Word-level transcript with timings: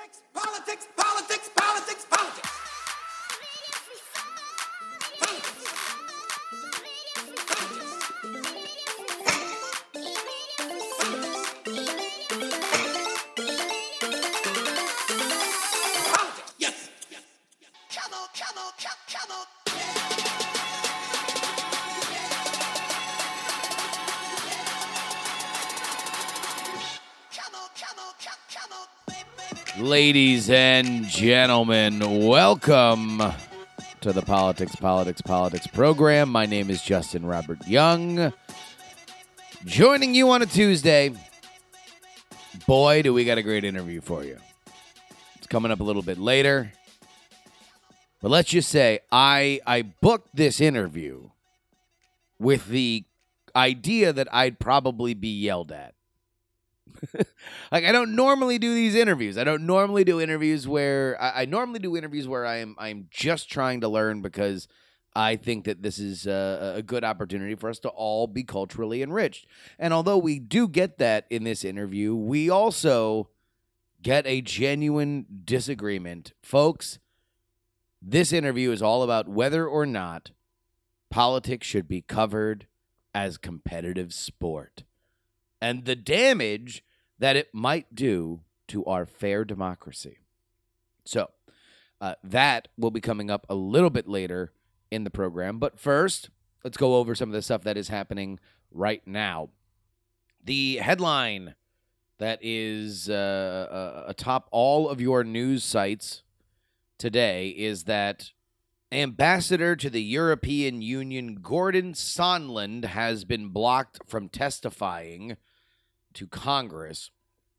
Politics, 0.00 0.88
politics, 0.96 1.50
politics, 1.54 2.06
politics. 2.06 2.79
Ladies 29.80 30.50
and 30.50 31.06
gentlemen, 31.06 32.26
welcome 32.26 33.22
to 34.02 34.12
the 34.12 34.20
Politics, 34.20 34.76
Politics, 34.76 35.22
Politics 35.22 35.66
program. 35.66 36.28
My 36.28 36.44
name 36.44 36.68
is 36.68 36.82
Justin 36.82 37.24
Robert 37.24 37.66
Young. 37.66 38.30
Joining 39.64 40.14
you 40.14 40.28
on 40.32 40.42
a 40.42 40.46
Tuesday. 40.46 41.14
Boy, 42.66 43.00
do 43.00 43.14
we 43.14 43.24
got 43.24 43.38
a 43.38 43.42
great 43.42 43.64
interview 43.64 44.02
for 44.02 44.22
you. 44.22 44.36
It's 45.36 45.46
coming 45.46 45.72
up 45.72 45.80
a 45.80 45.84
little 45.84 46.02
bit 46.02 46.18
later. 46.18 46.72
But 48.20 48.30
let's 48.30 48.50
just 48.50 48.68
say 48.68 49.00
I 49.10 49.60
I 49.66 49.80
booked 49.80 50.36
this 50.36 50.60
interview 50.60 51.30
with 52.38 52.66
the 52.66 53.04
idea 53.56 54.12
that 54.12 54.28
I'd 54.30 54.58
probably 54.58 55.14
be 55.14 55.30
yelled 55.30 55.72
at. 55.72 55.94
like 57.72 57.84
I 57.84 57.92
don't 57.92 58.14
normally 58.14 58.58
do 58.58 58.74
these 58.74 58.94
interviews. 58.94 59.38
I 59.38 59.44
don't 59.44 59.66
normally 59.66 60.04
do 60.04 60.20
interviews 60.20 60.66
where 60.66 61.20
I, 61.20 61.42
I 61.42 61.44
normally 61.44 61.78
do 61.78 61.96
interviews 61.96 62.28
where 62.28 62.46
I 62.46 62.56
am 62.56 62.76
I'm 62.78 63.08
just 63.10 63.50
trying 63.50 63.80
to 63.82 63.88
learn 63.88 64.22
because 64.22 64.68
I 65.14 65.36
think 65.36 65.64
that 65.64 65.82
this 65.82 65.98
is 65.98 66.26
a, 66.26 66.74
a 66.76 66.82
good 66.82 67.02
opportunity 67.02 67.54
for 67.54 67.68
us 67.68 67.80
to 67.80 67.88
all 67.88 68.26
be 68.26 68.44
culturally 68.44 69.02
enriched. 69.02 69.46
And 69.78 69.92
although 69.92 70.18
we 70.18 70.38
do 70.38 70.68
get 70.68 70.98
that 70.98 71.26
in 71.30 71.44
this 71.44 71.64
interview, 71.64 72.14
we 72.14 72.48
also 72.48 73.28
get 74.02 74.26
a 74.26 74.40
genuine 74.40 75.26
disagreement, 75.44 76.32
folks. 76.42 76.98
This 78.00 78.32
interview 78.32 78.70
is 78.70 78.82
all 78.82 79.02
about 79.02 79.28
whether 79.28 79.66
or 79.66 79.84
not 79.84 80.30
politics 81.10 81.66
should 81.66 81.88
be 81.88 82.02
covered 82.02 82.66
as 83.12 83.36
competitive 83.36 84.14
sport 84.14 84.84
and 85.60 85.84
the 85.84 85.96
damage 85.96 86.84
that 87.18 87.36
it 87.36 87.48
might 87.52 87.94
do 87.94 88.40
to 88.68 88.84
our 88.84 89.04
fair 89.04 89.44
democracy. 89.44 90.18
So, 91.04 91.30
uh, 92.00 92.14
that 92.24 92.68
will 92.78 92.90
be 92.90 93.00
coming 93.00 93.30
up 93.30 93.44
a 93.48 93.54
little 93.54 93.90
bit 93.90 94.08
later 94.08 94.52
in 94.90 95.04
the 95.04 95.10
program. 95.10 95.58
But 95.58 95.78
first, 95.78 96.30
let's 96.64 96.76
go 96.76 96.96
over 96.96 97.14
some 97.14 97.28
of 97.28 97.34
the 97.34 97.42
stuff 97.42 97.62
that 97.64 97.76
is 97.76 97.88
happening 97.88 98.38
right 98.70 99.02
now. 99.06 99.50
The 100.42 100.76
headline 100.76 101.54
that 102.18 102.38
is 102.42 103.08
uh, 103.08 103.12
uh, 103.70 104.04
atop 104.08 104.48
all 104.50 104.88
of 104.88 105.00
your 105.00 105.24
news 105.24 105.64
sites 105.64 106.22
today 106.98 107.48
is 107.48 107.84
that 107.84 108.30
Ambassador 108.92 109.76
to 109.76 109.88
the 109.88 110.02
European 110.02 110.82
Union 110.82 111.36
Gordon 111.36 111.92
Sondland 111.92 112.84
has 112.84 113.24
been 113.24 113.48
blocked 113.48 114.00
from 114.06 114.28
testifying 114.28 115.36
to 116.14 116.26
Congress. 116.26 117.10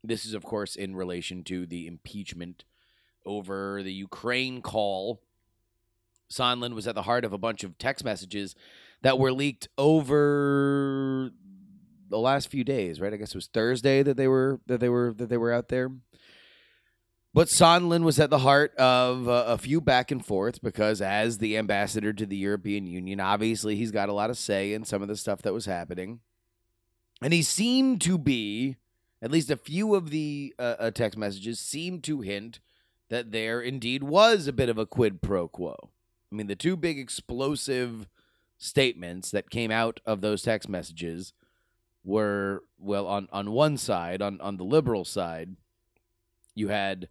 This 0.04 0.24
is, 0.24 0.34
of 0.34 0.42
course, 0.42 0.76
in 0.76 0.96
relation 0.96 1.44
to 1.44 1.66
the 1.66 1.86
impeachment 1.86 2.64
over 3.24 3.82
the 3.82 3.92
Ukraine 3.92 4.62
call. 4.62 5.22
Sondland 6.30 6.74
was 6.74 6.86
at 6.86 6.94
the 6.94 7.02
heart 7.02 7.24
of 7.24 7.32
a 7.32 7.38
bunch 7.38 7.62
of 7.62 7.78
text 7.78 8.04
messages 8.04 8.54
that 9.02 9.18
were 9.18 9.32
leaked 9.32 9.68
over 9.76 11.30
the 12.08 12.18
last 12.18 12.48
few 12.48 12.64
days, 12.64 13.00
right? 13.00 13.12
I 13.12 13.16
guess 13.16 13.30
it 13.30 13.36
was 13.36 13.48
Thursday 13.48 14.02
that 14.02 14.16
they 14.16 14.28
were 14.28 14.60
that 14.66 14.80
they 14.80 14.88
were 14.88 15.12
that 15.14 15.28
they 15.28 15.36
were 15.36 15.52
out 15.52 15.68
there. 15.68 15.90
But 17.34 17.48
Sondland 17.48 18.02
was 18.02 18.20
at 18.20 18.28
the 18.28 18.40
heart 18.40 18.74
of 18.76 19.26
uh, 19.26 19.44
a 19.46 19.56
few 19.56 19.80
back 19.80 20.10
and 20.10 20.24
forths 20.24 20.58
because, 20.58 21.00
as 21.00 21.38
the 21.38 21.56
ambassador 21.56 22.12
to 22.12 22.26
the 22.26 22.36
European 22.36 22.86
Union, 22.86 23.20
obviously 23.20 23.74
he's 23.74 23.90
got 23.90 24.10
a 24.10 24.12
lot 24.12 24.28
of 24.28 24.36
say 24.36 24.74
in 24.74 24.84
some 24.84 25.00
of 25.00 25.08
the 25.08 25.16
stuff 25.16 25.40
that 25.42 25.54
was 25.54 25.64
happening. 25.64 26.20
And 27.22 27.32
he 27.32 27.42
seemed 27.42 28.00
to 28.02 28.18
be, 28.18 28.76
at 29.20 29.30
least 29.30 29.50
a 29.50 29.56
few 29.56 29.94
of 29.94 30.10
the 30.10 30.54
uh, 30.58 30.76
uh, 30.78 30.90
text 30.90 31.18
messages 31.18 31.60
seemed 31.60 32.02
to 32.04 32.20
hint 32.20 32.60
that 33.08 33.30
there 33.30 33.60
indeed 33.60 34.02
was 34.02 34.46
a 34.46 34.52
bit 34.52 34.68
of 34.68 34.78
a 34.78 34.86
quid 34.86 35.22
pro 35.22 35.46
quo. 35.46 35.90
I 36.30 36.34
mean, 36.34 36.46
the 36.46 36.56
two 36.56 36.76
big 36.76 36.98
explosive 36.98 38.08
statements 38.58 39.30
that 39.30 39.50
came 39.50 39.70
out 39.70 40.00
of 40.06 40.20
those 40.20 40.42
text 40.42 40.68
messages 40.68 41.32
were, 42.04 42.64
well, 42.78 43.06
on, 43.06 43.28
on 43.32 43.52
one 43.52 43.76
side, 43.76 44.22
on, 44.22 44.40
on 44.40 44.56
the 44.56 44.64
liberal 44.64 45.04
side, 45.04 45.56
you 46.54 46.68
had 46.68 47.08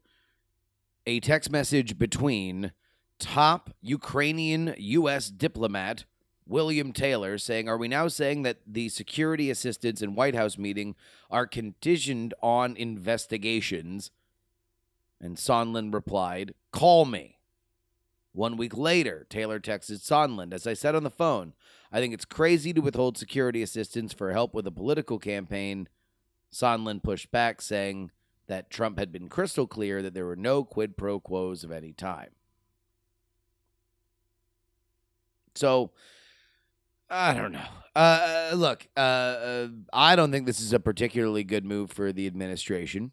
a 1.05 1.19
text 1.19 1.51
message 1.51 1.97
between 1.97 2.71
top 3.19 3.69
Ukrainian 3.81 4.73
U.S. 4.77 5.29
diplomat 5.29 6.05
William 6.47 6.91
Taylor 6.91 7.37
saying, 7.37 7.69
Are 7.69 7.77
we 7.77 7.87
now 7.87 8.07
saying 8.07 8.43
that 8.43 8.57
the 8.67 8.89
security 8.89 9.49
assistance 9.49 10.01
and 10.01 10.15
White 10.15 10.35
House 10.35 10.57
meeting 10.57 10.95
are 11.29 11.47
conditioned 11.47 12.33
on 12.41 12.75
investigations? 12.75 14.11
And 15.19 15.37
Sondland 15.37 15.93
replied, 15.93 16.53
Call 16.71 17.05
me. 17.05 17.37
One 18.33 18.55
week 18.57 18.75
later, 18.75 19.25
Taylor 19.29 19.59
texted 19.59 19.99
Sondland, 19.99 20.53
As 20.53 20.65
I 20.65 20.73
said 20.73 20.95
on 20.95 21.03
the 21.03 21.09
phone, 21.09 21.53
I 21.91 21.99
think 21.99 22.13
it's 22.13 22.25
crazy 22.25 22.73
to 22.73 22.81
withhold 22.81 23.17
security 23.17 23.61
assistance 23.61 24.13
for 24.13 24.31
help 24.31 24.53
with 24.53 24.65
a 24.65 24.71
political 24.71 25.19
campaign. 25.19 25.89
Sondland 26.51 27.03
pushed 27.03 27.31
back, 27.31 27.61
saying, 27.61 28.11
that 28.51 28.69
Trump 28.69 28.99
had 28.99 29.13
been 29.13 29.29
crystal 29.29 29.65
clear 29.65 30.01
that 30.01 30.13
there 30.13 30.25
were 30.25 30.35
no 30.35 30.65
quid 30.65 30.97
pro 30.97 31.21
quos 31.21 31.63
of 31.63 31.71
any 31.71 31.93
time. 31.93 32.31
So, 35.55 35.91
I 37.11 37.33
don't 37.33 37.51
know. 37.51 37.65
Uh, 37.93 38.51
look, 38.55 38.87
uh, 38.95 38.99
uh, 38.99 39.67
I 39.91 40.15
don't 40.15 40.31
think 40.31 40.45
this 40.45 40.61
is 40.61 40.71
a 40.71 40.79
particularly 40.79 41.43
good 41.43 41.65
move 41.65 41.91
for 41.91 42.13
the 42.13 42.25
administration. 42.25 43.11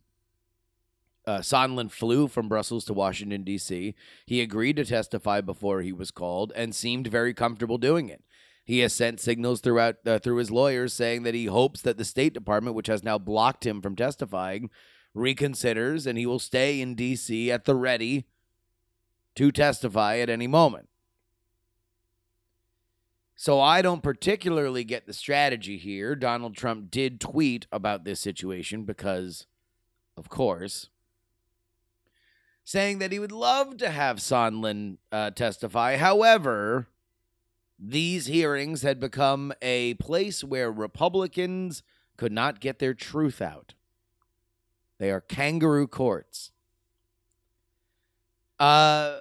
Uh, 1.27 1.41
Sondland 1.41 1.91
flew 1.91 2.29
from 2.29 2.49
Brussels 2.49 2.85
to 2.87 2.95
Washington, 2.95 3.43
D.C. 3.43 3.95
He 4.25 4.41
agreed 4.41 4.77
to 4.77 4.85
testify 4.85 5.41
before 5.41 5.83
he 5.83 5.93
was 5.93 6.13
called 6.13 6.53
and 6.55 6.75
seemed 6.75 7.09
very 7.09 7.35
comfortable 7.35 7.77
doing 7.77 8.09
it. 8.09 8.23
He 8.65 8.79
has 8.81 8.95
sent 8.95 9.19
signals 9.19 9.61
throughout 9.61 9.97
uh, 10.07 10.21
through 10.21 10.37
his 10.37 10.51
lawyers 10.51 10.93
saying 10.93 11.25
that 11.25 11.35
he 11.35 11.47
hopes 11.47 11.83
that 11.83 11.99
the 11.99 12.05
State 12.05 12.35
Department, 12.35 12.77
which 12.77 12.87
has 12.87 13.03
now 13.03 13.19
blocked 13.19 13.67
him 13.67 13.83
from 13.83 13.97
testifying, 13.97 14.71
reconsiders 15.17 16.07
and 16.07 16.17
he 16.17 16.25
will 16.25 16.39
stay 16.39 16.81
in 16.81 16.95
D.C. 16.95 17.51
at 17.51 17.65
the 17.65 17.75
ready 17.75 18.27
to 19.35 19.51
testify 19.51 20.19
at 20.19 20.31
any 20.31 20.47
moment. 20.47 20.89
So 23.41 23.61
I 23.61 23.83
don't 23.83 24.03
particularly 24.03 24.83
get 24.83 25.07
the 25.07 25.13
strategy 25.13 25.79
here. 25.79 26.17
Donald 26.17 26.57
Trump 26.57 26.91
did 26.91 27.21
tweet 27.21 27.69
about 27.71 28.03
this 28.03 28.19
situation 28.19 28.83
because, 28.83 29.47
of 30.17 30.29
course, 30.29 30.89
saying 32.65 32.99
that 32.99 33.13
he 33.13 33.21
would 33.21 33.31
love 33.31 33.77
to 33.77 33.91
have 33.91 34.17
Sondland 34.17 34.97
uh, 35.13 35.31
testify. 35.31 35.99
However, 35.99 36.89
these 37.79 38.27
hearings 38.27 38.83
had 38.83 38.99
become 38.99 39.53
a 39.63 39.95
place 39.95 40.43
where 40.43 40.73
Republicans 40.73 41.85
could 42.17 42.33
not 42.33 42.59
get 42.59 42.81
their 42.81 42.93
truth 42.93 43.41
out. 43.41 43.75
They 44.99 45.13
are 45.13 45.21
kangaroo 45.21 45.87
courts. 45.87 46.51
Uh, 48.59 49.21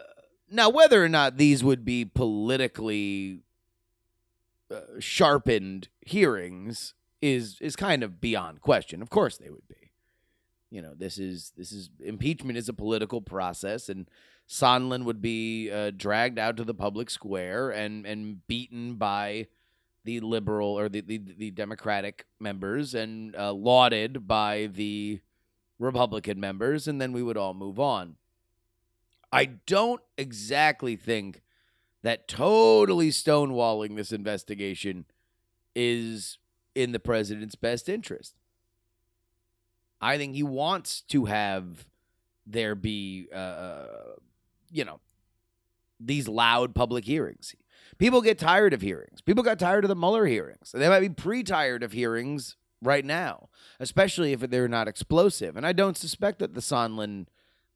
now, 0.49 0.71
whether 0.71 1.03
or 1.03 1.09
not 1.09 1.37
these 1.37 1.63
would 1.63 1.85
be 1.85 2.03
politically 2.03 3.43
uh, 4.69 4.99
sharpened 4.99 5.89
hearings 6.01 6.93
is 7.21 7.57
is 7.61 7.75
kind 7.75 8.03
of 8.03 8.21
beyond 8.21 8.61
question. 8.61 9.01
Of 9.01 9.09
course, 9.09 9.37
they 9.37 9.49
would 9.49 9.67
be. 9.67 9.91
You 10.69 10.81
know, 10.81 10.93
this 10.95 11.17
is 11.17 11.53
this 11.55 11.71
is 11.71 11.89
impeachment 12.03 12.57
is 12.57 12.69
a 12.69 12.73
political 12.73 13.21
process, 13.21 13.89
and 13.89 14.09
Sondland 14.47 15.05
would 15.05 15.21
be 15.21 15.71
uh, 15.71 15.91
dragged 15.95 16.37
out 16.37 16.57
to 16.57 16.63
the 16.63 16.73
public 16.73 17.09
square 17.09 17.69
and 17.69 18.05
and 18.05 18.45
beaten 18.47 18.95
by 18.95 19.47
the 20.03 20.19
liberal 20.19 20.77
or 20.77 20.89
the 20.89 21.01
the, 21.01 21.17
the 21.17 21.51
Democratic 21.51 22.25
members 22.39 22.93
and 22.93 23.35
uh, 23.35 23.53
lauded 23.53 24.27
by 24.27 24.67
the 24.67 25.21
Republican 25.79 26.39
members, 26.39 26.87
and 26.87 26.99
then 26.99 27.13
we 27.13 27.23
would 27.23 27.37
all 27.37 27.53
move 27.53 27.79
on. 27.79 28.15
I 29.31 29.45
don't 29.45 30.01
exactly 30.17 30.95
think 30.95 31.41
that 32.07 32.25
totally 32.25 33.09
stonewalling 33.09 33.97
this 33.97 34.13
investigation 34.13 35.03
is 35.75 36.37
in 36.73 36.93
the 36.93 36.99
president's 36.99 37.55
best 37.55 37.89
interest. 37.89 38.33
I 39.99 40.17
think 40.17 40.33
he 40.33 40.41
wants 40.41 41.01
to 41.09 41.25
have 41.25 41.85
there 42.45 42.75
be, 42.75 43.27
uh, 43.35 43.87
you 44.71 44.85
know, 44.85 45.01
these 45.99 46.29
loud 46.29 46.73
public 46.73 47.03
hearings. 47.03 47.53
People 47.97 48.21
get 48.21 48.39
tired 48.39 48.73
of 48.73 48.79
hearings. 48.79 49.19
People 49.19 49.43
got 49.43 49.59
tired 49.59 49.83
of 49.83 49.89
the 49.89 49.95
Mueller 49.95 50.27
hearings. 50.27 50.71
They 50.73 50.87
might 50.87 51.01
be 51.01 51.09
pre 51.09 51.43
tired 51.43 51.83
of 51.83 51.91
hearings 51.91 52.55
right 52.81 53.03
now, 53.03 53.49
especially 53.81 54.31
if 54.31 54.39
they're 54.39 54.69
not 54.69 54.87
explosive. 54.87 55.57
And 55.57 55.67
I 55.67 55.73
don't 55.73 55.97
suspect 55.97 56.39
that 56.39 56.53
the 56.53 56.61
Sondland 56.61 57.25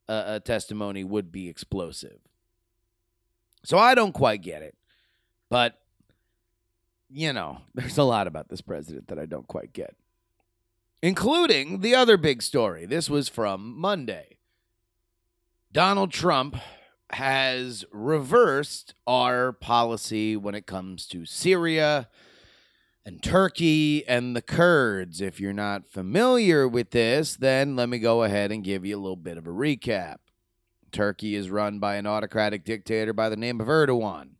uh, 0.08 0.12
uh, 0.12 0.40
testimony 0.40 1.04
would 1.04 1.34
be 1.34 1.50
explosive. 1.50 2.31
So 3.64 3.78
I 3.78 3.96
don't 3.96 4.14
quite 4.14 4.42
get 4.42 4.62
it. 4.62 4.76
But, 5.50 5.80
you 7.10 7.34
know, 7.34 7.60
there's 7.76 7.98
a 7.98 8.04
lot 8.04 8.28
about 8.28 8.50
this 8.50 8.62
president 8.62 9.08
that 9.08 9.20
I 9.20 9.26
don't 9.26 9.48
quite 9.48 9.74
get, 9.74 9.96
including 11.02 11.82
the 11.82 11.96
other 11.96 12.18
big 12.18 12.42
story. 12.42 12.86
This 12.86 13.10
was 13.10 13.30
from 13.30 13.80
Monday. 13.80 14.38
Donald 15.72 16.12
Trump 16.12 16.58
has 17.14 17.86
reversed 17.92 18.94
our 19.06 19.52
policy 19.52 20.36
when 20.36 20.56
it 20.56 20.66
comes 20.66 21.06
to 21.08 21.26
Syria 21.26 22.10
and 23.06 23.22
Turkey 23.22 24.08
and 24.08 24.36
the 24.36 24.42
Kurds. 24.42 25.22
If 25.22 25.40
you're 25.40 25.54
not 25.54 25.88
familiar 25.88 26.68
with 26.68 26.92
this, 26.92 27.36
then 27.36 27.76
let 27.76 27.90
me 27.90 28.00
go 28.00 28.24
ahead 28.24 28.52
and 28.52 28.64
give 28.64 28.86
you 28.86 28.98
a 28.98 29.00
little 29.02 29.16
bit 29.16 29.38
of 29.38 29.48
a 29.48 29.52
recap. 29.52 30.18
Turkey 30.92 31.36
is 31.36 31.50
run 31.50 31.80
by 31.80 31.96
an 31.96 32.06
autocratic 32.06 32.64
dictator 32.64 33.14
by 33.14 33.30
the 33.30 33.38
name 33.38 33.60
of 33.60 33.68
Erdogan. 33.68 34.32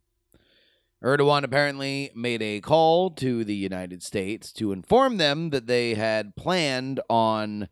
Erdogan 1.02 1.42
apparently 1.42 2.10
made 2.14 2.42
a 2.42 2.60
call 2.60 3.10
to 3.10 3.44
the 3.44 3.56
United 3.56 4.02
States 4.02 4.52
to 4.52 4.72
inform 4.72 5.16
them 5.16 5.50
that 5.50 5.66
they 5.66 5.94
had 5.94 6.36
planned 6.36 7.00
on 7.10 7.68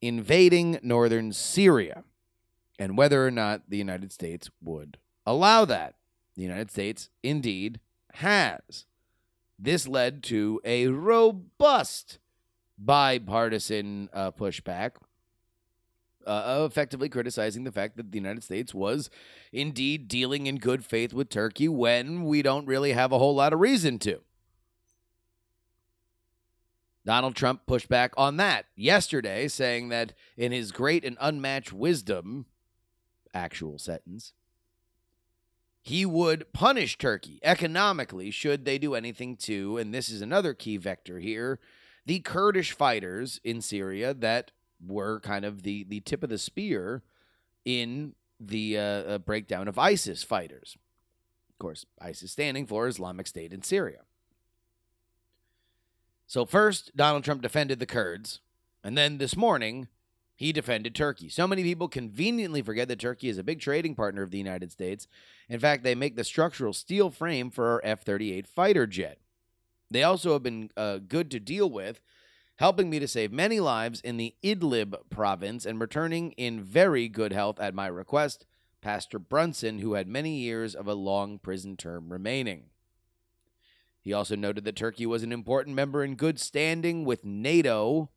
invading 0.00 0.78
northern 0.82 1.32
Syria 1.32 2.04
and 2.78 2.96
whether 2.96 3.26
or 3.26 3.30
not 3.30 3.62
the 3.68 3.76
United 3.76 4.12
States 4.12 4.50
would 4.62 4.98
allow 5.26 5.64
that. 5.64 5.96
The 6.36 6.42
United 6.42 6.70
States 6.70 7.10
indeed 7.22 7.80
has. 8.14 8.86
This 9.58 9.86
led 9.86 10.22
to 10.24 10.60
a 10.64 10.88
robust 10.88 12.18
bipartisan 12.78 14.08
uh, 14.12 14.32
pushback, 14.32 14.92
uh, 16.26 16.64
effectively 16.66 17.08
criticizing 17.08 17.64
the 17.64 17.72
fact 17.72 17.96
that 17.96 18.12
the 18.12 18.18
United 18.18 18.42
States 18.42 18.74
was 18.74 19.10
indeed 19.52 20.08
dealing 20.08 20.46
in 20.46 20.56
good 20.56 20.84
faith 20.84 21.12
with 21.12 21.28
Turkey 21.28 21.68
when 21.68 22.24
we 22.24 22.42
don't 22.42 22.66
really 22.66 22.92
have 22.92 23.12
a 23.12 23.18
whole 23.18 23.34
lot 23.34 23.52
of 23.52 23.60
reason 23.60 23.98
to. 24.00 24.20
Donald 27.04 27.34
Trump 27.34 27.66
pushed 27.66 27.88
back 27.88 28.12
on 28.16 28.38
that 28.38 28.66
yesterday, 28.74 29.46
saying 29.46 29.90
that 29.90 30.14
in 30.36 30.52
his 30.52 30.72
great 30.72 31.04
and 31.04 31.18
unmatched 31.20 31.72
wisdom, 31.72 32.46
actual 33.34 33.78
sentence, 33.78 34.32
he 35.82 36.06
would 36.06 36.50
punish 36.54 36.96
Turkey 36.96 37.38
economically 37.42 38.30
should 38.30 38.64
they 38.64 38.78
do 38.78 38.94
anything 38.94 39.36
to, 39.36 39.76
and 39.76 39.92
this 39.92 40.08
is 40.08 40.22
another 40.22 40.54
key 40.54 40.78
vector 40.78 41.18
here, 41.18 41.60
the 42.06 42.20
Kurdish 42.20 42.72
fighters 42.72 43.38
in 43.44 43.60
Syria 43.60 44.14
that 44.14 44.50
were 44.86 45.20
kind 45.20 45.44
of 45.44 45.62
the, 45.62 45.84
the 45.84 46.00
tip 46.00 46.22
of 46.22 46.30
the 46.30 46.38
spear 46.38 47.02
in 47.64 48.14
the 48.40 48.78
uh, 48.78 48.82
uh, 48.82 49.18
breakdown 49.18 49.68
of 49.68 49.78
ISIS 49.78 50.22
fighters. 50.22 50.76
Of 51.50 51.58
course, 51.58 51.86
ISIS 52.00 52.32
standing 52.32 52.66
for 52.66 52.88
Islamic 52.88 53.26
State 53.26 53.52
in 53.52 53.62
Syria. 53.62 54.00
So, 56.26 56.44
first, 56.44 56.96
Donald 56.96 57.22
Trump 57.24 57.42
defended 57.42 57.78
the 57.78 57.86
Kurds, 57.86 58.40
and 58.82 58.98
then 58.98 59.18
this 59.18 59.36
morning, 59.36 59.88
he 60.36 60.52
defended 60.52 60.94
Turkey. 60.94 61.28
So 61.28 61.46
many 61.46 61.62
people 61.62 61.88
conveniently 61.88 62.60
forget 62.60 62.88
that 62.88 62.98
Turkey 62.98 63.28
is 63.28 63.38
a 63.38 63.44
big 63.44 63.60
trading 63.60 63.94
partner 63.94 64.22
of 64.22 64.30
the 64.30 64.38
United 64.38 64.72
States. 64.72 65.06
In 65.48 65.60
fact, 65.60 65.84
they 65.84 65.94
make 65.94 66.16
the 66.16 66.24
structural 66.24 66.72
steel 66.72 67.10
frame 67.10 67.50
for 67.50 67.68
our 67.68 67.80
F 67.84 68.02
38 68.02 68.46
fighter 68.46 68.86
jet. 68.86 69.18
They 69.90 70.02
also 70.02 70.32
have 70.32 70.42
been 70.42 70.70
uh, 70.76 70.98
good 71.06 71.30
to 71.30 71.40
deal 71.40 71.70
with, 71.70 72.00
helping 72.56 72.88
me 72.88 72.98
to 72.98 73.08
save 73.08 73.32
many 73.32 73.60
lives 73.60 74.00
in 74.00 74.16
the 74.16 74.34
Idlib 74.42 74.94
province 75.10 75.66
and 75.66 75.80
returning 75.80 76.32
in 76.32 76.62
very 76.62 77.08
good 77.08 77.32
health 77.32 77.58
at 77.58 77.74
my 77.74 77.86
request, 77.86 78.46
Pastor 78.80 79.18
Brunson, 79.18 79.80
who 79.80 79.94
had 79.94 80.06
many 80.06 80.36
years 80.36 80.74
of 80.74 80.86
a 80.86 80.94
long 80.94 81.38
prison 81.38 81.76
term 81.76 82.12
remaining. 82.12 82.66
He 84.00 84.12
also 84.12 84.36
noted 84.36 84.64
that 84.64 84.76
Turkey 84.76 85.06
was 85.06 85.22
an 85.22 85.32
important 85.32 85.74
member 85.74 86.04
in 86.04 86.14
good 86.14 86.38
standing 86.38 87.04
with 87.04 87.24
NATO 87.24 88.10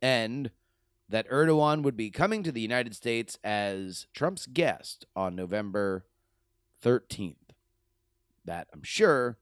and 0.00 0.50
that 1.08 1.28
Erdogan 1.28 1.82
would 1.82 1.96
be 1.96 2.10
coming 2.10 2.42
to 2.42 2.52
the 2.52 2.60
United 2.60 2.94
States 2.94 3.38
as 3.44 4.06
Trump's 4.14 4.46
guest 4.46 5.06
on 5.14 5.36
November 5.36 6.06
13th. 6.82 7.36
That, 8.44 8.68
I'm 8.72 8.82
sure, 8.82 9.38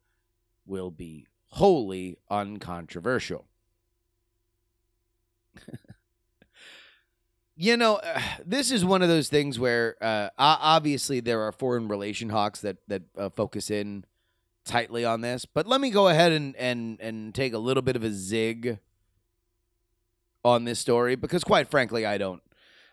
will 0.65 0.91
be 0.91 1.27
wholly 1.57 2.19
uncontroversial. 2.31 3.47
you 7.57 7.79
know, 7.79 7.97
uh, 7.97 8.21
this 8.45 8.71
is 8.71 8.85
one 8.85 9.01
of 9.01 9.09
those 9.09 9.31
things 9.31 9.59
where 9.59 9.97
uh, 10.03 10.29
obviously 10.39 11.21
there 11.21 11.41
are 11.41 11.53
foreign 11.53 11.89
relation 11.89 12.29
hawks 12.29 12.61
that 12.61 12.77
that 12.89 13.03
uh, 13.17 13.31
focus 13.31 13.71
in 13.71 14.05
tightly 14.67 15.07
on 15.07 15.23
this, 15.23 15.47
but 15.47 15.67
let 15.67 15.81
me 15.81 15.89
go 15.89 16.09
ahead 16.09 16.31
and 16.31 16.55
and 16.57 17.01
and 17.01 17.35
take 17.35 17.55
a 17.55 17.59
little 17.59 17.83
bit 17.83 17.97
of 17.97 18.05
a 18.05 18.13
zig 18.13 18.79
on 20.45 20.65
this 20.65 20.79
story 20.79 21.17
because, 21.17 21.43
quite 21.43 21.71
frankly, 21.71 22.05
I 22.05 22.19
don't. 22.19 22.43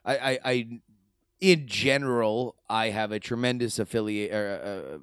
I, 0.06 0.18
I, 0.18 0.40
I 0.46 0.80
in 1.42 1.68
general, 1.68 2.56
I 2.70 2.92
have 2.92 3.12
a 3.12 3.20
tremendous 3.20 3.78
affiliate. 3.78 4.32
Uh, 4.32 4.38
uh, 4.38 4.98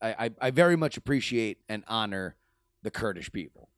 I, 0.00 0.30
I 0.40 0.50
very 0.52 0.76
much 0.76 0.96
appreciate 0.96 1.58
and 1.68 1.82
honor 1.88 2.36
the 2.86 2.90
Kurdish 2.92 3.32
people. 3.32 3.68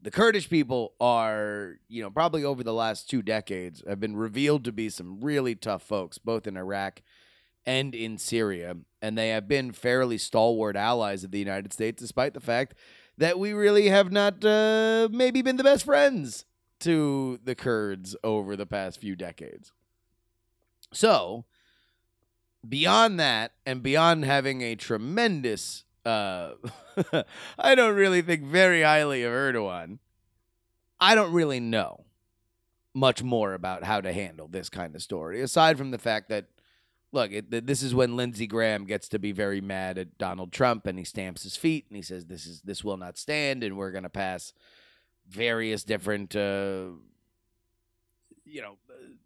The 0.00 0.12
Kurdish 0.12 0.48
people 0.48 0.94
are, 1.00 1.74
you 1.88 2.02
know, 2.02 2.10
probably 2.10 2.44
over 2.44 2.62
the 2.62 2.72
last 2.72 3.10
two 3.10 3.20
decades 3.20 3.82
have 3.84 3.98
been 3.98 4.14
revealed 4.14 4.64
to 4.66 4.72
be 4.72 4.88
some 4.90 5.20
really 5.20 5.56
tough 5.56 5.82
folks, 5.82 6.18
both 6.18 6.46
in 6.46 6.56
Iraq 6.56 7.02
and 7.66 7.96
in 7.96 8.16
Syria. 8.16 8.76
And 9.02 9.18
they 9.18 9.30
have 9.30 9.48
been 9.48 9.72
fairly 9.72 10.18
stalwart 10.18 10.76
allies 10.76 11.24
of 11.24 11.32
the 11.32 11.40
United 11.40 11.72
States, 11.72 12.00
despite 12.00 12.32
the 12.32 12.40
fact 12.40 12.74
that 13.18 13.40
we 13.40 13.52
really 13.52 13.88
have 13.88 14.12
not 14.12 14.44
uh, 14.44 15.08
maybe 15.10 15.42
been 15.42 15.56
the 15.56 15.64
best 15.64 15.84
friends 15.84 16.44
to 16.80 17.40
the 17.42 17.56
Kurds 17.56 18.14
over 18.22 18.54
the 18.54 18.66
past 18.66 19.00
few 19.00 19.16
decades. 19.16 19.72
So, 20.92 21.44
beyond 22.68 23.18
that, 23.18 23.54
and 23.66 23.82
beyond 23.82 24.24
having 24.24 24.62
a 24.62 24.76
tremendous, 24.76 25.82
uh, 26.04 26.52
I 27.58 27.74
don't 27.74 27.94
really 27.94 28.22
think 28.22 28.42
very 28.44 28.82
highly 28.82 29.22
of 29.22 29.32
Erdogan, 29.32 29.98
I 31.00 31.14
don't 31.14 31.32
really 31.32 31.60
know 31.60 32.04
much 32.94 33.22
more 33.22 33.54
about 33.54 33.84
how 33.84 34.00
to 34.00 34.12
handle 34.12 34.48
this 34.48 34.68
kind 34.68 34.94
of 34.94 35.02
story, 35.02 35.40
aside 35.40 35.76
from 35.76 35.90
the 35.90 35.98
fact 35.98 36.28
that, 36.28 36.46
look, 37.10 37.32
it, 37.32 37.66
this 37.66 37.82
is 37.82 37.94
when 37.94 38.16
Lindsey 38.16 38.46
Graham 38.46 38.84
gets 38.84 39.08
to 39.08 39.18
be 39.18 39.32
very 39.32 39.60
mad 39.60 39.98
at 39.98 40.16
Donald 40.18 40.52
Trump 40.52 40.86
and 40.86 40.98
he 40.98 41.04
stamps 41.04 41.42
his 41.42 41.56
feet 41.56 41.86
and 41.88 41.96
he 41.96 42.02
says, 42.02 42.26
this, 42.26 42.46
is, 42.46 42.62
this 42.62 42.84
will 42.84 42.96
not 42.96 43.18
stand 43.18 43.64
and 43.64 43.76
we're 43.76 43.90
going 43.90 44.04
to 44.04 44.08
pass 44.10 44.52
various 45.28 45.84
different 45.84 46.36
uh, 46.36 46.86
you 48.44 48.62
know 48.62 48.76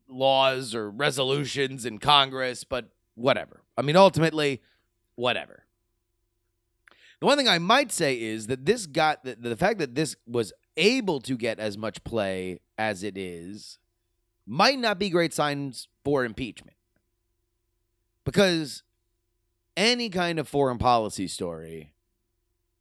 laws 0.09 0.75
or 0.75 0.91
resolutions 0.91 1.85
in 1.85 1.99
Congress, 1.99 2.65
but 2.65 2.87
whatever. 3.15 3.63
I 3.77 3.83
mean, 3.83 3.97
ultimately, 3.97 4.63
whatever. 5.17 5.65
The 7.21 7.27
one 7.27 7.37
thing 7.37 7.49
I 7.49 7.59
might 7.59 7.91
say 7.91 8.21
is 8.21 8.47
that 8.47 8.65
this 8.65 8.87
got 8.87 9.25
the, 9.25 9.35
the 9.35 9.57
fact 9.57 9.79
that 9.79 9.95
this 9.95 10.15
was 10.27 10.53
able 10.77 11.21
to 11.23 11.37
get 11.37 11.59
as 11.59 11.77
much 11.77 12.05
play 12.05 12.61
as 12.77 13.03
it 13.03 13.19
is 13.19 13.79
might 14.47 14.79
not 14.79 14.99
be 14.99 15.11
great 15.11 15.35
signs 15.35 15.89
for 16.05 16.25
impeachment. 16.25 16.77
Because 18.25 18.83
any 19.77 20.11
kind 20.11 20.39
of 20.39 20.49
foreign 20.49 20.79
policy 20.79 21.29
story 21.29 21.93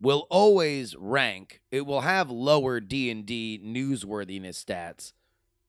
will 0.02 0.28
always 0.30 0.96
rank 0.96 1.62
it 1.72 1.86
will 1.86 2.02
have 2.02 2.30
lower 2.30 2.80
d&d 2.80 3.62
newsworthiness 3.64 4.64
stats 4.64 5.14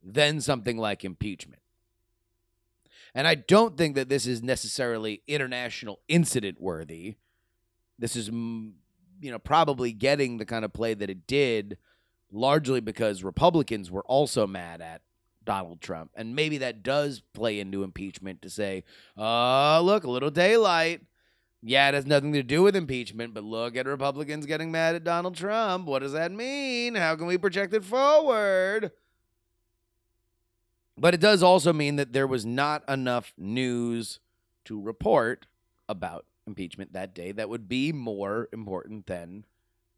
than 0.03 0.41
something 0.41 0.77
like 0.79 1.05
impeachment 1.05 1.63
and 3.15 3.27
i 3.27 3.35
don't 3.35 3.77
think 3.77 3.95
that 3.95 4.09
this 4.09 4.27
is 4.27 4.43
necessarily 4.43 5.23
international 5.27 6.01
incident 6.09 6.61
worthy 6.61 7.17
this 7.99 8.17
is 8.17 8.29
you 8.29 8.73
know 9.23 9.39
probably 9.39 9.93
getting 9.93 10.39
the 10.39 10.45
kind 10.45 10.65
of 10.65 10.73
play 10.73 10.95
that 10.95 11.11
it 11.11 11.27
did 11.27 11.79
largely 12.31 12.81
because 12.81 13.25
republicans 13.25 13.91
were 13.91 14.05
also 14.05 14.47
mad 14.47 14.81
at 14.81 15.03
donald 15.45 15.81
trump 15.81 16.11
and 16.15 16.35
maybe 16.35 16.59
that 16.59 16.83
does 16.83 17.23
play 17.33 17.59
into 17.59 17.83
impeachment 17.83 18.43
to 18.43 18.51
say 18.51 18.85
oh 19.17 19.81
look 19.83 20.05
a 20.05 20.11
little 20.11 20.31
daylight 20.31 21.03
yeah, 21.63 21.89
it 21.89 21.95
has 21.95 22.07
nothing 22.07 22.33
to 22.35 22.43
do 22.43 22.63
with 22.63 22.77
impeachment, 22.77 23.35
but 23.35 23.43
look 23.43 23.77
at 23.77 23.87
Republicans 23.87 24.47
getting 24.47 24.71
mad 24.71 24.95
at 24.95 25.03
Donald 25.03 25.35
Trump. 25.35 25.87
What 25.87 26.01
does 26.01 26.13
that 26.13 26.31
mean? 26.31 26.95
How 26.95 27.17
can 27.17 27.27
we 27.27 27.37
project 27.37 27.75
it 27.75 27.85
forward? 27.85 28.93
But 30.97 31.15
it 31.15 31.21
does 31.21 31.43
also 31.43 31.73
mean 31.73 31.97
that 31.97 32.13
there 32.13 32.27
was 32.27 32.47
not 32.47 32.89
enough 32.89 33.33
news 33.37 34.21
to 34.67 34.81
report 34.81 35.47
about 35.89 36.27
impeachment 36.49 36.93
that 36.93 37.15
day 37.15 37.31
that 37.31 37.49
would 37.49 37.69
be 37.69 37.93
more 37.93 38.49
important 38.53 39.07
than 39.07 39.45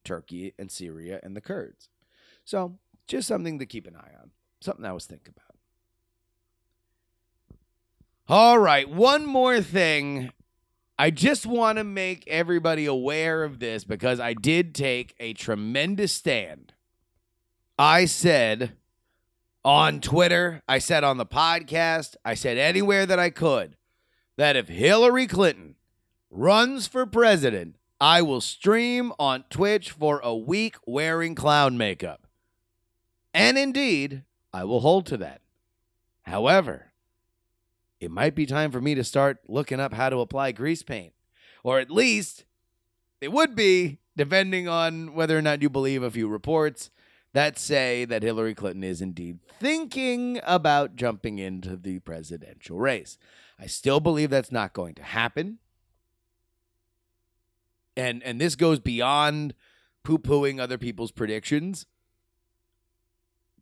Turkey 0.04 0.52
and 0.58 0.70
Syria 0.70 1.20
and 1.22 1.34
the 1.34 1.40
Kurds. 1.40 1.88
So, 2.44 2.78
just 3.06 3.26
something 3.26 3.58
to 3.58 3.66
keep 3.66 3.86
an 3.86 3.96
eye 3.96 4.12
on. 4.20 4.30
Something 4.60 4.84
I 4.84 4.92
was 4.92 5.06
thinking 5.06 5.32
about. 5.36 5.56
All 8.28 8.58
right, 8.58 8.88
one 8.88 9.26
more 9.26 9.60
thing. 9.62 10.32
I 10.98 11.10
just 11.10 11.46
want 11.46 11.78
to 11.78 11.84
make 11.84 12.28
everybody 12.28 12.84
aware 12.84 13.42
of 13.42 13.58
this 13.58 13.84
because 13.84 14.20
I 14.20 14.34
did 14.34 14.74
take 14.74 15.14
a 15.18 15.32
tremendous 15.32 16.12
stand. 16.12 16.74
I 17.78 18.04
said 18.04 18.76
on 19.64 20.00
Twitter, 20.00 20.62
I 20.68 20.78
said 20.78 21.02
on 21.02 21.16
the 21.16 21.26
podcast, 21.26 22.16
I 22.24 22.34
said 22.34 22.58
anywhere 22.58 23.06
that 23.06 23.18
I 23.18 23.30
could 23.30 23.76
that 24.36 24.56
if 24.56 24.68
Hillary 24.68 25.26
Clinton 25.26 25.74
runs 26.30 26.86
for 26.86 27.06
president, 27.06 27.76
I 28.00 28.22
will 28.22 28.40
stream 28.40 29.12
on 29.18 29.44
Twitch 29.50 29.90
for 29.90 30.20
a 30.20 30.34
week 30.34 30.76
wearing 30.86 31.34
clown 31.34 31.76
makeup. 31.76 32.26
And 33.34 33.58
indeed, 33.58 34.24
I 34.52 34.64
will 34.64 34.80
hold 34.80 35.06
to 35.06 35.16
that. 35.18 35.42
However, 36.22 36.92
it 38.00 38.10
might 38.10 38.34
be 38.34 38.46
time 38.46 38.70
for 38.70 38.80
me 38.80 38.94
to 38.94 39.04
start 39.04 39.38
looking 39.46 39.80
up 39.80 39.92
how 39.92 40.08
to 40.08 40.20
apply 40.20 40.52
grease 40.52 40.82
paint. 40.82 41.12
Or 41.62 41.78
at 41.78 41.90
least 41.90 42.44
it 43.20 43.32
would 43.32 43.54
be, 43.54 43.98
depending 44.16 44.68
on 44.68 45.14
whether 45.14 45.36
or 45.36 45.42
not 45.42 45.60
you 45.60 45.68
believe 45.68 46.02
a 46.02 46.10
few 46.10 46.28
reports 46.28 46.90
that 47.32 47.58
say 47.58 48.04
that 48.06 48.22
Hillary 48.22 48.54
Clinton 48.54 48.82
is 48.82 49.00
indeed 49.00 49.38
thinking 49.58 50.40
about 50.44 50.96
jumping 50.96 51.38
into 51.38 51.76
the 51.76 52.00
presidential 52.00 52.78
race. 52.78 53.18
I 53.58 53.66
still 53.66 54.00
believe 54.00 54.30
that's 54.30 54.50
not 54.50 54.72
going 54.72 54.94
to 54.94 55.02
happen. 55.02 55.58
And 57.96 58.22
and 58.22 58.40
this 58.40 58.54
goes 58.56 58.78
beyond 58.78 59.54
poo-pooing 60.02 60.60
other 60.60 60.78
people's 60.78 61.12
predictions. 61.12 61.86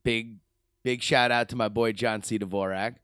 Big 0.04 0.36
big 0.84 1.02
shout 1.02 1.30
out 1.30 1.48
to 1.48 1.56
my 1.56 1.68
boy 1.68 1.92
John 1.92 2.22
C. 2.22 2.38
Dvorak. 2.38 2.96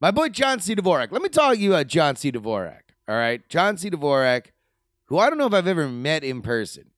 My 0.00 0.10
boy 0.10 0.28
John 0.28 0.60
C. 0.60 0.74
Dvorak. 0.74 1.12
Let 1.12 1.22
me 1.22 1.28
talk 1.28 1.54
to 1.54 1.60
you 1.60 1.72
about 1.72 1.86
John 1.86 2.16
C. 2.16 2.30
Dvorak. 2.32 2.82
All 3.08 3.16
right. 3.16 3.46
John 3.48 3.76
C. 3.76 3.90
Dvorak, 3.90 4.46
who 5.06 5.18
I 5.18 5.28
don't 5.28 5.38
know 5.38 5.46
if 5.46 5.54
I've 5.54 5.66
ever 5.66 5.88
met 5.88 6.24
in 6.24 6.42
person, 6.42 6.90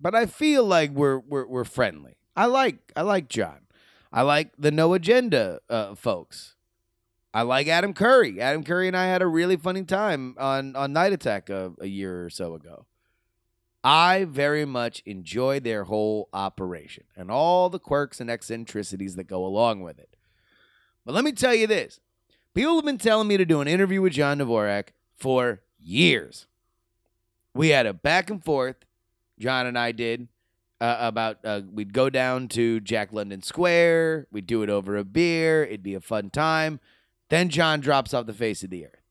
but 0.00 0.14
I 0.14 0.26
feel 0.26 0.64
like 0.64 0.90
we're 0.90 1.18
we're, 1.18 1.46
we're 1.46 1.64
friendly. 1.64 2.16
I 2.36 2.46
like 2.46 2.92
I 2.94 3.02
like 3.02 3.28
John. 3.28 3.60
I 4.12 4.22
like 4.22 4.52
the 4.58 4.70
No 4.70 4.94
Agenda 4.94 5.60
uh, 5.68 5.94
folks. 5.94 6.54
I 7.34 7.42
like 7.42 7.66
Adam 7.66 7.92
Curry. 7.92 8.40
Adam 8.40 8.62
Curry 8.62 8.88
and 8.88 8.96
I 8.96 9.06
had 9.06 9.20
a 9.20 9.26
really 9.26 9.56
funny 9.56 9.84
time 9.84 10.34
on 10.38 10.76
on 10.76 10.92
Night 10.92 11.12
Attack 11.12 11.50
a, 11.50 11.72
a 11.80 11.86
year 11.86 12.24
or 12.24 12.30
so 12.30 12.54
ago. 12.54 12.86
I 13.86 14.24
very 14.24 14.64
much 14.64 15.00
enjoy 15.06 15.60
their 15.60 15.84
whole 15.84 16.28
operation 16.32 17.04
and 17.16 17.30
all 17.30 17.70
the 17.70 17.78
quirks 17.78 18.20
and 18.20 18.28
eccentricities 18.28 19.14
that 19.14 19.28
go 19.28 19.46
along 19.46 19.82
with 19.82 20.00
it. 20.00 20.16
But 21.04 21.14
let 21.14 21.22
me 21.22 21.30
tell 21.30 21.54
you 21.54 21.68
this 21.68 22.00
People 22.52 22.74
have 22.74 22.84
been 22.84 22.98
telling 22.98 23.28
me 23.28 23.36
to 23.36 23.44
do 23.44 23.60
an 23.60 23.68
interview 23.68 24.02
with 24.02 24.14
John 24.14 24.38
Dvorak 24.38 24.88
for 25.16 25.60
years. 25.78 26.48
We 27.54 27.68
had 27.68 27.86
a 27.86 27.94
back 27.94 28.28
and 28.28 28.42
forth, 28.44 28.84
John 29.38 29.66
and 29.66 29.78
I 29.78 29.92
did, 29.92 30.26
uh, 30.80 30.96
about 30.98 31.38
uh, 31.44 31.60
we'd 31.72 31.92
go 31.92 32.10
down 32.10 32.48
to 32.48 32.80
Jack 32.80 33.12
London 33.12 33.40
Square, 33.40 34.26
we'd 34.32 34.48
do 34.48 34.64
it 34.64 34.68
over 34.68 34.96
a 34.96 35.04
beer, 35.04 35.62
it'd 35.62 35.84
be 35.84 35.94
a 35.94 36.00
fun 36.00 36.30
time. 36.30 36.80
Then 37.28 37.50
John 37.50 37.78
drops 37.78 38.12
off 38.12 38.26
the 38.26 38.32
face 38.32 38.64
of 38.64 38.70
the 38.70 38.86
earth. 38.86 39.02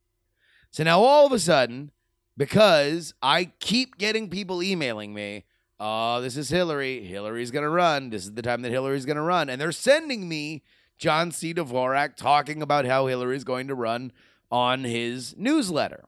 So 0.70 0.84
now 0.84 1.00
all 1.00 1.26
of 1.26 1.32
a 1.32 1.40
sudden, 1.40 1.92
because 2.38 3.14
I 3.22 3.46
keep 3.60 3.98
getting 3.98 4.30
people 4.30 4.62
emailing 4.62 5.14
me, 5.14 5.46
oh, 5.80 6.22
this 6.22 6.38
is 6.38 6.50
Hillary. 6.50 7.04
Hillary's 7.06 7.52
going 7.52 7.64
to 7.64 7.70
run. 7.70 8.10
This 8.10 8.24
is 8.24 8.34
the 8.34 8.42
time 8.42 8.62
that 8.62 8.72
Hillary's 8.72 9.06
going 9.06 9.18
to 9.18 9.22
run. 9.22 9.50
And 9.50 9.60
they're 9.60 9.72
sending 9.72 10.28
me 10.28 10.64
John 10.98 11.32
C. 11.32 11.54
Dvorak 11.54 12.16
talking 12.16 12.62
about 12.62 12.86
how 12.86 13.08
Hillary's 13.08 13.44
going 13.44 13.68
to 13.68 13.76
run 13.76 14.12
on 14.52 14.84
his 14.84 15.36
newsletter. 15.38 16.06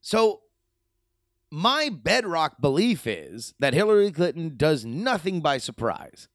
So, 0.00 0.42
my 1.50 1.88
bedrock 1.88 2.60
belief 2.60 3.06
is 3.06 3.54
that 3.58 3.74
Hillary 3.74 4.12
Clinton 4.12 4.54
does 4.56 4.84
nothing 4.84 5.40
by 5.40 5.58
surprise. 5.58 6.28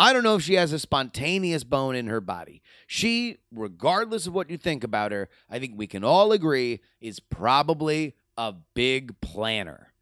I 0.00 0.14
don't 0.14 0.22
know 0.22 0.36
if 0.36 0.42
she 0.42 0.54
has 0.54 0.72
a 0.72 0.78
spontaneous 0.78 1.62
bone 1.62 1.94
in 1.94 2.06
her 2.06 2.22
body. 2.22 2.62
She, 2.86 3.36
regardless 3.52 4.26
of 4.26 4.32
what 4.32 4.48
you 4.48 4.56
think 4.56 4.82
about 4.82 5.12
her, 5.12 5.28
I 5.50 5.58
think 5.58 5.74
we 5.76 5.86
can 5.86 6.04
all 6.04 6.32
agree, 6.32 6.80
is 7.02 7.20
probably 7.20 8.14
a 8.38 8.54
big 8.72 9.20
planner. 9.20 9.92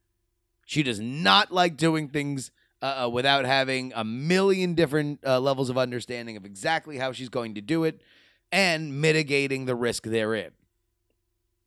She 0.65 0.85
does 0.85 1.01
not 1.01 1.51
like 1.51 1.77
doing 1.77 2.11
things 2.11 2.53
uh, 2.81 3.07
uh, 3.07 3.09
without 3.09 3.45
having 3.45 3.93
a 3.93 4.05
million 4.05 4.75
different 4.75 5.19
uh, 5.27 5.41
levels 5.41 5.69
of 5.69 5.77
understanding 5.77 6.37
of 6.37 6.45
exactly 6.45 6.99
how 6.99 7.11
she's 7.11 7.29
going 7.29 7.57
to 7.57 7.61
do 7.61 7.83
it 7.83 8.01
and 8.53 9.01
mitigating 9.01 9.65
the 9.65 9.75
risk 9.75 10.05
therein. 10.05 10.53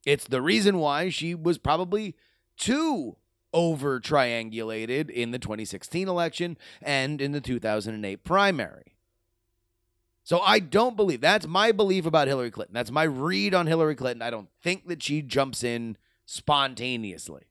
It's 0.06 0.24
the 0.24 0.42
reason 0.42 0.78
why 0.78 1.10
she 1.10 1.36
was 1.36 1.58
probably 1.58 2.16
too 2.56 3.18
over 3.54 4.00
triangulated 4.00 5.10
in 5.10 5.32
the 5.32 5.40
2016 5.40 6.08
election 6.08 6.58
and 6.82 7.22
in 7.22 7.32
the 7.32 7.42
2008 7.42 8.24
primary. 8.24 8.96
So 10.24 10.40
I 10.40 10.60
don't 10.60 10.96
believe 10.96 11.22
that's 11.22 11.48
my 11.48 11.72
belief 11.72 12.06
about 12.06 12.28
Hillary 12.28 12.52
Clinton. 12.52 12.74
That's 12.74 12.92
my 12.92 13.04
read 13.04 13.54
on 13.54 13.68
Hillary 13.68 13.96
Clinton. 13.96 14.22
I 14.22 14.30
don't 14.30 14.50
think 14.62 14.88
that 14.88 15.02
she 15.02 15.22
jumps 15.22 15.64
in 15.64 15.98
spontaneously. 16.26 17.44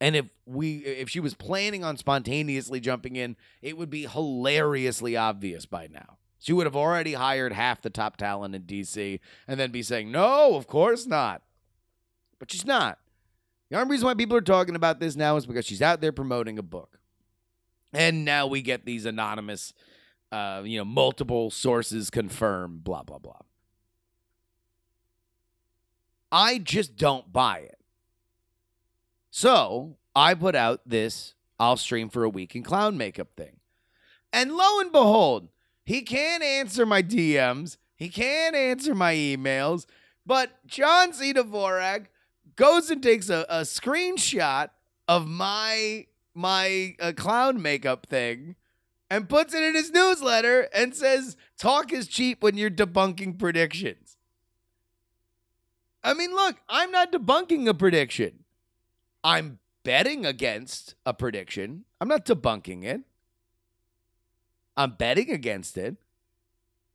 And 0.00 0.16
if 0.16 0.26
we 0.44 0.78
if 0.78 1.08
she 1.08 1.20
was 1.20 1.34
planning 1.34 1.84
on 1.84 1.96
spontaneously 1.96 2.80
jumping 2.80 3.14
in, 3.14 3.36
it 3.62 3.78
would 3.78 3.88
be 3.88 4.06
hilariously 4.06 5.16
obvious 5.16 5.64
by 5.64 5.86
now. 5.86 6.18
She 6.40 6.52
would 6.52 6.66
have 6.66 6.74
already 6.74 7.12
hired 7.12 7.52
half 7.52 7.80
the 7.80 7.88
top 7.88 8.16
talent 8.16 8.56
in 8.56 8.62
DC 8.62 9.20
and 9.46 9.60
then 9.60 9.70
be 9.70 9.84
saying, 9.84 10.10
"No, 10.10 10.56
of 10.56 10.66
course 10.66 11.06
not." 11.06 11.42
But 12.40 12.50
she's 12.50 12.66
not. 12.66 12.98
The 13.72 13.78
only 13.78 13.92
reason 13.92 14.04
why 14.04 14.12
people 14.12 14.36
are 14.36 14.42
talking 14.42 14.76
about 14.76 15.00
this 15.00 15.16
now 15.16 15.36
is 15.36 15.46
because 15.46 15.64
she's 15.64 15.80
out 15.80 16.02
there 16.02 16.12
promoting 16.12 16.58
a 16.58 16.62
book. 16.62 16.98
And 17.94 18.22
now 18.22 18.46
we 18.46 18.60
get 18.60 18.84
these 18.84 19.06
anonymous 19.06 19.72
uh, 20.30 20.60
you 20.62 20.76
know, 20.76 20.84
multiple 20.84 21.50
sources 21.50 22.10
confirm 22.10 22.80
blah 22.82 23.02
blah 23.02 23.16
blah. 23.16 23.40
I 26.30 26.58
just 26.58 26.96
don't 26.96 27.32
buy 27.32 27.60
it. 27.60 27.78
So 29.30 29.96
I 30.14 30.34
put 30.34 30.54
out 30.54 30.82
this 30.84 31.32
I'll 31.58 31.78
stream 31.78 32.10
for 32.10 32.24
a 32.24 32.28
week 32.28 32.54
in 32.54 32.62
clown 32.62 32.98
makeup 32.98 33.28
thing. 33.38 33.56
And 34.34 34.52
lo 34.52 34.80
and 34.80 34.92
behold, 34.92 35.48
he 35.82 36.02
can't 36.02 36.42
answer 36.42 36.84
my 36.84 37.02
DMs. 37.02 37.78
He 37.96 38.10
can't 38.10 38.54
answer 38.54 38.94
my 38.94 39.14
emails. 39.14 39.86
But 40.26 40.66
John 40.66 41.14
C. 41.14 41.32
Dvorak 41.32 42.08
goes 42.56 42.90
and 42.90 43.02
takes 43.02 43.28
a, 43.28 43.44
a 43.48 43.60
screenshot 43.60 44.70
of 45.08 45.26
my 45.28 46.06
my 46.34 46.96
uh, 47.00 47.12
clown 47.14 47.60
makeup 47.60 48.06
thing 48.08 48.56
and 49.10 49.28
puts 49.28 49.52
it 49.52 49.62
in 49.62 49.74
his 49.74 49.90
newsletter 49.90 50.68
and 50.74 50.94
says, 50.94 51.36
"Talk 51.58 51.92
is 51.92 52.08
cheap 52.08 52.42
when 52.42 52.56
you're 52.56 52.70
debunking 52.70 53.38
predictions." 53.38 54.16
I 56.04 56.14
mean, 56.14 56.32
look, 56.32 56.56
I'm 56.68 56.90
not 56.90 57.12
debunking 57.12 57.68
a 57.68 57.74
prediction. 57.74 58.44
I'm 59.22 59.60
betting 59.84 60.26
against 60.26 60.94
a 61.06 61.14
prediction. 61.14 61.84
I'm 62.00 62.08
not 62.08 62.24
debunking 62.24 62.84
it. 62.84 63.02
I'm 64.76 64.92
betting 64.92 65.30
against 65.30 65.76
it. 65.76 65.96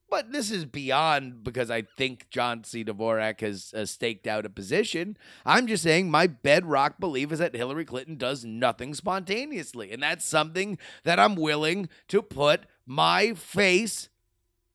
But 0.09 0.31
this 0.31 0.51
is 0.51 0.65
beyond 0.65 1.43
because 1.43 1.69
I 1.69 1.81
think 1.81 2.29
John 2.29 2.63
C. 2.63 2.83
Dvorak 2.83 3.41
has, 3.41 3.73
staked 3.89 4.25
out 4.25 4.45
a 4.45 4.49
position. 4.49 5.17
I'm 5.45 5.67
just 5.67 5.83
saying 5.83 6.09
my 6.09 6.27
bedrock 6.27 6.99
belief 6.99 7.31
is 7.31 7.39
that 7.39 7.53
Hillary 7.53 7.85
Clinton 7.85 8.15
does 8.15 8.45
nothing 8.45 8.93
spontaneously. 8.93 9.91
And 9.91 10.01
that's 10.01 10.25
something 10.25 10.77
that 11.03 11.19
I'm 11.19 11.35
willing 11.35 11.89
to 12.07 12.21
put 12.21 12.61
my 12.85 13.33
face 13.33 14.09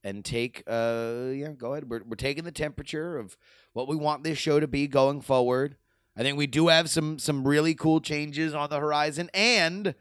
and 0.03 0.23
take, 0.23 0.63
uh, 0.67 1.29
yeah, 1.33 1.49
go 1.57 1.73
ahead. 1.73 1.89
We're, 1.89 2.03
we're 2.03 2.15
taking 2.15 2.43
the 2.43 2.51
temperature 2.51 3.17
of 3.17 3.35
what 3.73 3.87
we 3.87 3.95
want 3.95 4.23
this 4.23 4.37
show 4.37 4.59
to 4.59 4.67
be 4.67 4.87
going 4.87 5.21
forward. 5.21 5.75
I 6.15 6.21
think 6.21 6.37
we 6.37 6.47
do 6.47 6.69
have 6.69 6.89
some 6.89 7.19
some 7.19 7.45
really 7.45 7.75
cool 7.75 7.99
changes 7.99 8.53
on 8.53 8.69
the 8.69 8.79
horizon. 8.79 9.29
And 9.33 9.95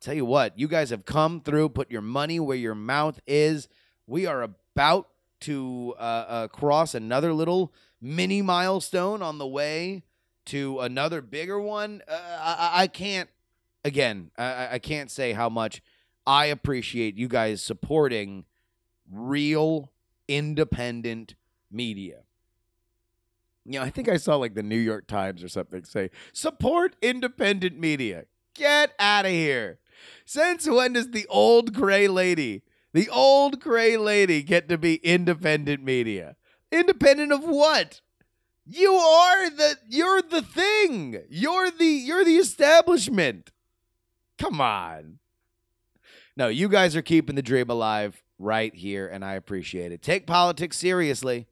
tell 0.00 0.14
you 0.14 0.26
what, 0.26 0.58
you 0.58 0.68
guys 0.68 0.90
have 0.90 1.06
come 1.06 1.40
through, 1.40 1.70
put 1.70 1.90
your 1.90 2.02
money 2.02 2.38
where 2.38 2.56
your 2.56 2.74
mouth 2.74 3.18
is. 3.26 3.68
We 4.06 4.26
are 4.26 4.42
about 4.42 5.08
to 5.40 5.94
uh, 5.98 6.00
uh, 6.00 6.48
cross 6.48 6.94
another 6.94 7.32
little 7.32 7.72
mini 8.04 8.42
milestone 8.42 9.22
on 9.22 9.38
the 9.38 9.46
way 9.46 10.02
to 10.44 10.78
another 10.80 11.22
bigger 11.22 11.58
one. 11.58 12.02
Uh, 12.06 12.38
I, 12.38 12.82
I 12.82 12.86
can't, 12.86 13.30
again, 13.82 14.30
I, 14.36 14.68
I 14.72 14.78
can't 14.78 15.10
say 15.10 15.32
how 15.32 15.48
much 15.48 15.82
I 16.26 16.46
appreciate 16.46 17.16
you 17.16 17.28
guys 17.28 17.62
supporting 17.62 18.44
real 19.10 19.90
independent 20.28 21.34
media. 21.70 22.20
You 23.64 23.80
know, 23.80 23.86
I 23.86 23.88
think 23.88 24.10
I 24.10 24.18
saw 24.18 24.36
like 24.36 24.54
the 24.54 24.62
New 24.62 24.76
York 24.76 25.06
Times 25.06 25.42
or 25.42 25.48
something 25.48 25.84
say, 25.84 26.10
support 26.34 26.96
independent 27.00 27.78
media. 27.78 28.26
Get 28.54 28.92
out 28.98 29.24
of 29.24 29.30
here. 29.30 29.78
Since 30.26 30.68
when 30.68 30.92
does 30.92 31.10
the 31.10 31.26
old 31.28 31.72
gray 31.72 32.06
lady, 32.06 32.64
the 32.92 33.08
old 33.08 33.60
gray 33.60 33.96
lady, 33.96 34.42
get 34.42 34.68
to 34.68 34.76
be 34.76 34.96
independent 34.96 35.82
media? 35.82 36.36
Independent 36.74 37.32
of 37.32 37.44
what? 37.44 38.00
You 38.66 38.94
are 38.94 39.50
the 39.50 39.76
you're 39.88 40.22
the 40.22 40.42
thing. 40.42 41.22
You're 41.28 41.70
the 41.70 41.86
you're 41.86 42.24
the 42.24 42.36
establishment. 42.36 43.50
Come 44.38 44.60
on. 44.60 45.18
No, 46.36 46.48
you 46.48 46.68
guys 46.68 46.96
are 46.96 47.02
keeping 47.02 47.36
the 47.36 47.42
dream 47.42 47.70
alive 47.70 48.22
right 48.38 48.74
here, 48.74 49.06
and 49.06 49.24
I 49.24 49.34
appreciate 49.34 49.92
it. 49.92 50.02
Take 50.02 50.26
politics 50.26 50.76
seriously.com. 50.78 51.46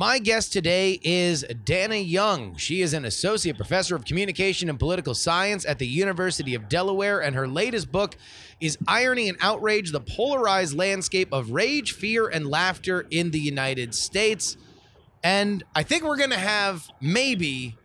My 0.00 0.18
guest 0.18 0.50
today 0.50 0.98
is 1.02 1.44
Dana 1.66 1.96
Young. 1.96 2.56
She 2.56 2.80
is 2.80 2.94
an 2.94 3.04
associate 3.04 3.58
professor 3.58 3.94
of 3.94 4.06
communication 4.06 4.70
and 4.70 4.78
political 4.78 5.14
science 5.14 5.66
at 5.66 5.78
the 5.78 5.86
University 5.86 6.54
of 6.54 6.70
Delaware, 6.70 7.20
and 7.20 7.36
her 7.36 7.46
latest 7.46 7.92
book 7.92 8.16
is 8.62 8.78
Irony 8.88 9.28
and 9.28 9.36
Outrage 9.42 9.92
The 9.92 10.00
Polarized 10.00 10.74
Landscape 10.74 11.28
of 11.34 11.50
Rage, 11.50 11.92
Fear, 11.92 12.28
and 12.28 12.46
Laughter 12.46 13.06
in 13.10 13.30
the 13.30 13.38
United 13.38 13.94
States. 13.94 14.56
And 15.22 15.64
I 15.74 15.82
think 15.82 16.04
we're 16.04 16.16
going 16.16 16.30
to 16.30 16.38
have 16.38 16.88
maybe 17.02 17.76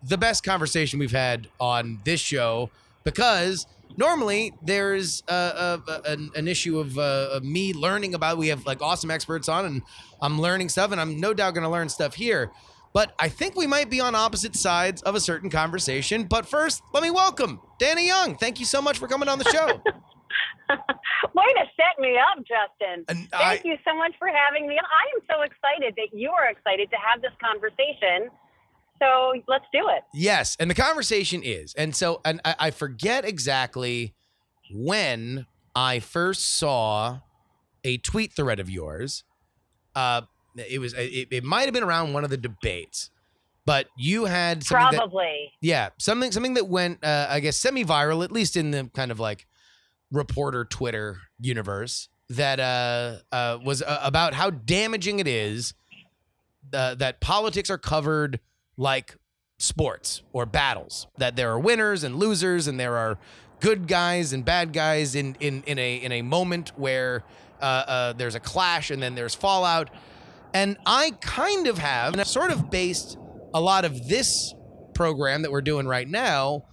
the 0.00 0.16
best 0.16 0.44
conversation 0.44 1.00
we've 1.00 1.10
had 1.10 1.48
on 1.58 1.98
this 2.04 2.20
show 2.20 2.70
because 3.02 3.66
normally 3.96 4.52
there's 4.62 5.22
uh, 5.28 5.78
uh, 5.86 6.00
an, 6.06 6.30
an 6.34 6.48
issue 6.48 6.78
of 6.78 6.98
uh, 6.98 7.40
me 7.42 7.72
learning 7.72 8.14
about 8.14 8.38
we 8.38 8.48
have 8.48 8.64
like 8.66 8.80
awesome 8.82 9.10
experts 9.10 9.48
on 9.48 9.64
and 9.64 9.82
i'm 10.20 10.40
learning 10.40 10.68
stuff 10.68 10.92
and 10.92 11.00
i'm 11.00 11.18
no 11.20 11.32
doubt 11.34 11.54
going 11.54 11.64
to 11.64 11.70
learn 11.70 11.88
stuff 11.88 12.14
here 12.14 12.50
but 12.92 13.12
i 13.18 13.28
think 13.28 13.56
we 13.56 13.66
might 13.66 13.90
be 13.90 14.00
on 14.00 14.14
opposite 14.14 14.56
sides 14.56 15.02
of 15.02 15.14
a 15.14 15.20
certain 15.20 15.50
conversation 15.50 16.24
but 16.24 16.46
first 16.46 16.82
let 16.94 17.02
me 17.02 17.10
welcome 17.10 17.60
danny 17.78 18.06
young 18.06 18.36
thank 18.36 18.58
you 18.60 18.66
so 18.66 18.80
much 18.82 18.98
for 18.98 19.06
coming 19.08 19.28
on 19.28 19.38
the 19.38 19.44
show 19.44 19.80
Way 21.34 21.44
to 21.56 21.64
set 21.76 22.00
me 22.00 22.16
up, 22.16 22.38
Justin. 22.38 23.04
And 23.08 23.28
Thank 23.30 23.60
I- 23.64 23.68
you 23.68 23.76
so 23.86 23.94
much 23.96 24.12
for 24.18 24.28
having 24.28 24.66
me. 24.66 24.78
I 24.78 25.04
am 25.16 25.20
so 25.28 25.42
excited 25.42 25.94
that 25.96 26.16
you 26.16 26.30
are 26.30 26.48
excited 26.48 26.90
to 26.90 26.96
have 26.96 27.20
this 27.20 27.32
conversation. 27.40 28.30
So 29.02 29.32
let's 29.48 29.64
do 29.72 29.88
it. 29.88 30.04
Yes, 30.14 30.56
and 30.60 30.70
the 30.70 30.74
conversation 30.74 31.42
is, 31.42 31.74
and 31.74 31.96
so, 31.96 32.20
and 32.24 32.40
I, 32.44 32.54
I 32.58 32.70
forget 32.70 33.24
exactly 33.24 34.14
when 34.72 35.46
I 35.74 35.98
first 35.98 36.58
saw 36.58 37.18
a 37.82 37.96
tweet 37.98 38.32
thread 38.32 38.60
of 38.60 38.70
yours. 38.70 39.24
Uh, 39.96 40.22
it 40.56 40.78
was, 40.78 40.94
it, 40.94 41.28
it 41.30 41.42
might 41.42 41.62
have 41.62 41.74
been 41.74 41.82
around 41.82 42.12
one 42.12 42.22
of 42.22 42.30
the 42.30 42.36
debates, 42.36 43.10
but 43.66 43.88
you 43.96 44.26
had 44.26 44.62
something 44.62 44.92
that, 44.92 44.98
Probably. 44.98 45.50
yeah, 45.60 45.88
something, 45.98 46.30
something 46.30 46.54
that 46.54 46.68
went, 46.68 47.02
uh, 47.04 47.26
I 47.28 47.40
guess, 47.40 47.56
semi-viral, 47.56 48.22
at 48.22 48.30
least 48.30 48.56
in 48.56 48.70
the 48.70 48.88
kind 48.94 49.10
of 49.10 49.18
like 49.18 49.46
reporter 50.12 50.64
Twitter 50.64 51.18
universe, 51.40 52.08
that 52.28 52.60
uh, 52.60 53.16
uh, 53.34 53.58
was 53.64 53.82
uh, 53.82 53.98
about 54.02 54.34
how 54.34 54.50
damaging 54.50 55.18
it 55.18 55.26
is 55.26 55.74
uh, 56.72 56.94
that 56.94 57.20
politics 57.20 57.68
are 57.68 57.78
covered 57.78 58.38
like 58.76 59.16
sports 59.58 60.22
or 60.32 60.44
battles 60.44 61.06
that 61.18 61.36
there 61.36 61.50
are 61.50 61.58
winners 61.58 62.02
and 62.02 62.16
losers 62.16 62.66
and 62.66 62.80
there 62.80 62.96
are 62.96 63.18
good 63.60 63.86
guys 63.86 64.32
and 64.32 64.44
bad 64.44 64.72
guys 64.72 65.14
in 65.14 65.36
in 65.38 65.62
in 65.66 65.78
a 65.78 65.96
in 65.96 66.12
a 66.12 66.22
moment 66.22 66.72
where 66.76 67.22
uh, 67.60 67.64
uh, 67.86 68.12
there's 68.14 68.34
a 68.34 68.40
clash 68.40 68.90
and 68.90 69.00
then 69.00 69.14
there's 69.14 69.34
fallout. 69.34 69.88
And 70.52 70.76
I 70.84 71.12
kind 71.20 71.68
of 71.68 71.78
have 71.78 72.12
and 72.12 72.20
I've 72.20 72.28
sort 72.28 72.50
of 72.50 72.70
based 72.70 73.16
a 73.54 73.60
lot 73.60 73.84
of 73.84 74.08
this 74.08 74.52
program 74.94 75.42
that 75.42 75.52
we're 75.52 75.62
doing 75.62 75.86
right 75.86 76.08
now 76.08 76.64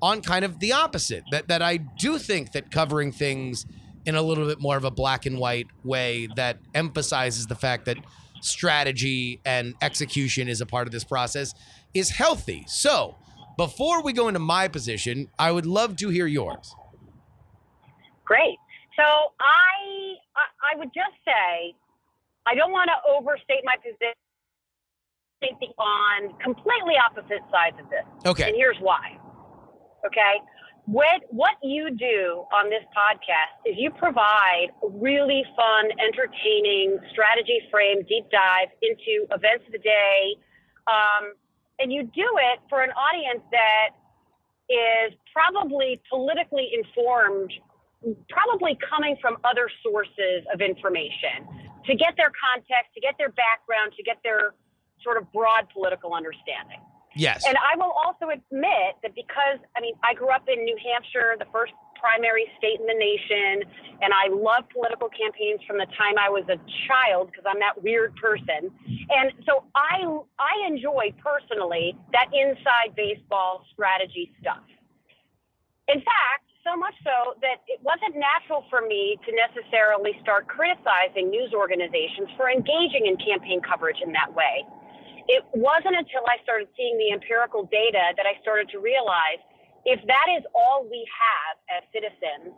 on 0.00 0.22
kind 0.22 0.44
of 0.44 0.58
the 0.58 0.72
opposite 0.72 1.22
that 1.30 1.48
that 1.48 1.62
I 1.62 1.76
do 1.76 2.18
think 2.18 2.52
that 2.52 2.70
covering 2.70 3.12
things 3.12 3.66
in 4.06 4.14
a 4.14 4.22
little 4.22 4.46
bit 4.46 4.60
more 4.60 4.76
of 4.76 4.84
a 4.84 4.90
black 4.90 5.26
and 5.26 5.38
white 5.38 5.66
way 5.84 6.28
that 6.36 6.58
emphasizes 6.74 7.46
the 7.46 7.54
fact 7.54 7.84
that 7.84 7.98
strategy 8.40 9.40
and 9.44 9.74
execution 9.82 10.48
is 10.48 10.60
a 10.60 10.66
part 10.66 10.86
of 10.86 10.92
this 10.92 11.04
process 11.04 11.54
is 11.94 12.10
healthy. 12.10 12.64
So, 12.68 13.16
before 13.56 14.02
we 14.02 14.12
go 14.12 14.28
into 14.28 14.40
my 14.40 14.68
position, 14.68 15.28
I 15.38 15.50
would 15.50 15.66
love 15.66 15.96
to 15.96 16.08
hear 16.10 16.26
yours. 16.26 16.74
Great. 18.24 18.56
So 18.96 19.04
I, 19.04 20.14
I, 20.36 20.76
would 20.76 20.90
just 20.94 21.16
say, 21.24 21.74
I 22.46 22.54
don't 22.54 22.72
want 22.72 22.90
to 22.90 23.10
overstate 23.10 23.62
my 23.64 23.74
position 23.76 24.14
on 25.78 26.34
completely 26.42 26.94
opposite 26.98 27.42
sides 27.50 27.76
of 27.82 27.88
this. 27.90 28.04
Okay. 28.26 28.48
And 28.48 28.56
here's 28.56 28.76
why. 28.80 29.18
Okay. 30.06 30.34
What, 30.88 31.28
what 31.28 31.60
you 31.62 31.92
do 31.92 32.48
on 32.48 32.72
this 32.72 32.80
podcast 32.96 33.60
is 33.68 33.76
you 33.76 33.90
provide 33.92 34.72
a 34.80 34.88
really 34.88 35.44
fun, 35.52 35.92
entertaining 36.00 36.96
strategy 37.12 37.60
frame 37.70 38.00
deep 38.08 38.24
dive 38.32 38.72
into 38.80 39.28
events 39.28 39.68
of 39.68 39.72
the 39.76 39.84
day. 39.84 40.32
Um, 40.88 41.36
and 41.78 41.92
you 41.92 42.08
do 42.08 42.24
it 42.24 42.64
for 42.72 42.80
an 42.80 42.88
audience 42.96 43.44
that 43.52 44.00
is 44.72 45.12
probably 45.28 46.00
politically 46.08 46.72
informed, 46.72 47.52
probably 48.32 48.78
coming 48.80 49.20
from 49.20 49.36
other 49.44 49.68
sources 49.84 50.40
of 50.56 50.64
information 50.64 51.44
to 51.84 51.92
get 52.00 52.16
their 52.16 52.32
context, 52.32 52.96
to 52.96 53.00
get 53.04 53.12
their 53.20 53.36
background, 53.36 53.92
to 53.92 54.02
get 54.02 54.16
their 54.24 54.56
sort 55.04 55.20
of 55.20 55.30
broad 55.36 55.68
political 55.68 56.14
understanding. 56.16 56.80
Yes. 57.18 57.42
And 57.42 57.58
I 57.58 57.74
will 57.74 57.90
also 57.98 58.30
admit 58.30 58.94
that 59.02 59.14
because, 59.18 59.58
I 59.74 59.82
mean, 59.82 59.98
I 60.06 60.14
grew 60.14 60.30
up 60.30 60.46
in 60.46 60.62
New 60.62 60.78
Hampshire, 60.78 61.34
the 61.34 61.50
first 61.50 61.74
primary 61.98 62.46
state 62.56 62.78
in 62.78 62.86
the 62.86 62.94
nation, 62.94 63.66
and 63.98 64.14
I 64.14 64.30
love 64.30 64.70
political 64.70 65.10
campaigns 65.10 65.58
from 65.66 65.82
the 65.82 65.90
time 65.98 66.14
I 66.14 66.30
was 66.30 66.46
a 66.46 66.62
child 66.86 67.34
because 67.34 67.42
I'm 67.42 67.58
that 67.58 67.82
weird 67.82 68.14
person. 68.22 68.70
And 69.10 69.34
so 69.42 69.66
I 69.74 70.06
I 70.38 70.54
enjoy 70.70 71.10
personally 71.18 71.98
that 72.14 72.30
inside 72.30 72.94
baseball 72.94 73.66
strategy 73.74 74.30
stuff. 74.38 74.62
In 75.90 75.98
fact, 75.98 76.46
so 76.62 76.78
much 76.78 76.94
so 77.02 77.34
that 77.42 77.66
it 77.66 77.82
wasn't 77.82 78.14
natural 78.14 78.62
for 78.70 78.86
me 78.86 79.18
to 79.26 79.30
necessarily 79.34 80.14
start 80.22 80.46
criticizing 80.46 81.30
news 81.34 81.50
organizations 81.50 82.30
for 82.36 82.46
engaging 82.46 83.10
in 83.10 83.16
campaign 83.18 83.58
coverage 83.58 83.98
in 84.04 84.12
that 84.12 84.30
way 84.30 84.62
it 85.28 85.44
wasn't 85.52 85.94
until 85.94 86.24
I 86.24 86.40
started 86.42 86.68
seeing 86.76 86.96
the 86.96 87.12
empirical 87.12 87.68
data 87.68 88.16
that 88.16 88.24
I 88.24 88.40
started 88.40 88.72
to 88.72 88.80
realize 88.80 89.44
if 89.84 90.00
that 90.08 90.28
is 90.36 90.42
all 90.56 90.88
we 90.88 91.04
have 91.04 91.54
as 91.68 91.82
citizens, 91.92 92.56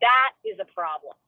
that 0.00 0.30
is 0.46 0.58
a 0.62 0.68
problem. 0.70 1.18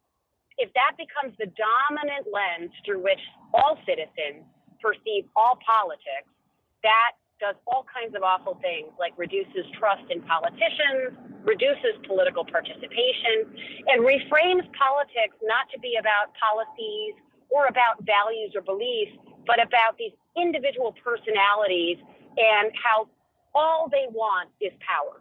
If 0.57 0.71
that 0.79 0.95
becomes 0.95 1.35
the 1.39 1.51
dominant 1.51 2.31
lens 2.31 2.71
through 2.87 3.03
which 3.03 3.21
all 3.51 3.75
citizens 3.83 4.47
perceive 4.79 5.27
all 5.35 5.59
politics, 5.67 6.31
that 6.87 7.19
does 7.43 7.59
all 7.67 7.83
kinds 7.91 8.15
of 8.15 8.23
awful 8.23 8.55
things 8.63 8.95
like 8.95 9.11
reduces 9.19 9.67
trust 9.75 10.07
in 10.15 10.23
politicians, 10.23 11.19
reduces 11.43 11.99
political 12.07 12.47
participation, 12.47 13.51
and 13.91 14.07
reframes 14.07 14.63
politics 14.79 15.35
not 15.43 15.67
to 15.75 15.79
be 15.83 15.99
about 15.99 16.31
policies 16.39 17.19
or 17.51 17.67
about 17.67 17.99
values 18.07 18.55
or 18.55 18.63
beliefs, 18.63 19.19
but 19.47 19.57
about 19.63 19.97
these 19.99 20.13
individual 20.37 20.95
personalities 21.05 21.99
and 22.37 22.73
how 22.83 23.09
all 23.55 23.89
they 23.91 24.07
want 24.11 24.49
is 24.61 24.73
power. 24.81 25.21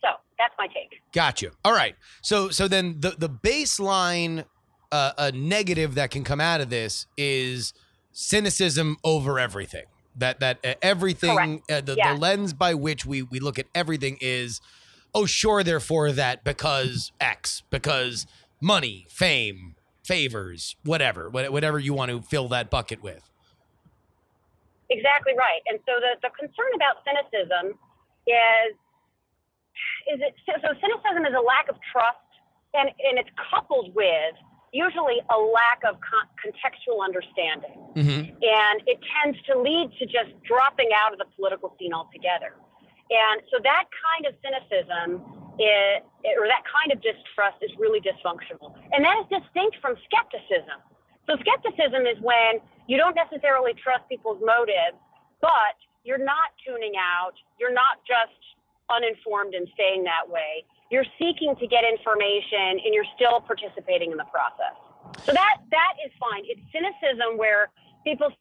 So 0.00 0.08
that's 0.38 0.54
my 0.58 0.66
take. 0.68 1.00
Gotcha. 1.12 1.50
All 1.64 1.72
right. 1.72 1.96
So 2.22 2.50
so 2.50 2.68
then 2.68 2.96
the 3.00 3.10
the 3.18 3.28
baseline 3.28 4.44
uh, 4.90 5.12
a 5.18 5.32
negative 5.32 5.94
that 5.96 6.10
can 6.10 6.24
come 6.24 6.40
out 6.40 6.60
of 6.60 6.70
this 6.70 7.06
is 7.16 7.74
cynicism 8.12 8.96
over 9.04 9.38
everything. 9.38 9.84
That 10.16 10.40
that 10.40 10.58
uh, 10.64 10.74
everything 10.82 11.62
uh, 11.70 11.80
the, 11.80 11.94
Yes. 11.96 12.14
the 12.14 12.20
lens 12.20 12.52
by 12.52 12.74
which 12.74 13.04
we 13.04 13.22
we 13.22 13.38
look 13.40 13.58
at 13.58 13.66
everything 13.74 14.18
is 14.20 14.60
oh 15.14 15.26
sure 15.26 15.62
therefore 15.62 16.12
that 16.12 16.42
because 16.44 17.12
X 17.20 17.62
because 17.70 18.26
money, 18.60 19.06
fame, 19.10 19.74
favors, 20.08 20.74
whatever, 20.84 21.28
whatever 21.28 21.78
you 21.78 21.92
want 21.92 22.10
to 22.10 22.22
fill 22.22 22.48
that 22.48 22.70
bucket 22.70 23.02
with. 23.02 23.28
Exactly 24.88 25.36
right. 25.36 25.60
And 25.68 25.78
so 25.84 26.00
the, 26.00 26.16
the 26.24 26.32
concern 26.32 26.72
about 26.74 27.04
cynicism 27.04 27.76
is 28.26 28.72
is 30.08 30.18
it 30.24 30.34
so 30.48 30.72
cynicism 30.80 31.28
is 31.28 31.36
a 31.36 31.44
lack 31.44 31.68
of 31.68 31.76
trust 31.92 32.24
and, 32.72 32.88
and 32.88 33.20
it's 33.20 33.28
coupled 33.36 33.94
with 33.94 34.34
usually 34.72 35.20
a 35.28 35.38
lack 35.38 35.84
of 35.84 36.00
con- 36.00 36.28
contextual 36.40 37.04
understanding. 37.04 37.76
Mm-hmm. 37.96 38.32
And 38.40 38.76
it 38.88 38.98
tends 39.12 39.36
to 39.48 39.60
lead 39.60 39.92
to 40.00 40.04
just 40.08 40.32
dropping 40.44 40.88
out 40.96 41.12
of 41.12 41.18
the 41.20 41.28
political 41.36 41.76
scene 41.78 41.92
altogether. 41.92 42.56
And 43.12 43.40
so 43.52 43.60
that 43.62 43.84
kind 43.92 44.24
of 44.28 44.32
cynicism 44.40 45.37
is, 45.58 46.02
or 46.38 46.46
that 46.46 46.62
kind 46.64 46.94
of 46.94 47.02
distrust 47.02 47.58
is 47.62 47.70
really 47.78 48.00
dysfunctional. 48.00 48.74
And 48.94 49.04
that 49.04 49.18
is 49.22 49.26
distinct 49.42 49.78
from 49.82 49.98
skepticism. 50.06 50.78
So 51.26 51.36
skepticism 51.42 52.06
is 52.08 52.16
when 52.22 52.62
you 52.86 52.96
don't 52.96 53.14
necessarily 53.14 53.74
trust 53.76 54.08
people's 54.08 54.40
motives, 54.40 54.96
but 55.42 55.76
you're 56.04 56.22
not 56.22 56.56
tuning 56.64 56.94
out. 56.96 57.36
You're 57.60 57.74
not 57.74 58.00
just 58.08 58.38
uninformed 58.88 59.52
and 59.52 59.68
staying 59.74 60.04
that 60.04 60.24
way. 60.24 60.64
You're 60.90 61.06
seeking 61.20 61.52
to 61.60 61.66
get 61.68 61.84
information 61.84 62.80
and 62.80 62.96
you're 62.96 63.08
still 63.12 63.44
participating 63.44 64.10
in 64.10 64.16
the 64.16 64.30
process. 64.32 64.72
So 65.24 65.32
that 65.36 65.60
that 65.70 65.94
is 66.04 66.12
fine. 66.16 66.48
It's 66.48 66.64
cynicism 66.72 67.36
where 67.36 67.68
people 68.04 68.32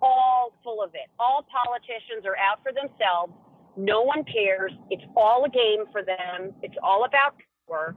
all 0.00 0.56
full 0.64 0.82
of 0.82 0.94
it. 0.94 1.12
All 1.18 1.44
politicians 1.44 2.24
are 2.24 2.36
out 2.40 2.64
for 2.64 2.72
themselves. 2.72 3.36
No 3.80 4.02
one 4.02 4.24
cares. 4.24 4.72
It's 4.90 5.02
all 5.16 5.44
a 5.44 5.48
game 5.48 5.86
for 5.90 6.02
them. 6.02 6.52
It's 6.62 6.74
all 6.82 7.04
about 7.04 7.34
power. 7.66 7.94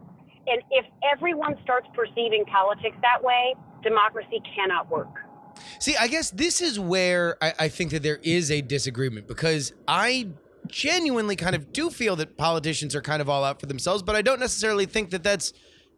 And 0.48 0.62
if 0.72 0.86
everyone 1.12 1.56
starts 1.64 1.88
perceiving 1.94 2.46
politics 2.46 2.96
that 3.02 3.22
way, 3.22 3.56
democracy 3.82 4.42
cannot 4.56 4.90
work. 4.90 5.10
See, 5.80 5.96
I 5.98 6.08
guess 6.08 6.32
this 6.32 6.62
is 6.62 6.80
where 6.80 7.38
I, 7.42 7.54
I 7.60 7.68
think 7.68 7.92
that 7.92 8.02
there 8.02 8.20
is 8.24 8.50
a 8.50 8.62
disagreement 8.62 9.28
because 9.28 9.74
I 9.88 10.30
genuinely 10.68 11.36
kind 11.36 11.56
of 11.56 11.74
do 11.74 11.90
feel 11.90 12.16
that 12.16 12.38
politicians 12.38 12.96
are 12.96 13.02
kind 13.02 13.22
of 13.22 13.30
all 13.30 13.44
out 13.44 13.60
for 13.60 13.66
themselves, 13.66 14.02
but 14.02 14.16
I 14.16 14.22
don't 14.22 14.40
necessarily 14.40 14.86
think 14.86 15.10
that 15.10 15.22
that's 15.22 15.54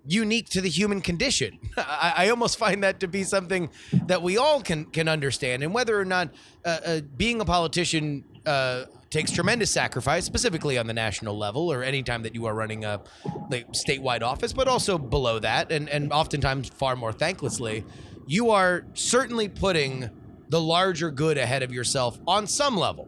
unique 0.07 0.49
to 0.49 0.61
the 0.61 0.69
human 0.69 0.99
condition. 1.01 1.59
I, 1.77 2.13
I 2.17 2.29
almost 2.29 2.57
find 2.57 2.83
that 2.83 2.99
to 3.01 3.07
be 3.07 3.23
something 3.23 3.69
that 4.07 4.21
we 4.21 4.37
all 4.37 4.61
can 4.61 4.85
can 4.85 5.07
understand, 5.07 5.63
and 5.63 5.73
whether 5.73 5.99
or 5.99 6.05
not 6.05 6.33
uh, 6.65 6.79
uh, 6.85 7.01
being 7.15 7.39
a 7.39 7.45
politician 7.45 8.23
uh, 8.45 8.85
takes 9.15 9.31
tremendous 9.31 9.71
sacrifice, 9.71 10.25
specifically 10.25 10.77
on 10.77 10.87
the 10.87 10.93
national 10.93 11.37
level, 11.37 11.71
or 11.71 11.83
anytime 11.83 12.21
that 12.23 12.35
you 12.35 12.45
are 12.45 12.53
running 12.53 12.83
a 12.83 13.01
like, 13.49 13.65
statewide 13.71 14.21
office, 14.21 14.51
but 14.51 14.67
also 14.67 14.97
below 14.97 15.39
that, 15.39 15.71
and 15.71 15.87
and 15.89 16.11
oftentimes 16.11 16.67
far 16.67 16.97
more 16.97 17.13
thanklessly, 17.13 17.85
you 18.27 18.49
are 18.49 18.85
certainly 18.93 19.47
putting 19.47 20.09
the 20.49 20.59
larger 20.59 21.09
good 21.11 21.37
ahead 21.37 21.63
of 21.63 21.71
yourself 21.71 22.19
on 22.27 22.45
some 22.45 22.75
level, 22.75 23.07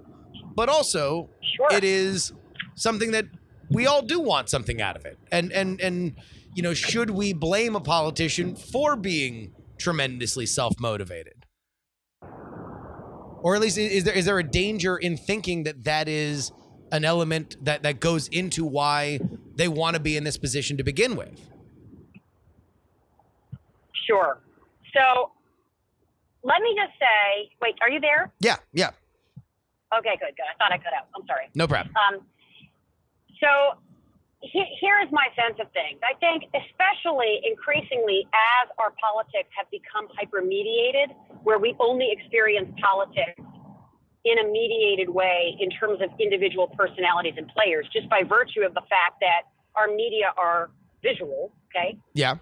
but 0.56 0.70
also 0.70 1.30
Sure. 1.42 1.68
it 1.72 1.84
is 1.84 2.32
something 2.76 3.12
that 3.12 3.26
we 3.70 3.86
all 3.86 4.02
do 4.02 4.20
want 4.20 4.50
something 4.50 4.82
out 4.82 4.96
of 4.96 5.06
it. 5.06 5.18
And 5.32 5.52
and 5.52 5.82
and 5.82 6.16
you 6.56 6.64
know, 6.64 6.74
should 6.74 7.10
we 7.10 7.34
blame 7.34 7.76
a 7.76 7.82
politician 7.82 8.56
for 8.56 8.96
being 8.96 9.54
tremendously 9.78 10.46
self-motivated? 10.46 11.37
Or 13.48 13.56
at 13.56 13.62
least 13.62 13.78
is 13.78 14.04
there 14.04 14.14
is 14.14 14.26
there 14.26 14.38
a 14.38 14.44
danger 14.44 14.98
in 14.98 15.16
thinking 15.16 15.64
that 15.64 15.86
that 15.86 16.10
is 16.10 16.52
an 16.92 17.06
element 17.06 17.56
that 17.64 17.82
that 17.84 18.02
goes 18.02 18.28
into 18.28 18.66
why 18.66 19.22
they 19.56 19.70
want 19.70 19.96
to 19.96 20.02
be 20.02 20.18
in 20.18 20.26
this 20.26 20.36
position 20.36 20.76
to 20.76 20.84
begin 20.84 21.16
with? 21.16 21.40
Sure. 24.06 24.40
So 24.94 25.32
let 26.44 26.62
me 26.62 26.76
just 26.76 27.00
say 27.00 27.50
wait, 27.62 27.76
are 27.80 27.90
you 27.90 28.02
there? 28.02 28.34
Yeah, 28.42 28.58
yeah, 28.74 28.90
Okay, 29.98 30.18
good, 30.20 30.36
good. 30.36 30.44
I 30.54 30.58
thought 30.58 30.74
I 30.74 30.78
cut 30.78 30.92
out. 30.92 31.08
I'm 31.16 31.26
sorry. 31.26 31.48
no 31.56 31.70
problem. 31.70 31.96
Um, 31.96 32.20
so 33.40 33.80
he- 34.42 34.78
here 34.80 35.00
is 35.00 35.12
my 35.12 35.28
sense 35.36 35.60
of 35.60 35.72
things. 35.72 36.00
I 36.04 36.14
think, 36.20 36.46
especially 36.54 37.42
increasingly 37.44 38.28
as 38.34 38.70
our 38.78 38.94
politics 39.02 39.50
have 39.58 39.70
become 39.72 40.08
hyper-mediated, 40.18 41.16
where 41.44 41.60
we 41.60 41.76
only 41.80 42.12
experience 42.12 42.70
politics 42.82 43.42
in 44.26 44.40
a 44.40 44.44
mediated 44.44 45.10
way 45.10 45.56
in 45.60 45.70
terms 45.72 46.02
of 46.02 46.10
individual 46.20 46.68
personalities 46.68 47.36
and 47.38 47.48
players, 47.50 47.88
just 47.94 48.10
by 48.10 48.24
virtue 48.24 48.62
of 48.62 48.74
the 48.74 48.82
fact 48.90 49.20
that 49.22 49.44
our 49.76 49.88
media 49.88 50.34
are 50.38 50.70
visual. 51.02 51.52
Okay, 51.70 51.98
Yeah, 52.14 52.38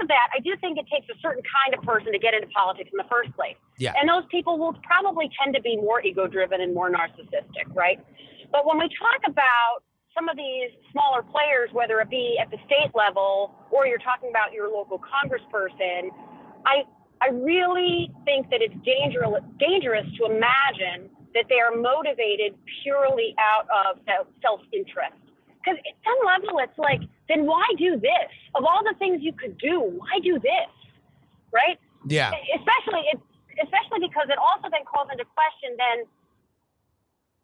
of 0.00 0.08
that, 0.08 0.28
I 0.34 0.40
do 0.40 0.56
think 0.60 0.78
it 0.78 0.86
takes 0.90 1.08
a 1.08 1.18
certain 1.20 1.42
kind 1.42 1.74
of 1.78 1.84
person 1.84 2.12
to 2.12 2.18
get 2.18 2.34
into 2.34 2.48
politics 2.48 2.90
in 2.92 2.98
the 2.98 3.08
first 3.08 3.32
place. 3.36 3.56
Yeah. 3.78 3.92
And 3.98 4.08
those 4.08 4.24
people 4.30 4.58
will 4.58 4.74
probably 4.82 5.30
tend 5.40 5.54
to 5.54 5.62
be 5.62 5.76
more 5.76 6.02
ego 6.02 6.26
driven 6.26 6.60
and 6.60 6.74
more 6.74 6.90
narcissistic, 6.90 7.72
right? 7.74 7.98
But 8.50 8.66
when 8.66 8.78
we 8.78 8.88
talk 8.98 9.22
about 9.26 9.82
some 10.14 10.28
of 10.28 10.36
these 10.36 10.70
smaller 10.92 11.22
players, 11.22 11.70
whether 11.72 12.00
it 12.00 12.08
be 12.08 12.38
at 12.40 12.50
the 12.50 12.58
state 12.66 12.94
level 12.94 13.54
or 13.70 13.86
you're 13.86 13.98
talking 13.98 14.30
about 14.30 14.52
your 14.52 14.70
local 14.70 14.98
congressperson, 14.98 16.10
I 16.66 16.84
I 17.20 17.28
really 17.30 18.10
think 18.24 18.50
that 18.50 18.62
it's 18.62 18.74
dangerous 18.84 19.42
dangerous 19.58 20.06
to 20.18 20.26
imagine 20.26 21.10
that 21.34 21.46
they 21.48 21.58
are 21.58 21.74
motivated 21.74 22.54
purely 22.82 23.34
out 23.38 23.66
of 23.70 23.98
self 24.40 24.60
interest. 24.72 25.18
Because 25.58 25.80
at 25.80 25.96
some 26.04 26.20
level, 26.26 26.60
it's 26.60 26.78
like, 26.78 27.00
then 27.26 27.46
why 27.46 27.64
do 27.78 27.96
this? 27.96 28.30
Of 28.54 28.64
all 28.64 28.84
the 28.84 28.94
things 28.98 29.22
you 29.22 29.32
could 29.32 29.56
do, 29.56 29.80
why 29.80 30.20
do 30.22 30.38
this? 30.38 30.70
Right? 31.52 31.78
yeah, 32.06 32.32
especially 32.54 33.08
it, 33.12 33.20
especially 33.62 34.04
because 34.04 34.28
it 34.28 34.36
also 34.36 34.68
then 34.68 34.84
calls 34.84 35.08
into 35.10 35.24
question 35.32 35.76
then 35.78 36.04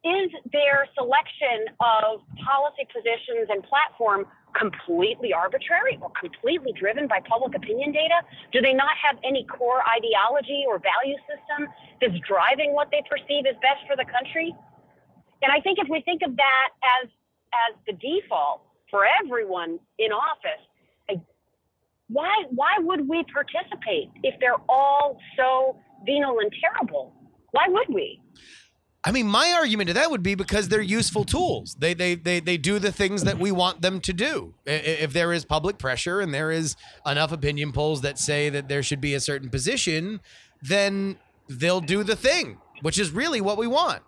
is 0.05 0.31
their 0.53 0.87
selection 0.97 1.69
of 1.81 2.21
policy 2.41 2.89
positions 2.89 3.49
and 3.51 3.63
platform 3.65 4.25
completely 4.57 5.33
arbitrary 5.33 5.99
or 6.01 6.11
completely 6.19 6.73
driven 6.73 7.07
by 7.07 7.21
public 7.29 7.55
opinion 7.55 7.93
data? 7.93 8.25
Do 8.53 8.61
they 8.61 8.73
not 8.73 8.97
have 8.97 9.19
any 9.23 9.45
core 9.45 9.83
ideology 9.89 10.65
or 10.67 10.81
value 10.81 11.17
system 11.29 11.69
that's 12.01 12.19
driving 12.27 12.73
what 12.73 12.91
they 12.91 13.03
perceive 13.09 13.45
as 13.47 13.57
best 13.61 13.85
for 13.87 13.97
the 13.97 14.09
country? 14.09 14.55
And 15.43 15.53
I 15.53 15.61
think 15.61 15.79
if 15.79 15.89
we 15.89 16.01
think 16.03 16.23
of 16.23 16.37
that 16.37 16.69
as 17.03 17.09
as 17.69 17.75
the 17.87 17.93
default 17.93 18.63
for 18.91 19.05
everyone 19.05 19.79
in 19.99 20.13
office, 20.13 20.65
why 22.11 22.45
why 22.51 22.77
would 22.79 23.09
we 23.09 23.25
participate 23.33 24.11
if 24.23 24.35
they're 24.41 24.61
all 24.69 25.19
so 25.37 25.77
venal 26.05 26.41
and 26.41 26.53
terrible? 26.61 27.15
Why 27.53 27.67
would 27.69 27.89
we? 27.89 28.21
I 29.03 29.13
mean, 29.13 29.27
my 29.27 29.53
argument 29.57 29.89
to 29.89 29.95
that 29.95 30.11
would 30.11 30.23
be 30.23 30.35
because 30.35 30.69
they're 30.69 30.83
useful 30.83 31.25
tools. 31.25 31.75
They 31.79 31.95
they 31.95 32.15
they 32.17 32.39
they 32.41 32.59
do 32.59 32.79
the 32.79 32.93
things 32.93 33.25
that 33.25 33.39
we 33.39 33.51
want 33.51 33.81
them 33.81 34.01
to 34.01 34.13
do. 34.13 34.53
If 34.67 35.15
there 35.15 35.33
is 35.33 35.45
public 35.47 35.79
pressure 35.79 36.21
and 36.21 36.35
there 36.35 36.51
is 36.51 36.77
enough 37.07 37.33
opinion 37.33 37.73
polls 37.73 38.03
that 38.03 38.19
say 38.19 38.51
that 38.51 38.69
there 38.69 38.83
should 38.83 39.01
be 39.01 39.15
a 39.15 39.21
certain 39.21 39.49
position, 39.49 40.21
then 40.61 41.17
they'll 41.49 41.81
do 41.81 42.03
the 42.05 42.15
thing, 42.17 42.59
which 42.83 42.99
is 42.99 43.11
really 43.11 43.41
what 43.41 43.57
we 43.57 43.67
want. 43.67 44.03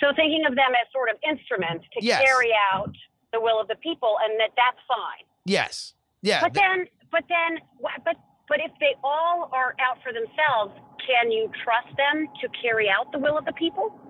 So 0.00 0.12
thinking 0.14 0.44
of 0.46 0.54
them 0.54 0.70
as 0.80 0.86
sort 0.92 1.10
of 1.10 1.16
instruments 1.28 1.84
to 1.98 2.04
Yes. 2.04 2.22
carry 2.22 2.50
out 2.72 2.92
the 3.32 3.40
will 3.40 3.60
of 3.60 3.66
the 3.68 3.76
people, 3.76 4.16
and 4.24 4.38
that 4.38 4.50
that's 4.56 4.78
fine. 4.86 5.26
Yes. 5.44 5.94
Yeah. 6.22 6.40
But 6.40 6.54
th- 6.54 6.62
then, 6.64 6.86
but 7.10 7.24
then, 7.28 7.58
but 8.04 8.16
but 8.48 8.58
if 8.60 8.70
they 8.78 8.94
all 9.02 9.50
are 9.52 9.74
out 9.80 9.98
for 10.02 10.12
themselves, 10.12 10.72
can 11.06 11.30
you 11.30 11.50
trust 11.62 11.96
them 11.96 12.26
to 12.40 12.48
carry 12.60 12.88
out 12.88 13.12
the 13.12 13.18
will 13.18 13.38
of 13.38 13.44
the 13.44 13.52
people? 13.52 14.00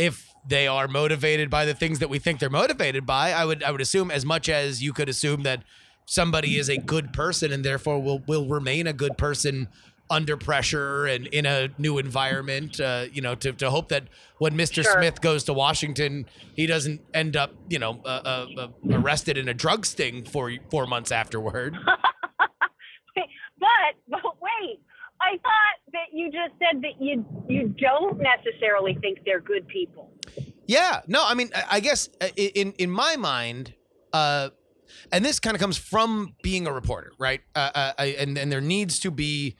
if 0.00 0.34
they 0.48 0.66
are 0.66 0.88
motivated 0.88 1.50
by 1.50 1.66
the 1.66 1.74
things 1.74 1.98
that 1.98 2.08
we 2.08 2.18
think 2.18 2.40
they're 2.40 2.48
motivated 2.48 3.04
by, 3.04 3.32
I 3.32 3.44
would 3.44 3.62
I 3.62 3.70
would 3.70 3.82
assume 3.82 4.10
as 4.10 4.24
much 4.24 4.48
as 4.48 4.82
you 4.82 4.94
could 4.94 5.10
assume 5.10 5.42
that 5.42 5.62
somebody 6.06 6.56
is 6.56 6.70
a 6.70 6.78
good 6.78 7.12
person 7.12 7.52
and 7.52 7.62
therefore 7.62 8.00
will 8.00 8.20
will 8.26 8.48
remain 8.48 8.86
a 8.86 8.94
good 8.94 9.18
person 9.18 9.68
under 10.08 10.38
pressure 10.38 11.06
and 11.06 11.26
in 11.28 11.44
a 11.44 11.68
new 11.76 11.98
environment. 11.98 12.80
Uh, 12.80 13.06
you 13.12 13.20
know, 13.20 13.34
to, 13.34 13.52
to 13.52 13.70
hope 13.70 13.90
that 13.90 14.04
when 14.38 14.54
Mr. 14.54 14.82
Sure. 14.82 14.94
Smith 14.98 15.20
goes 15.20 15.44
to 15.44 15.52
Washington, 15.52 16.26
he 16.56 16.66
doesn't 16.66 17.02
end 17.12 17.36
up 17.36 17.54
you 17.68 17.78
know 17.78 18.00
uh, 18.06 18.08
uh, 18.08 18.46
uh, 18.56 18.68
arrested 18.90 19.36
in 19.36 19.48
a 19.48 19.54
drug 19.54 19.84
sting 19.84 20.24
for 20.24 20.50
four 20.70 20.86
months 20.86 21.12
afterward. 21.12 21.76
but 23.14 23.94
but 24.08 24.22
wait, 24.40 24.80
I 25.20 25.36
thought 25.38 25.92
that 25.92 26.06
you 26.12 26.26
just 26.30 26.52
said 26.58 26.82
that 26.82 27.00
you 27.00 27.24
you 27.48 27.68
don't 27.78 28.20
necessarily 28.20 28.96
think 29.00 29.18
they're 29.24 29.40
good 29.40 29.66
people. 29.68 30.10
Yeah, 30.66 31.00
no, 31.08 31.22
I 31.26 31.34
mean, 31.34 31.50
I 31.70 31.80
guess 31.80 32.08
uh, 32.20 32.28
in 32.36 32.72
in 32.72 32.90
my 32.90 33.16
mind, 33.16 33.74
uh, 34.12 34.50
and 35.12 35.24
this 35.24 35.40
kind 35.40 35.54
of 35.54 35.60
comes 35.60 35.76
from 35.76 36.34
being 36.42 36.66
a 36.66 36.72
reporter, 36.72 37.12
right? 37.18 37.40
Uh, 37.54 37.70
uh, 37.74 37.92
I, 37.98 38.06
and 38.18 38.38
and 38.38 38.50
there 38.50 38.60
needs 38.60 38.98
to 39.00 39.10
be 39.10 39.56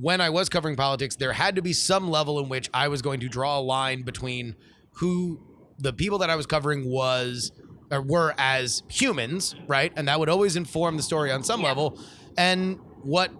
when 0.00 0.20
I 0.20 0.30
was 0.30 0.48
covering 0.48 0.74
politics, 0.74 1.16
there 1.16 1.32
had 1.32 1.54
to 1.56 1.62
be 1.62 1.72
some 1.72 2.08
level 2.10 2.40
in 2.40 2.48
which 2.48 2.68
I 2.74 2.88
was 2.88 3.00
going 3.02 3.20
to 3.20 3.28
draw 3.28 3.58
a 3.58 3.60
line 3.62 4.02
between 4.02 4.56
who 4.96 5.40
the 5.78 5.92
people 5.92 6.18
that 6.18 6.30
I 6.30 6.36
was 6.36 6.46
covering 6.46 6.88
was 6.90 7.52
or 7.92 8.02
were 8.02 8.34
as 8.38 8.82
humans, 8.88 9.54
right? 9.68 9.92
And 9.96 10.08
that 10.08 10.18
would 10.18 10.28
always 10.28 10.56
inform 10.56 10.96
the 10.96 11.02
story 11.02 11.30
on 11.30 11.44
some 11.44 11.60
Yeah. 11.60 11.68
level, 11.68 11.98
and 12.36 12.78
what 13.02 13.30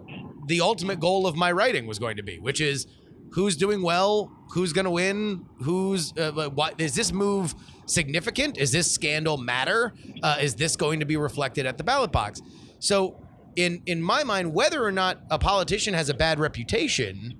the 0.45 0.61
ultimate 0.61 0.99
goal 0.99 1.25
of 1.27 1.35
my 1.35 1.51
writing 1.51 1.87
was 1.87 1.99
going 1.99 2.17
to 2.17 2.23
be, 2.23 2.39
which 2.39 2.61
is 2.61 2.87
who's 3.31 3.55
doing 3.57 3.81
well, 3.81 4.31
who's 4.51 4.73
going 4.73 4.85
to 4.85 4.91
win, 4.91 5.45
who's 5.61 6.13
uh, 6.17 6.31
what 6.53 6.79
is 6.79 6.95
this 6.95 7.11
move 7.11 7.53
significant? 7.85 8.57
Is 8.57 8.71
this 8.71 8.91
scandal 8.91 9.37
matter? 9.37 9.93
Uh, 10.23 10.37
is 10.41 10.55
this 10.55 10.75
going 10.75 10.99
to 10.99 11.05
be 11.05 11.17
reflected 11.17 11.65
at 11.65 11.77
the 11.77 11.83
ballot 11.83 12.11
box? 12.11 12.41
So, 12.79 13.19
in 13.55 13.81
in 13.85 14.01
my 14.01 14.23
mind, 14.23 14.53
whether 14.53 14.83
or 14.83 14.91
not 14.91 15.19
a 15.29 15.39
politician 15.39 15.93
has 15.93 16.09
a 16.09 16.13
bad 16.13 16.39
reputation, 16.39 17.37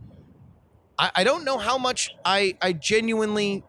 I, 0.97 1.11
I 1.17 1.23
don't 1.23 1.45
know 1.45 1.57
how 1.57 1.77
much 1.77 2.09
I 2.23 2.57
I 2.61 2.73
genuinely 2.73 3.63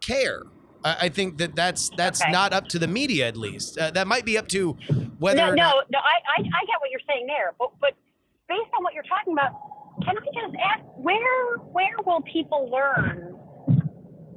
care. 0.00 0.42
I, 0.84 0.96
I 1.02 1.08
think 1.08 1.38
that 1.38 1.54
that's 1.54 1.90
that's 1.96 2.20
Okay. 2.22 2.30
not 2.30 2.52
up 2.52 2.68
to 2.68 2.78
the 2.78 2.88
media, 2.88 3.28
at 3.28 3.36
least. 3.36 3.78
Uh, 3.78 3.90
that 3.92 4.06
might 4.06 4.24
be 4.24 4.36
up 4.36 4.48
to 4.48 4.72
whether 5.18 5.38
no, 5.38 5.50
or 5.52 5.56
no, 5.56 5.62
not. 5.62 5.90
no. 5.90 5.98
I, 5.98 6.16
I 6.36 6.40
I 6.42 6.64
get 6.66 6.80
what 6.80 6.90
you're 6.90 7.00
saying 7.08 7.26
there, 7.26 7.52
but 7.58 7.70
but 7.80 7.94
based 8.54 8.70
on 8.78 8.84
what 8.84 8.94
you're 8.94 9.10
talking 9.10 9.34
about, 9.34 9.58
can 10.06 10.14
I 10.14 10.22
just 10.30 10.54
ask 10.62 10.82
where 10.96 11.58
where 11.74 11.98
will 12.06 12.22
people 12.22 12.70
learn 12.70 13.34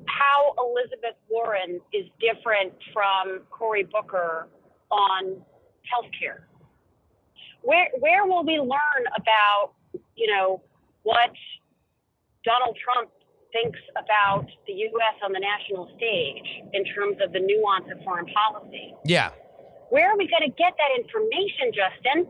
how 0.06 0.38
Elizabeth 0.58 1.18
Warren 1.30 1.80
is 1.94 2.06
different 2.18 2.74
from 2.94 3.46
Cory 3.50 3.84
Booker 3.84 4.50
on 4.90 5.42
healthcare? 5.86 6.50
Where 7.62 7.90
where 8.00 8.26
will 8.26 8.46
we 8.46 8.58
learn 8.60 9.04
about 9.18 9.74
you 10.16 10.28
know 10.28 10.62
what 11.04 11.32
Donald 12.44 12.78
Trump 12.82 13.12
thinks 13.54 13.80
about 13.98 14.46
the 14.68 14.74
U.S. 14.74 15.16
on 15.24 15.32
the 15.32 15.40
national 15.40 15.90
stage 15.98 16.48
in 16.74 16.84
terms 16.94 17.18
of 17.24 17.34
the 17.34 17.40
nuance 17.40 17.86
of 17.92 18.04
foreign 18.04 18.28
policy? 18.28 18.94
Yeah. 19.06 19.32
Where 19.90 20.12
are 20.12 20.18
we 20.18 20.28
going 20.28 20.44
to 20.44 20.56
get 20.58 20.76
that 20.76 20.92
information, 21.00 21.72
Justin? 21.72 22.28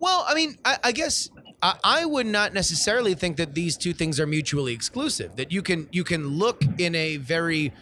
Well, 0.00 0.24
I 0.28 0.34
mean, 0.34 0.56
I, 0.64 0.78
I 0.84 0.92
guess 0.92 1.30
I, 1.62 1.76
I 1.82 2.04
would 2.04 2.26
not 2.26 2.52
necessarily 2.52 3.14
think 3.14 3.36
that 3.38 3.54
these 3.54 3.76
two 3.76 3.92
things 3.92 4.20
are 4.20 4.26
mutually 4.26 4.72
exclusive. 4.72 5.36
That 5.36 5.52
you 5.52 5.62
can 5.62 5.88
you 5.92 6.04
can 6.04 6.26
look 6.28 6.62
in 6.78 6.94
a 6.94 7.16
very 7.16 7.72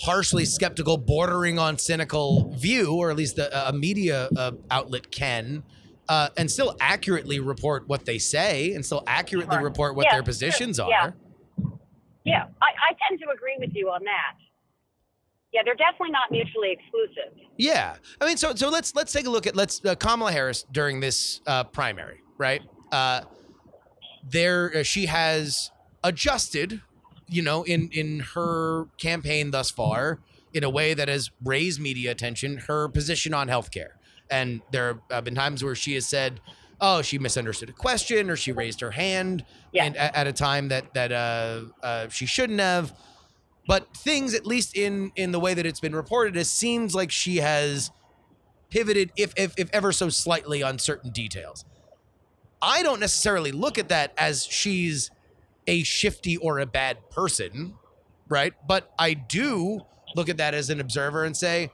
harshly 0.00 0.44
skeptical, 0.44 0.96
bordering 0.96 1.58
on 1.58 1.76
cynical 1.76 2.54
view, 2.56 2.94
or 2.94 3.10
at 3.10 3.16
least 3.16 3.38
a, 3.38 3.68
a 3.68 3.72
media 3.72 4.28
uh, 4.36 4.52
outlet 4.70 5.10
can, 5.10 5.62
uh, 6.08 6.28
and 6.36 6.50
still 6.50 6.76
accurately 6.80 7.40
report 7.40 7.88
what 7.88 8.04
they 8.06 8.18
say, 8.18 8.74
and 8.74 8.84
still 8.84 9.02
accurately 9.06 9.58
report 9.58 9.96
what 9.96 10.06
Yeah, 10.06 10.14
their 10.14 10.22
positions 10.22 10.78
are. 10.78 10.88
Yeah. 10.88 11.10
Yeah, 12.24 12.44
I, 12.60 12.66
I 12.90 12.96
tend 13.08 13.20
to 13.20 13.30
agree 13.30 13.56
with 13.58 13.70
you 13.74 13.88
on 13.88 14.04
that. 14.04 14.36
Yeah, 15.58 15.64
they're 15.64 15.74
definitely 15.74 16.10
not 16.12 16.30
mutually 16.30 16.70
exclusive. 16.70 17.36
Yeah, 17.56 17.96
I 18.20 18.26
mean, 18.26 18.36
so 18.36 18.54
so 18.54 18.68
let's 18.68 18.94
let's 18.94 19.12
take 19.12 19.26
a 19.26 19.30
look 19.30 19.44
at 19.46 19.56
let's 19.56 19.84
uh, 19.84 19.96
Kamala 19.96 20.30
Harris 20.30 20.64
during 20.70 21.00
this 21.00 21.40
uh, 21.48 21.64
primary, 21.64 22.20
right? 22.38 22.62
Uh, 22.92 23.22
there, 24.28 24.72
uh, 24.76 24.82
she 24.84 25.06
has 25.06 25.70
adjusted, 26.04 26.80
you 27.28 27.42
know, 27.42 27.64
in 27.64 27.88
in 27.92 28.20
her 28.34 28.84
campaign 28.98 29.50
thus 29.50 29.70
far 29.70 30.20
in 30.52 30.62
a 30.62 30.70
way 30.70 30.94
that 30.94 31.08
has 31.08 31.30
raised 31.44 31.80
media 31.80 32.12
attention. 32.12 32.58
Her 32.68 32.88
position 32.88 33.34
on 33.34 33.48
healthcare, 33.48 33.92
and 34.30 34.60
there 34.70 35.00
have 35.10 35.24
been 35.24 35.34
times 35.34 35.64
where 35.64 35.74
she 35.74 35.94
has 35.94 36.06
said, 36.06 36.40
"Oh, 36.80 37.02
she 37.02 37.18
misunderstood 37.18 37.70
a 37.70 37.72
question," 37.72 38.30
or 38.30 38.36
she 38.36 38.52
raised 38.52 38.80
her 38.80 38.92
hand 38.92 39.44
Yeah. 39.72 39.86
and 39.86 39.96
at, 39.96 40.14
at 40.14 40.26
a 40.28 40.32
time 40.32 40.68
that 40.68 40.94
that 40.94 41.10
uh, 41.10 41.62
uh, 41.82 42.08
she 42.10 42.26
shouldn't 42.26 42.60
have 42.60 42.92
but 43.68 43.94
things 43.96 44.34
at 44.34 44.44
least 44.46 44.76
in 44.76 45.12
in 45.14 45.30
the 45.30 45.38
way 45.38 45.54
that 45.54 45.64
it's 45.64 45.78
been 45.78 45.94
reported 45.94 46.36
it 46.36 46.46
seems 46.46 46.94
like 46.94 47.12
she 47.12 47.36
has 47.36 47.92
pivoted 48.70 49.12
if 49.16 49.32
if, 49.36 49.54
if 49.56 49.70
ever 49.72 49.92
so 49.92 50.08
slightly 50.08 50.60
on 50.60 50.80
certain 50.80 51.12
details. 51.12 51.64
I 52.60 52.82
don't 52.82 52.98
necessarily 52.98 53.52
look 53.52 53.78
at 53.78 53.88
that 53.90 54.12
as 54.18 54.44
she's 54.44 55.12
a 55.68 55.84
shifty 55.84 56.36
or 56.36 56.58
a 56.58 56.66
bad 56.66 57.08
person 57.10 57.74
right? 58.30 58.54
But 58.66 58.92
i 58.98 59.14
do 59.14 59.82
look 60.16 60.28
at 60.28 60.38
that 60.38 60.54
as 60.54 60.70
an 60.70 60.80
observer 60.80 61.24
and 61.24 61.36
say 61.36 61.70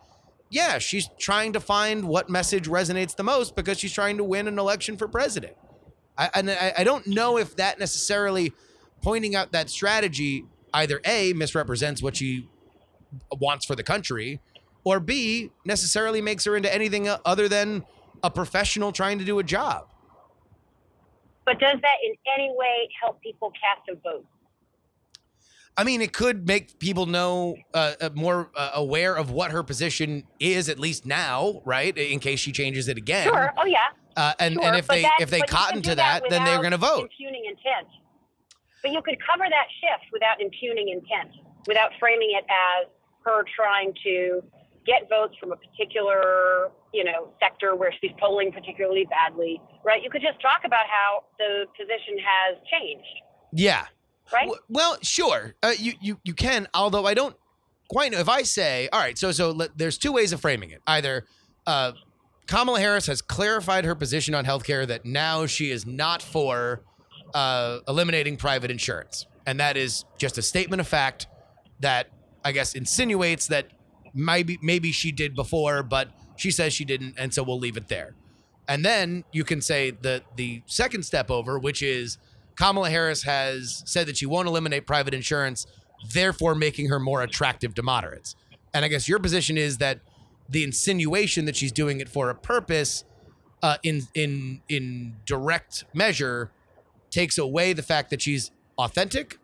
yeah 0.50 0.78
she's 0.78 1.08
trying 1.18 1.52
to 1.52 1.60
find 1.60 2.04
what 2.04 2.28
message 2.28 2.66
resonates 2.66 3.14
the 3.14 3.22
most 3.22 3.54
because 3.54 3.78
she's 3.78 3.92
trying 3.92 4.16
to 4.16 4.24
win 4.24 4.48
an 4.48 4.58
election 4.58 4.96
for 4.96 5.08
president. 5.08 5.56
I, 6.18 6.30
and 6.34 6.50
I, 6.50 6.72
I 6.78 6.84
don't 6.84 7.06
know 7.06 7.38
if 7.38 7.56
that 7.56 7.78
necessarily 7.78 8.52
pointing 9.02 9.34
out 9.34 9.52
that 9.52 9.70
strategy 9.70 10.44
either 10.74 11.00
A, 11.06 11.32
misrepresents 11.32 12.02
what 12.02 12.16
she 12.16 12.48
wants 13.40 13.64
for 13.64 13.74
the 13.74 13.82
country, 13.82 14.40
or 14.84 15.00
B, 15.00 15.50
necessarily 15.64 16.20
makes 16.20 16.44
her 16.44 16.56
into 16.56 16.72
anything 16.72 17.08
other 17.24 17.48
than 17.48 17.84
a 18.22 18.30
professional 18.30 18.92
trying 18.92 19.18
to 19.18 19.24
do 19.24 19.38
a 19.38 19.42
job. 19.42 19.86
But 21.46 21.58
does 21.58 21.76
that 21.80 21.96
in 22.04 22.14
any 22.36 22.50
way 22.56 22.88
help 23.00 23.22
people 23.22 23.50
cast 23.50 23.88
a 23.88 23.94
vote? 24.00 24.26
I 25.76 25.82
mean, 25.82 26.02
it 26.02 26.12
could 26.12 26.46
make 26.46 26.78
people 26.78 27.06
know 27.06 27.56
uh, 27.72 27.94
uh, 28.00 28.10
more 28.14 28.50
uh, 28.54 28.70
aware 28.74 29.16
of 29.16 29.30
what 29.30 29.50
her 29.50 29.62
position 29.62 30.24
is, 30.38 30.68
at 30.68 30.78
least 30.78 31.04
now, 31.04 31.62
right? 31.64 31.96
In 31.96 32.20
case 32.20 32.38
she 32.38 32.52
changes 32.52 32.86
it 32.86 32.96
again. 32.96 33.26
Sure. 33.26 33.52
Oh 33.58 33.66
yeah. 33.66 33.78
Uh, 34.16 34.32
and 34.38 34.54
sure. 34.54 34.62
and 34.62 34.76
if 34.76 34.86
but 34.86 34.94
they 34.94 35.08
if 35.18 35.30
they 35.30 35.40
cotton 35.40 35.82
to 35.82 35.96
that, 35.96 36.22
then 36.30 36.44
they're 36.44 36.58
going 36.58 36.70
to 36.70 36.76
vote. 36.76 37.10
Impugning 37.10 37.44
intent. 37.46 37.88
But 38.84 38.92
you 38.92 39.00
could 39.00 39.16
cover 39.24 39.44
that 39.48 39.66
shift 39.80 40.12
without 40.12 40.40
impugning 40.40 40.90
intent, 40.90 41.32
without 41.66 41.90
framing 41.98 42.36
it 42.36 42.44
as 42.52 42.86
her 43.24 43.42
trying 43.56 43.94
to 44.04 44.42
get 44.86 45.08
votes 45.08 45.34
from 45.40 45.50
a 45.52 45.56
particular, 45.56 46.68
you 46.92 47.02
know, 47.04 47.32
sector 47.40 47.74
where 47.74 47.90
she's 47.98 48.10
polling 48.20 48.52
particularly 48.52 49.06
badly, 49.08 49.58
right? 49.82 50.02
You 50.02 50.10
could 50.10 50.20
just 50.20 50.38
talk 50.42 50.60
about 50.66 50.84
how 50.86 51.24
the 51.38 51.64
position 51.74 52.18
has 52.20 52.58
changed, 52.70 53.08
Yeah. 53.52 53.86
right? 54.30 54.42
W- 54.46 54.60
Well, 54.68 54.98
sure, 55.00 55.54
uh, 55.62 55.72
you 55.78 55.94
you 56.02 56.20
you 56.22 56.34
can. 56.34 56.68
Although 56.74 57.06
I 57.06 57.14
don't 57.14 57.34
quite 57.88 58.12
know 58.12 58.18
if 58.18 58.28
I 58.28 58.42
say, 58.42 58.90
all 58.92 59.00
right. 59.00 59.16
So 59.16 59.32
so 59.32 59.50
let, 59.52 59.78
there's 59.78 59.96
two 59.96 60.12
ways 60.12 60.34
of 60.34 60.42
framing 60.42 60.70
it. 60.70 60.82
Either 60.86 61.24
uh, 61.66 61.92
Kamala 62.46 62.78
Harris 62.80 63.06
has 63.06 63.22
clarified 63.22 63.86
her 63.86 63.94
position 63.94 64.34
on 64.34 64.44
healthcare 64.44 64.86
that 64.86 65.06
now 65.06 65.46
she 65.46 65.70
is 65.70 65.86
not 65.86 66.20
for 66.22 66.82
uh, 67.34 67.80
eliminating 67.88 68.36
private 68.36 68.70
insurance, 68.70 69.26
and 69.46 69.60
that 69.60 69.76
is 69.76 70.04
just 70.18 70.38
a 70.38 70.42
statement 70.42 70.80
of 70.80 70.88
fact 70.88 71.26
that 71.80 72.08
I 72.44 72.52
guess 72.52 72.74
insinuates 72.74 73.48
that 73.48 73.68
maybe 74.14 74.58
maybe 74.62 74.92
she 74.92 75.12
did 75.12 75.34
before, 75.34 75.82
but 75.82 76.08
she 76.36 76.50
says 76.50 76.72
she 76.72 76.84
didn't, 76.84 77.14
and 77.18 77.34
so 77.34 77.42
we'll 77.42 77.58
leave 77.58 77.76
it 77.76 77.88
there. 77.88 78.14
And 78.68 78.84
then 78.84 79.24
you 79.32 79.44
can 79.44 79.60
say 79.60 79.90
the 79.90 80.22
the 80.36 80.62
second 80.66 81.04
step 81.04 81.30
over, 81.30 81.58
which 81.58 81.82
is 81.82 82.18
Kamala 82.56 82.90
Harris 82.90 83.24
has 83.24 83.82
said 83.86 84.06
that 84.06 84.16
she 84.16 84.26
won't 84.26 84.48
eliminate 84.48 84.86
private 84.86 85.14
insurance, 85.14 85.66
therefore 86.12 86.54
making 86.54 86.88
her 86.88 87.00
more 87.00 87.22
attractive 87.22 87.74
to 87.74 87.82
moderates. 87.82 88.36
And 88.72 88.84
I 88.84 88.88
guess 88.88 89.08
your 89.08 89.18
position 89.18 89.58
is 89.58 89.78
that 89.78 90.00
the 90.48 90.64
insinuation 90.64 91.44
that 91.46 91.56
she's 91.56 91.72
doing 91.72 92.00
it 92.00 92.08
for 92.08 92.30
a 92.30 92.34
purpose, 92.34 93.04
uh, 93.62 93.76
in 93.82 94.02
in 94.14 94.60
in 94.68 95.16
direct 95.24 95.84
measure, 95.94 96.50
takes 97.14 97.38
away 97.38 97.72
the 97.72 97.82
fact 97.82 98.10
that 98.10 98.20
she's 98.20 98.50
authentic. 98.76 99.38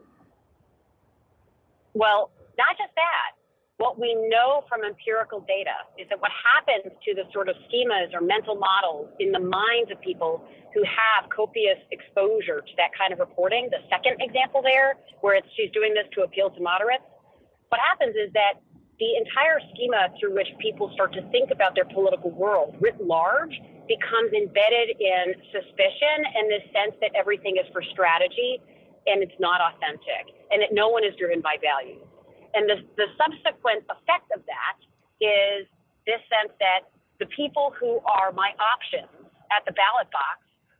Well, 1.94 2.30
not 2.58 2.74
just 2.74 2.90
that. 2.98 3.38
What 3.78 3.98
we 3.98 4.12
know 4.28 4.66
from 4.68 4.84
empirical 4.84 5.40
data 5.46 5.88
is 5.96 6.04
that 6.10 6.20
what 6.20 6.34
happens 6.34 6.92
to 7.06 7.14
the 7.14 7.24
sort 7.32 7.48
of 7.48 7.56
schemas 7.70 8.12
or 8.12 8.20
mental 8.20 8.56
models 8.56 9.08
in 9.20 9.32
the 9.32 9.40
minds 9.40 9.88
of 9.88 9.98
people 10.02 10.44
who 10.74 10.82
have 10.84 11.30
copious 11.30 11.78
exposure 11.90 12.60
to 12.60 12.72
that 12.76 12.90
kind 12.98 13.14
of 13.14 13.18
reporting, 13.18 13.70
the 13.70 13.80
second 13.88 14.20
example 14.20 14.60
there, 14.60 14.98
where 15.22 15.34
it's 15.38 15.48
she's 15.56 15.70
doing 15.72 15.94
this 15.94 16.04
to 16.12 16.22
appeal 16.22 16.50
to 16.50 16.60
moderates, 16.60 17.06
what 17.70 17.80
happens 17.80 18.14
is 18.18 18.28
that 18.34 18.60
the 18.98 19.16
entire 19.16 19.58
schema 19.72 20.12
through 20.20 20.34
which 20.34 20.50
people 20.60 20.90
start 20.92 21.14
to 21.14 21.22
think 21.30 21.50
about 21.50 21.74
their 21.74 21.86
political 21.86 22.30
world 22.30 22.76
writ 22.80 23.00
large 23.00 23.56
becomes 23.90 24.30
embedded 24.30 24.94
in 25.02 25.34
suspicion 25.50 26.18
and 26.22 26.46
this 26.46 26.62
sense 26.70 26.94
that 27.02 27.10
everything 27.18 27.58
is 27.58 27.66
for 27.74 27.82
strategy 27.90 28.62
and 29.10 29.18
it's 29.18 29.34
not 29.42 29.58
authentic 29.58 30.30
and 30.54 30.62
that 30.62 30.70
no 30.70 30.86
one 30.86 31.02
is 31.02 31.10
driven 31.18 31.42
by 31.42 31.58
values. 31.58 32.06
And 32.54 32.70
the, 32.70 32.86
the 32.94 33.10
subsequent 33.18 33.82
effect 33.90 34.30
of 34.30 34.46
that 34.46 34.78
is 35.18 35.66
this 36.06 36.22
sense 36.30 36.54
that 36.62 36.86
the 37.18 37.26
people 37.34 37.74
who 37.74 37.98
are 38.06 38.30
my 38.30 38.54
options 38.62 39.10
at 39.50 39.66
the 39.66 39.74
ballot 39.74 40.06
box 40.14 40.38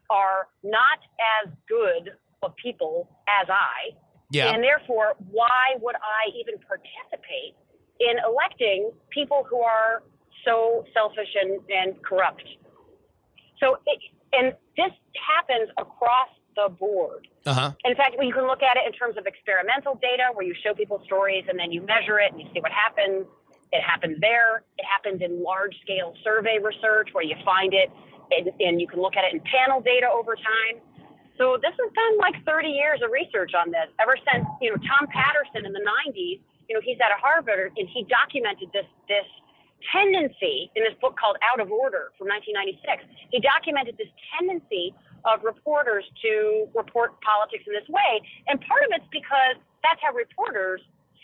are 0.09 0.47
not 0.63 1.03
as 1.43 1.51
good 1.67 2.15
of 2.43 2.55
people 2.57 3.11
as 3.27 3.51
I. 3.51 3.99
Yeah. 4.31 4.55
And 4.55 4.63
therefore, 4.63 5.19
why 5.31 5.75
would 5.83 5.97
I 5.99 6.31
even 6.39 6.63
participate 6.63 7.59
in 7.99 8.23
electing 8.23 8.91
people 9.11 9.47
who 9.49 9.61
are 9.61 10.03
so 10.47 10.87
selfish 10.95 11.35
and, 11.35 11.61
and 11.69 12.01
corrupt? 12.03 12.47
So, 13.61 13.79
it, 13.87 14.01
and 14.33 14.55
this 14.77 14.93
happens 15.15 15.71
across 15.79 16.29
the 16.57 16.69
board. 16.69 17.29
Uh 17.47 17.55
huh. 17.55 17.71
In 17.85 17.95
fact, 17.95 18.17
you 18.21 18.33
can 18.33 18.47
look 18.47 18.63
at 18.63 18.77
it 18.77 18.85
in 18.87 18.93
terms 18.93 19.17
of 19.17 19.27
experimental 19.27 19.95
data 20.01 20.33
where 20.35 20.45
you 20.45 20.55
show 20.65 20.75
people 20.75 21.01
stories 21.05 21.45
and 21.49 21.59
then 21.59 21.71
you 21.73 21.81
measure 21.83 22.19
it 22.19 22.33
and 22.33 22.41
you 22.41 22.49
see 22.53 22.61
what 22.61 22.73
happens. 22.73 23.27
It 23.73 23.83
happens 23.83 24.19
there. 24.21 24.67
It 24.79 24.85
happens 24.85 25.23
in 25.23 25.43
large 25.43 25.77
scale 25.83 26.15
survey 26.25 26.59
research 26.59 27.11
where 27.13 27.25
you 27.25 27.37
find 27.45 27.73
it 27.73 27.89
and, 28.31 28.51
and 28.59 28.81
you 28.81 28.87
can 28.87 29.01
look 29.01 29.17
at 29.17 29.25
it 29.25 29.33
in 29.35 29.41
panel 29.47 29.81
data 29.81 30.11
over 30.11 30.35
time. 30.35 30.83
So 31.39 31.57
this 31.57 31.73
has 31.73 31.91
been 31.97 32.15
like 32.19 32.37
30 32.45 32.69
years 32.69 33.01
of 33.01 33.11
research 33.11 33.57
on 33.57 33.71
this 33.71 33.89
ever 33.97 34.19
since, 34.29 34.45
you 34.61 34.69
know, 34.71 34.79
Tom 34.85 35.09
Patterson 35.09 35.65
in 35.65 35.73
the 35.73 35.81
90s, 35.81 36.43
you 36.69 36.77
know, 36.77 36.83
he's 36.85 37.01
at 37.01 37.15
Harvard 37.17 37.73
and 37.79 37.89
he 37.89 38.05
documented 38.05 38.69
this, 38.77 38.85
this 39.09 39.25
tendency 39.93 40.71
in 40.77 40.85
this 40.85 40.95
book 41.01 41.17
called 41.17 41.37
Out 41.41 41.61
of 41.61 41.73
Order 41.73 42.13
from 42.19 42.29
1996. 42.29 43.05
He 43.33 43.41
documented 43.41 43.97
this 43.97 44.11
tendency 44.37 44.95
of 45.25 45.45
reporters 45.45 46.05
to 46.25 46.69
report 46.75 47.21
politics 47.21 47.65
in 47.67 47.73
this 47.73 47.89
way. 47.89 48.21
And 48.49 48.61
part 48.61 48.85
of 48.85 48.91
it's 48.93 49.09
because 49.13 49.57
that's 49.83 50.01
how 50.01 50.13
reporters 50.13 50.81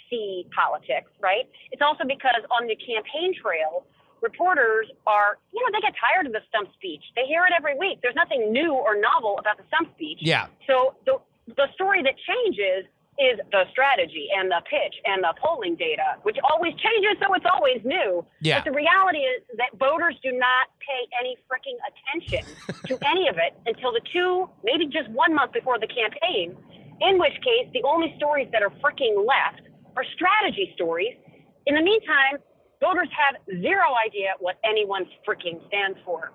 see 0.08 0.46
politics, 0.54 1.10
right? 1.20 1.48
It's 1.72 1.82
also 1.82 2.04
because 2.04 2.44
on 2.52 2.66
the 2.66 2.76
campaign 2.76 3.34
trail, 3.34 3.84
reporters 4.22 4.88
are, 5.06 5.38
you 5.52 5.60
know, 5.60 5.70
they 5.72 5.82
get 5.82 5.94
tired 5.98 6.26
of 6.26 6.32
the 6.32 6.44
stump 6.48 6.72
speech. 6.74 7.02
They 7.14 7.26
hear 7.26 7.44
it 7.44 7.52
every 7.56 7.76
week. 7.78 8.00
There's 8.02 8.16
nothing 8.16 8.52
new 8.52 8.72
or 8.72 8.96
novel 8.96 9.36
about 9.38 9.56
the 9.56 9.64
stump 9.68 9.92
speech. 9.94 10.18
Yeah. 10.20 10.46
So 10.66 10.94
the 11.04 11.18
the 11.46 11.68
story 11.74 12.02
that 12.02 12.14
changes 12.18 12.90
is 13.18 13.40
the 13.50 13.64
strategy 13.72 14.28
and 14.36 14.50
the 14.50 14.60
pitch 14.68 14.94
and 15.04 15.24
the 15.24 15.32
polling 15.40 15.76
data, 15.76 16.20
which 16.22 16.36
always 16.44 16.72
changes, 16.76 17.16
so 17.20 17.32
it's 17.34 17.46
always 17.48 17.80
new. 17.84 18.24
Yeah. 18.40 18.60
But 18.60 18.72
the 18.72 18.76
reality 18.76 19.24
is 19.24 19.42
that 19.56 19.72
voters 19.78 20.16
do 20.22 20.32
not 20.32 20.68
pay 20.80 21.08
any 21.20 21.36
freaking 21.48 21.80
attention 21.88 22.44
to 22.86 22.94
any 23.12 23.28
of 23.28 23.36
it 23.36 23.56
until 23.64 23.92
the 23.92 24.04
two, 24.12 24.48
maybe 24.64 24.86
just 24.86 25.08
one 25.10 25.34
month 25.34 25.52
before 25.52 25.78
the 25.78 25.88
campaign, 25.88 26.56
in 27.00 27.18
which 27.18 27.34
case 27.40 27.68
the 27.72 27.82
only 27.84 28.14
stories 28.16 28.48
that 28.52 28.62
are 28.62 28.72
freaking 28.84 29.16
left 29.24 29.64
are 29.96 30.04
strategy 30.14 30.72
stories. 30.74 31.16
In 31.66 31.74
the 31.74 31.82
meantime, 31.82 32.38
voters 32.80 33.08
have 33.16 33.40
zero 33.60 33.96
idea 33.96 34.36
what 34.38 34.56
anyone 34.64 35.06
freaking 35.26 35.66
stands 35.68 35.98
for. 36.04 36.32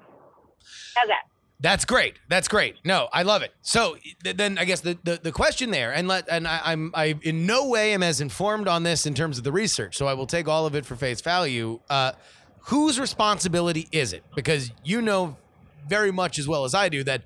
How's 0.96 1.08
that? 1.08 1.31
That's 1.62 1.86
great. 1.86 2.16
That's 2.28 2.48
great. 2.48 2.78
No, 2.84 3.08
I 3.14 3.22
love 3.22 3.44
it. 3.44 3.54
So 3.62 3.96
th- 4.24 4.36
then 4.36 4.58
I 4.58 4.66
guess 4.66 4.82
the, 4.82 4.98
the, 5.04 5.20
the 5.22 5.32
question 5.32 5.70
there, 5.70 5.94
and 5.94 6.08
let 6.08 6.28
and 6.28 6.48
I, 6.48 6.60
I'm 6.66 6.92
I 6.96 7.16
in 7.22 7.46
no 7.46 7.68
way 7.70 7.94
am 7.94 8.02
as 8.02 8.20
informed 8.20 8.68
on 8.68 8.82
this 8.84 9.06
in 9.06 9.14
terms 9.14 9.38
of 9.38 9.44
the 9.44 9.52
research, 9.52 9.96
so 9.96 10.08
I 10.08 10.14
will 10.16 10.26
take 10.26 10.48
all 10.48 10.66
of 10.66 10.74
it 10.76 10.86
for 10.86 10.96
face 10.96 11.22
value. 11.22 11.80
Uh, 11.90 12.14
whose 12.66 13.00
responsibility 13.00 13.88
is 13.92 14.12
it? 14.12 14.24
Because 14.36 14.72
you 14.84 15.02
know 15.02 15.38
very 15.88 16.12
much 16.12 16.40
as 16.40 16.48
well 16.48 16.66
as 16.66 16.74
I 16.74 16.90
do 16.90 17.04
that 17.04 17.24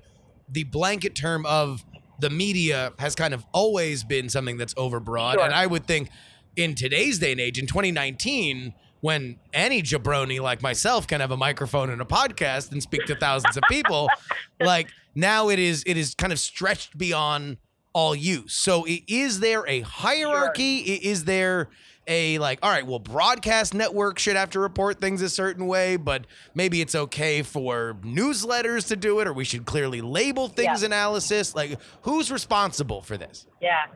the 0.48 0.64
blanket 0.64 1.14
term 1.14 1.44
of 1.46 1.84
the 2.20 2.30
media 2.30 2.92
has 2.98 3.14
kind 3.14 3.32
of 3.34 3.44
always 3.52 4.04
been 4.04 4.28
something 4.28 4.56
that's 4.58 4.74
overbroad, 4.74 5.34
Sure. 5.34 5.44
and 5.44 5.54
I 5.54 5.66
would 5.66 5.86
think 5.86 6.10
in 6.56 6.74
today's 6.74 7.18
day 7.18 7.32
and 7.32 7.40
age, 7.40 7.58
in 7.58 7.66
2019, 7.66 8.74
when 9.00 9.38
any 9.52 9.82
jabroni 9.82 10.40
like 10.40 10.62
myself 10.62 11.06
can 11.06 11.20
have 11.20 11.30
a 11.30 11.36
microphone 11.36 11.90
and 11.90 12.00
a 12.00 12.04
podcast 12.04 12.72
and 12.72 12.82
speak 12.82 13.04
to 13.06 13.14
thousands 13.16 13.56
of 13.56 13.62
people, 13.68 14.08
like 14.60 14.88
now 15.14 15.48
it 15.48 15.58
is 15.58 15.82
it 15.86 15.96
is 15.96 16.14
kind 16.14 16.32
of 16.32 16.38
stretched 16.38 16.96
beyond 16.98 17.58
all 17.92 18.14
use. 18.14 18.52
So 18.52 18.84
is 19.06 19.40
there 19.40 19.66
a 19.66 19.80
hierarchy? 19.80 20.82
I- 21.02 21.08
Is 21.08 21.24
there 21.24 21.68
a 22.08 22.38
like, 22.38 22.58
all 22.62 22.70
right, 22.70 22.86
well, 22.86 22.98
broadcast 23.00 23.74
network 23.74 24.18
should 24.18 24.36
have 24.36 24.50
to 24.50 24.60
report 24.60 25.00
things 25.00 25.22
a 25.22 25.28
certain 25.28 25.66
way, 25.66 25.96
but 25.96 26.24
maybe 26.54 26.80
it's 26.80 26.94
okay 26.94 27.42
for 27.42 27.96
newsletters 28.02 28.86
to 28.88 28.96
do 28.96 29.18
it, 29.20 29.26
or 29.26 29.32
we 29.32 29.44
should 29.44 29.64
clearly 29.66 30.00
label 30.00 30.46
things 30.48 30.82
Yeah. 30.82 30.86
analysis. 30.86 31.54
Like, 31.56 31.78
who's 32.02 32.30
responsible 32.30 33.00
for 33.02 33.16
this? 33.16 33.46
Yeah. 33.60 33.86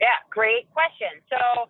Yeah, 0.00 0.08
great 0.30 0.72
question. 0.72 1.08
So 1.28 1.68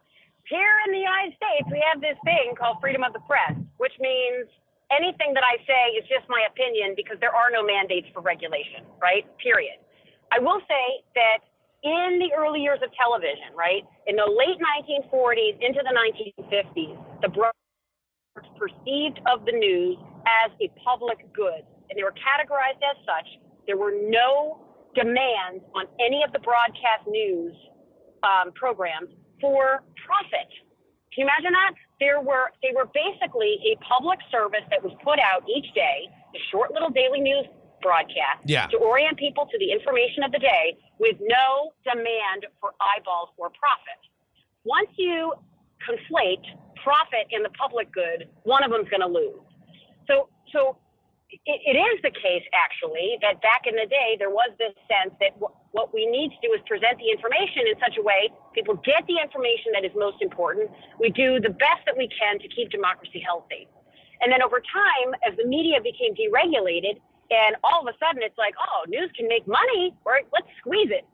here 0.53 0.77
in 0.85 0.93
the 0.93 1.01
United 1.01 1.33
States, 1.41 1.65
we 1.73 1.81
have 1.81 2.05
this 2.05 2.21
thing 2.29 2.53
called 2.61 2.77
freedom 2.85 3.01
of 3.01 3.17
the 3.17 3.25
press, 3.25 3.57
which 3.81 3.97
means 3.97 4.45
anything 4.93 5.33
that 5.33 5.41
I 5.41 5.57
say 5.65 5.97
is 5.97 6.05
just 6.13 6.29
my 6.29 6.45
opinion 6.45 6.93
because 6.93 7.17
there 7.25 7.33
are 7.33 7.49
no 7.49 7.65
mandates 7.65 8.13
for 8.13 8.21
regulation, 8.21 8.85
right? 9.01 9.25
Period. 9.41 9.81
I 10.29 10.45
will 10.45 10.61
say 10.69 10.85
that 11.17 11.41
in 11.81 12.21
the 12.21 12.37
early 12.37 12.61
years 12.61 12.85
of 12.85 12.93
television, 12.93 13.57
right, 13.57 13.83
in 14.05 14.21
the 14.21 14.29
late 14.29 14.61
1940s 14.61 15.57
into 15.65 15.81
the 15.81 15.95
1950s, 15.97 17.01
the 17.25 17.33
broadcast 17.33 18.53
perceived 18.61 19.25
of 19.25 19.49
the 19.49 19.57
news 19.57 19.97
as 20.45 20.53
a 20.61 20.69
public 20.85 21.25
good, 21.33 21.65
and 21.89 21.97
they 21.97 22.05
were 22.05 22.15
categorized 22.15 22.81
as 22.85 22.97
such. 23.09 23.29
There 23.67 23.81
were 23.81 23.97
no 23.97 24.61
demands 24.95 25.65
on 25.75 25.89
any 25.97 26.21
of 26.23 26.33
the 26.33 26.41
broadcast 26.45 27.09
news 27.09 27.57
um, 28.23 28.53
programs 28.53 29.09
for 29.43 29.83
profit. 30.07 30.49
Can 31.13 31.27
you 31.27 31.29
imagine 31.29 31.53
that? 31.53 31.75
There 32.01 32.23
were 32.23 32.49
they 32.63 32.73
were 32.75 32.89
basically 32.95 33.61
a 33.69 33.77
public 33.85 34.19
service 34.33 34.65
that 34.71 34.81
was 34.83 34.95
put 35.05 35.19
out 35.21 35.45
each 35.51 35.69
day, 35.75 36.09
a 36.09 36.41
short 36.51 36.73
little 36.73 36.89
daily 36.89 37.21
news 37.21 37.45
broadcast 37.83 38.47
Yeah. 38.47 38.67
to 38.71 38.79
orient 38.79 39.19
people 39.19 39.45
to 39.45 39.59
the 39.59 39.71
information 39.71 40.23
of 40.23 40.31
the 40.33 40.39
day 40.39 40.79
with 40.99 41.17
no 41.21 41.75
demand 41.85 42.47
for 42.61 42.73
eyeballs 42.81 43.31
or 43.37 43.51
profit. 43.51 44.01
Once 44.65 44.89
you 44.97 45.35
conflate 45.83 46.47
profit 46.83 47.27
and 47.33 47.45
the 47.45 47.51
public 47.51 47.91
good, 47.93 48.31
one 48.45 48.63
of 48.63 48.71
them's 48.71 48.89
going 48.89 49.03
to 49.03 49.11
lose. 49.11 49.43
So, 50.07 50.29
so 50.53 50.79
it 51.65 51.77
is 51.79 51.97
the 52.03 52.13
case 52.13 52.45
actually 52.55 53.19
that 53.23 53.41
back 53.43 53.67
in 53.67 53.75
the 53.77 53.87
day 53.87 54.17
there 54.19 54.31
was 54.31 54.51
this 54.59 54.75
sense 54.91 55.15
that 55.23 55.35
w- 55.41 55.55
what 55.73 55.95
we 55.95 56.07
need 56.07 56.31
to 56.35 56.41
do 56.43 56.53
is 56.55 56.61
present 56.69 56.99
the 56.99 57.11
information 57.11 57.67
in 57.71 57.77
such 57.81 57.97
a 57.99 58.05
way 58.05 58.31
people 58.55 58.77
get 58.85 59.07
the 59.09 59.19
information 59.23 59.73
that 59.75 59.85
is 59.87 59.93
most 59.97 60.23
important. 60.23 60.71
We 61.01 61.11
do 61.11 61.41
the 61.41 61.55
best 61.55 61.83
that 61.87 61.97
we 61.97 62.09
can 62.13 62.39
to 62.41 62.49
keep 62.53 62.71
democracy 62.71 63.23
healthy. 63.25 63.69
And 64.23 64.33
then 64.33 64.43
over 64.43 64.61
time, 64.63 65.15
as 65.27 65.37
the 65.39 65.47
media 65.47 65.81
became 65.83 66.15
deregulated, 66.15 67.01
and 67.31 67.57
all 67.65 67.83
of 67.83 67.89
a 67.89 67.97
sudden 67.99 68.23
it's 68.23 68.39
like, 68.39 68.55
oh, 68.61 68.85
news 68.89 69.11
can 69.17 69.29
make 69.29 69.47
money, 69.49 69.95
right? 70.07 70.27
Let's 70.33 70.49
squeeze 70.61 70.91
it. 70.93 71.07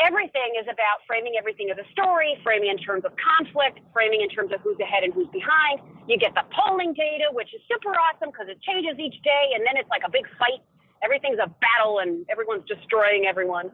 Everything 0.00 0.56
is 0.56 0.64
about 0.64 1.04
framing 1.04 1.36
everything 1.36 1.68
as 1.68 1.76
a 1.76 1.84
story, 1.92 2.32
framing 2.42 2.72
in 2.72 2.80
terms 2.80 3.04
of 3.04 3.12
conflict, 3.20 3.84
framing 3.92 4.24
in 4.24 4.32
terms 4.32 4.48
of 4.48 4.60
who's 4.64 4.80
ahead 4.80 5.04
and 5.04 5.12
who's 5.12 5.28
behind. 5.28 5.84
You 6.08 6.16
get 6.16 6.32
the 6.32 6.48
polling 6.56 6.96
data, 6.96 7.28
which 7.36 7.52
is 7.52 7.60
super 7.68 7.92
awesome 7.92 8.32
because 8.32 8.48
it 8.48 8.56
changes 8.64 8.96
each 8.96 9.20
day, 9.20 9.44
and 9.52 9.60
then 9.60 9.76
it's 9.76 9.90
like 9.92 10.00
a 10.08 10.10
big 10.10 10.24
fight. 10.40 10.64
Everything's 11.04 11.36
a 11.36 11.52
battle, 11.60 12.00
and 12.00 12.24
everyone's 12.32 12.64
destroying 12.64 13.28
everyone. 13.28 13.68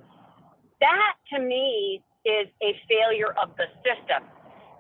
That 0.82 1.14
to 1.34 1.38
me 1.38 2.02
is 2.26 2.50
a 2.58 2.74
failure 2.90 3.30
of 3.38 3.54
the 3.54 3.70
system. 3.86 4.26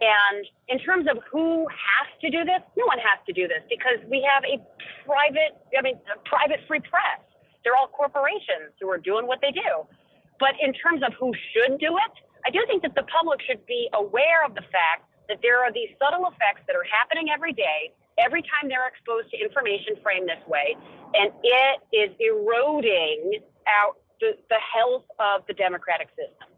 And 0.02 0.44
in 0.68 0.78
terms 0.82 1.06
of 1.08 1.22
who 1.30 1.64
has 1.70 2.08
to 2.20 2.28
do 2.28 2.44
this, 2.44 2.60
no 2.76 2.84
one 2.84 2.98
has 2.98 3.22
to 3.24 3.32
do 3.32 3.48
this 3.48 3.62
because 3.70 4.02
we 4.10 4.20
have 4.26 4.44
a 4.44 4.60
private, 5.06 5.56
I 5.72 5.80
mean, 5.80 5.96
private 6.26 6.60
free 6.68 6.82
press. 6.84 7.22
They're 7.64 7.74
all 7.78 7.88
corporations 7.88 8.76
who 8.80 8.90
are 8.90 8.98
doing 8.98 9.26
what 9.26 9.40
they 9.40 9.50
do. 9.54 9.88
But 10.38 10.54
in 10.60 10.72
terms 10.72 11.02
of 11.06 11.12
who 11.18 11.32
should 11.52 11.78
do 11.78 11.96
it, 11.96 12.14
I 12.46 12.50
do 12.50 12.62
think 12.66 12.82
that 12.82 12.94
the 12.94 13.04
public 13.04 13.40
should 13.42 13.64
be 13.66 13.88
aware 13.94 14.44
of 14.44 14.54
the 14.54 14.62
fact 14.70 15.08
that 15.28 15.38
there 15.42 15.58
are 15.64 15.72
these 15.72 15.90
subtle 15.98 16.26
effects 16.28 16.62
that 16.66 16.76
are 16.76 16.86
happening 16.86 17.28
every 17.34 17.52
day, 17.52 17.90
every 18.18 18.42
time 18.42 18.68
they're 18.68 18.86
exposed 18.86 19.30
to 19.30 19.36
information 19.38 19.96
framed 20.02 20.28
this 20.28 20.42
way, 20.46 20.76
and 21.14 21.32
it 21.42 21.82
is 21.92 22.14
eroding 22.20 23.40
out 23.66 23.98
the, 24.20 24.38
the 24.48 24.60
health 24.62 25.04
of 25.18 25.42
the 25.48 25.54
democratic 25.54 26.08
system. 26.10 26.48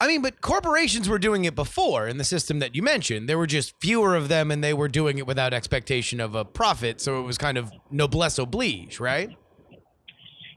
I 0.00 0.06
mean, 0.06 0.22
but 0.22 0.40
corporations 0.40 1.08
were 1.08 1.18
doing 1.18 1.44
it 1.44 1.54
before 1.54 2.08
in 2.08 2.18
the 2.18 2.24
system 2.24 2.58
that 2.58 2.74
you 2.74 2.82
mentioned. 2.82 3.28
There 3.28 3.38
were 3.38 3.46
just 3.46 3.74
fewer 3.80 4.16
of 4.16 4.28
them, 4.28 4.50
and 4.50 4.62
they 4.62 4.74
were 4.74 4.88
doing 4.88 5.18
it 5.18 5.26
without 5.26 5.54
expectation 5.54 6.20
of 6.20 6.34
a 6.34 6.44
profit. 6.44 7.00
So 7.00 7.20
it 7.20 7.22
was 7.22 7.38
kind 7.38 7.56
of 7.56 7.72
noblesse 7.90 8.38
oblige, 8.38 8.98
right? 8.98 9.36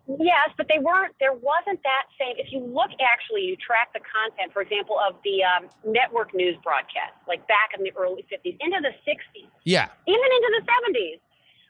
Yes, 0.08 0.56
but 0.56 0.68
they 0.72 0.80
weren't. 0.80 1.12
There 1.20 1.36
wasn't 1.36 1.84
that 1.84 2.08
same. 2.16 2.40
If 2.40 2.56
you 2.56 2.64
look, 2.64 2.96
actually, 3.04 3.44
you 3.44 3.60
track 3.60 3.92
the 3.92 4.00
content, 4.00 4.56
for 4.56 4.64
example, 4.64 4.96
of 4.96 5.20
the 5.28 5.44
um, 5.44 5.68
network 5.84 6.32
news 6.34 6.56
broadcasts, 6.64 7.20
like 7.28 7.44
back 7.52 7.76
in 7.76 7.84
the 7.84 7.92
early 8.00 8.24
50s 8.32 8.56
into 8.64 8.80
the 8.80 8.96
60s, 9.04 9.52
Yeah. 9.68 9.92
even 10.08 10.30
into 10.32 10.50
the 10.56 10.64
70s. 10.64 11.20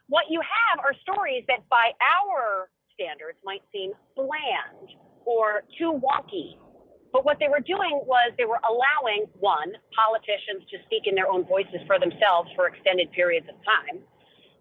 What 0.07 0.29
you 0.29 0.39
have 0.45 0.85
are 0.85 0.93
stories 1.01 1.43
that, 1.49 1.67
by 1.67 1.97
our 1.97 2.69
standards, 2.93 3.41
might 3.43 3.65
seem 3.73 3.91
bland 4.15 4.93
or 5.25 5.65
too 5.77 5.97
wonky. 5.97 6.61
But 7.11 7.25
what 7.25 7.39
they 7.41 7.49
were 7.49 7.59
doing 7.63 8.05
was 8.05 8.31
they 8.37 8.45
were 8.45 8.61
allowing, 8.69 9.25
one, 9.39 9.73
politicians 9.97 10.61
to 10.69 10.77
speak 10.85 11.07
in 11.09 11.15
their 11.15 11.27
own 11.27 11.43
voices 11.49 11.81
for 11.89 11.97
themselves 11.97 12.53
for 12.55 12.67
extended 12.69 13.11
periods 13.11 13.47
of 13.49 13.57
time. 13.65 13.97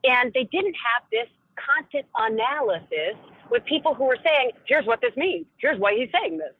And 0.04 0.32
they 0.32 0.48
didn't 0.48 0.74
have 0.80 1.04
this 1.12 1.28
content 1.60 2.06
analysis 2.16 3.20
with 3.50 3.64
people 3.64 3.94
who 3.94 4.04
were 4.04 4.18
saying, 4.24 4.50
here's 4.66 4.86
what 4.86 5.00
this 5.00 5.12
means, 5.16 5.46
here's 5.58 5.78
why 5.78 5.94
he's 5.94 6.08
saying 6.12 6.38
this. 6.38 6.52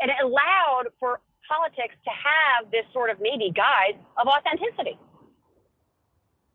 And 0.00 0.10
it 0.10 0.16
allowed 0.24 0.84
for 0.98 1.20
politics 1.48 1.94
to 2.04 2.10
have 2.10 2.70
this 2.70 2.84
sort 2.92 3.10
of 3.10 3.18
maybe 3.20 3.50
guise 3.54 3.98
of 4.20 4.26
authenticity. 4.28 4.98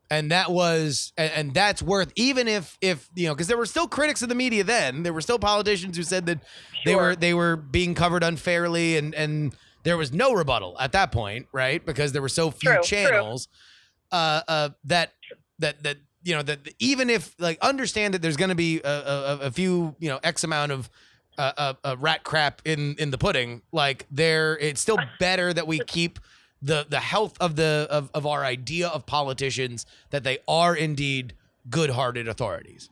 and 0.09 0.31
that 0.31 0.51
was 0.51 1.11
and, 1.17 1.31
and 1.33 1.53
that's 1.53 1.81
worth 1.81 2.11
even 2.15 2.47
if 2.47 2.77
if 2.81 3.09
you 3.15 3.27
know 3.27 3.33
because 3.33 3.47
there 3.47 3.57
were 3.57 3.65
still 3.65 3.87
critics 3.87 4.21
of 4.21 4.29
the 4.29 4.35
media 4.35 4.63
then 4.63 5.03
there 5.03 5.11
were 5.13 5.21
still 5.21 5.39
politicians 5.39 5.97
who 5.97 6.03
said 6.03 6.25
that 6.27 6.39
they 6.85 6.95
were 6.95 7.15
they 7.15 7.33
were 7.33 7.55
being 7.55 7.93
covered 7.95 8.23
unfairly 8.23 8.97
and 8.97 9.13
and 9.15 9.55
there 9.83 9.97
was 9.97 10.13
no 10.13 10.31
rebuttal 10.33 10.75
at 10.79 10.91
that 10.91 11.11
point 11.11 11.47
right 11.51 11.85
because 11.85 12.11
there 12.11 12.21
were 12.21 12.29
so 12.29 12.51
few 12.51 12.69
True, 12.69 12.77
true. 12.83 12.83
channels 12.83 13.47
uh 14.11 14.41
uh 14.47 14.69
that 14.85 15.11
that 15.59 15.81
that 15.83 15.97
you 16.25 16.35
know 16.35 16.41
that 16.41 16.59
even 16.79 17.09
if 17.09 17.33
like 17.39 17.57
understand 17.61 18.13
that 18.13 18.21
there's 18.21 18.35
going 18.35 18.49
to 18.49 18.55
be 18.55 18.81
a, 18.83 18.89
a, 18.89 19.39
a 19.43 19.51
few 19.51 19.95
you 19.99 20.09
know 20.09 20.19
x 20.23 20.43
amount 20.43 20.71
of 20.71 20.89
uh, 21.37 21.51
uh, 21.57 21.73
uh, 21.83 21.95
rat 21.99 22.23
crap 22.23 22.61
in 22.65 22.95
in 22.97 23.11
the 23.11 23.17
pudding 23.17 23.61
like 23.71 24.05
there 24.11 24.57
it's 24.57 24.81
still 24.81 24.97
better 25.19 25.53
that 25.53 25.67
we 25.67 25.79
keep 25.79 26.19
the 26.61 26.85
the 26.89 26.99
health 26.99 27.37
of 27.39 27.55
the 27.55 27.87
of, 27.89 28.09
of 28.13 28.25
our 28.25 28.43
idea 28.43 28.87
of 28.87 29.05
politicians 29.05 29.85
that 30.09 30.23
they 30.23 30.39
are 30.47 30.75
indeed 30.75 31.33
good-hearted 31.69 32.27
authorities 32.27 32.89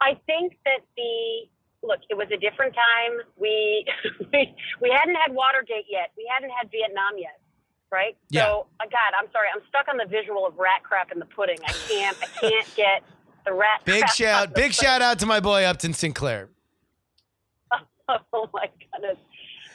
I 0.00 0.20
think 0.26 0.58
that 0.64 0.84
the 0.96 1.48
look, 1.82 2.00
it 2.08 2.16
was 2.16 2.28
a 2.32 2.36
different 2.36 2.74
time. 2.74 3.24
We 3.36 3.86
we, 4.32 4.54
we 4.80 4.90
hadn't 4.90 5.14
had 5.14 5.32
Watergate 5.32 5.86
yet. 5.88 6.10
We 6.16 6.28
hadn't 6.32 6.50
had 6.50 6.70
Vietnam 6.70 7.16
yet, 7.16 7.40
right? 7.94 8.16
Yeah. 8.28 8.46
So, 8.46 8.66
uh, 8.80 8.84
God, 8.90 9.14
I'm 9.18 9.30
sorry. 9.30 9.46
I'm 9.54 9.62
stuck 9.68 9.86
on 9.88 9.96
the 9.96 10.06
visual 10.06 10.44
of 10.44 10.58
rat 10.58 10.82
crap 10.82 11.12
in 11.12 11.20
the 11.20 11.26
pudding. 11.26 11.58
I 11.64 11.72
can't. 11.88 12.16
I 12.20 12.26
can't 12.26 12.74
get 12.74 13.02
the 13.46 13.52
rat. 13.52 13.84
big 13.84 14.00
crap 14.00 14.14
shout 14.14 14.54
big 14.54 14.72
shout 14.72 15.02
out 15.02 15.18
to 15.20 15.26
my 15.26 15.38
boy 15.38 15.64
upton 15.64 15.92
sinclair 15.92 16.48
oh 18.32 18.48
my 18.52 18.68
goodness. 18.80 19.18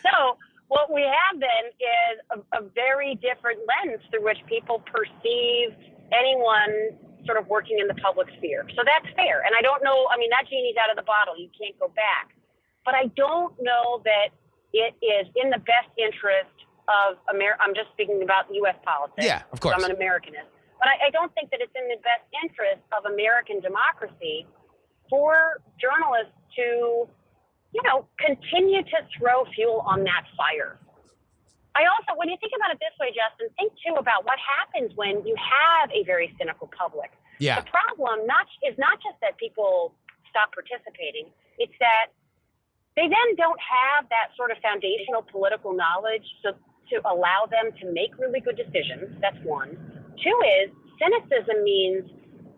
So 0.04 0.38
what 0.68 0.94
we 0.94 1.02
have 1.02 1.40
then 1.40 1.64
is 1.82 2.16
a, 2.30 2.62
a 2.62 2.70
very 2.76 3.16
different 3.16 3.60
lens 3.66 4.02
through 4.12 4.24
which 4.24 4.38
people 4.46 4.84
perceive 4.86 5.74
anyone 6.14 6.94
sort 7.26 7.38
of 7.38 7.48
working 7.48 7.80
in 7.80 7.88
the 7.88 7.98
public 8.00 8.28
sphere. 8.38 8.66
So 8.78 8.82
that's 8.86 9.10
fair. 9.16 9.42
And 9.44 9.54
I 9.58 9.62
don't 9.62 9.84
know, 9.84 10.08
I 10.14 10.18
mean, 10.18 10.30
that 10.30 10.46
genie's 10.50 10.78
out 10.78 10.90
of 10.90 10.96
the 10.96 11.06
bottle. 11.06 11.36
You 11.38 11.50
can't 11.58 11.78
go 11.80 11.90
back. 11.90 12.32
But 12.86 12.96
I 12.96 13.12
don't 13.18 13.54
know 13.60 14.02
that 14.06 14.30
it 14.74 14.96
is 15.04 15.28
in 15.36 15.50
the 15.50 15.60
best 15.60 15.90
interest 15.98 16.54
of 16.90 17.22
America. 17.30 17.62
I'm 17.62 17.76
just 17.76 17.94
speaking 17.94 18.22
about 18.24 18.50
U.S. 18.66 18.76
politics. 18.84 19.26
Yeah, 19.26 19.44
of 19.54 19.62
course. 19.62 19.78
I'm 19.78 19.86
an 19.86 19.96
Americanist. 19.96 20.50
But 20.82 20.90
I, 20.90 21.08
I 21.08 21.10
don't 21.12 21.34
think 21.36 21.52
that 21.52 21.62
it's 21.62 21.76
in 21.76 21.88
the 21.88 22.02
best 22.02 22.26
interest 22.42 22.82
of 22.98 23.06
American 23.06 23.60
democracy 23.60 24.48
for 25.10 25.62
journalists 25.78 26.34
to 26.56 27.10
you 27.74 27.82
know, 27.86 28.06
continue 28.18 28.82
to 28.82 28.98
throw 29.18 29.46
fuel 29.54 29.86
on 29.86 30.04
that 30.04 30.26
fire. 30.34 30.80
I 31.78 31.86
also, 31.86 32.18
when 32.18 32.28
you 32.28 32.38
think 32.42 32.52
about 32.58 32.74
it 32.74 32.82
this 32.82 32.96
way, 32.98 33.14
Justin, 33.14 33.54
think 33.56 33.72
too 33.78 33.96
about 33.96 34.26
what 34.26 34.42
happens 34.42 34.92
when 34.98 35.22
you 35.22 35.38
have 35.38 35.94
a 35.94 36.02
very 36.04 36.34
cynical 36.42 36.68
public. 36.74 37.14
yeah 37.38 37.62
The 37.62 37.70
problem 37.70 38.26
not 38.26 38.50
is 38.66 38.74
not 38.82 38.98
just 39.00 39.22
that 39.22 39.38
people 39.38 39.94
stop 40.34 40.50
participating; 40.52 41.30
it's 41.62 41.78
that 41.80 42.10
they 42.98 43.06
then 43.06 43.30
don't 43.38 43.62
have 43.62 44.10
that 44.10 44.34
sort 44.36 44.50
of 44.50 44.58
foundational 44.66 45.22
political 45.22 45.72
knowledge 45.72 46.26
so, 46.42 46.58
to 46.92 47.02
allow 47.08 47.48
them 47.50 47.72
to 47.82 47.92
make 47.92 48.18
really 48.18 48.40
good 48.40 48.58
decisions. 48.58 49.16
That's 49.22 49.38
one. 49.44 49.78
Two 50.24 50.38
is 50.62 50.72
cynicism 51.00 51.64
means 51.64 52.10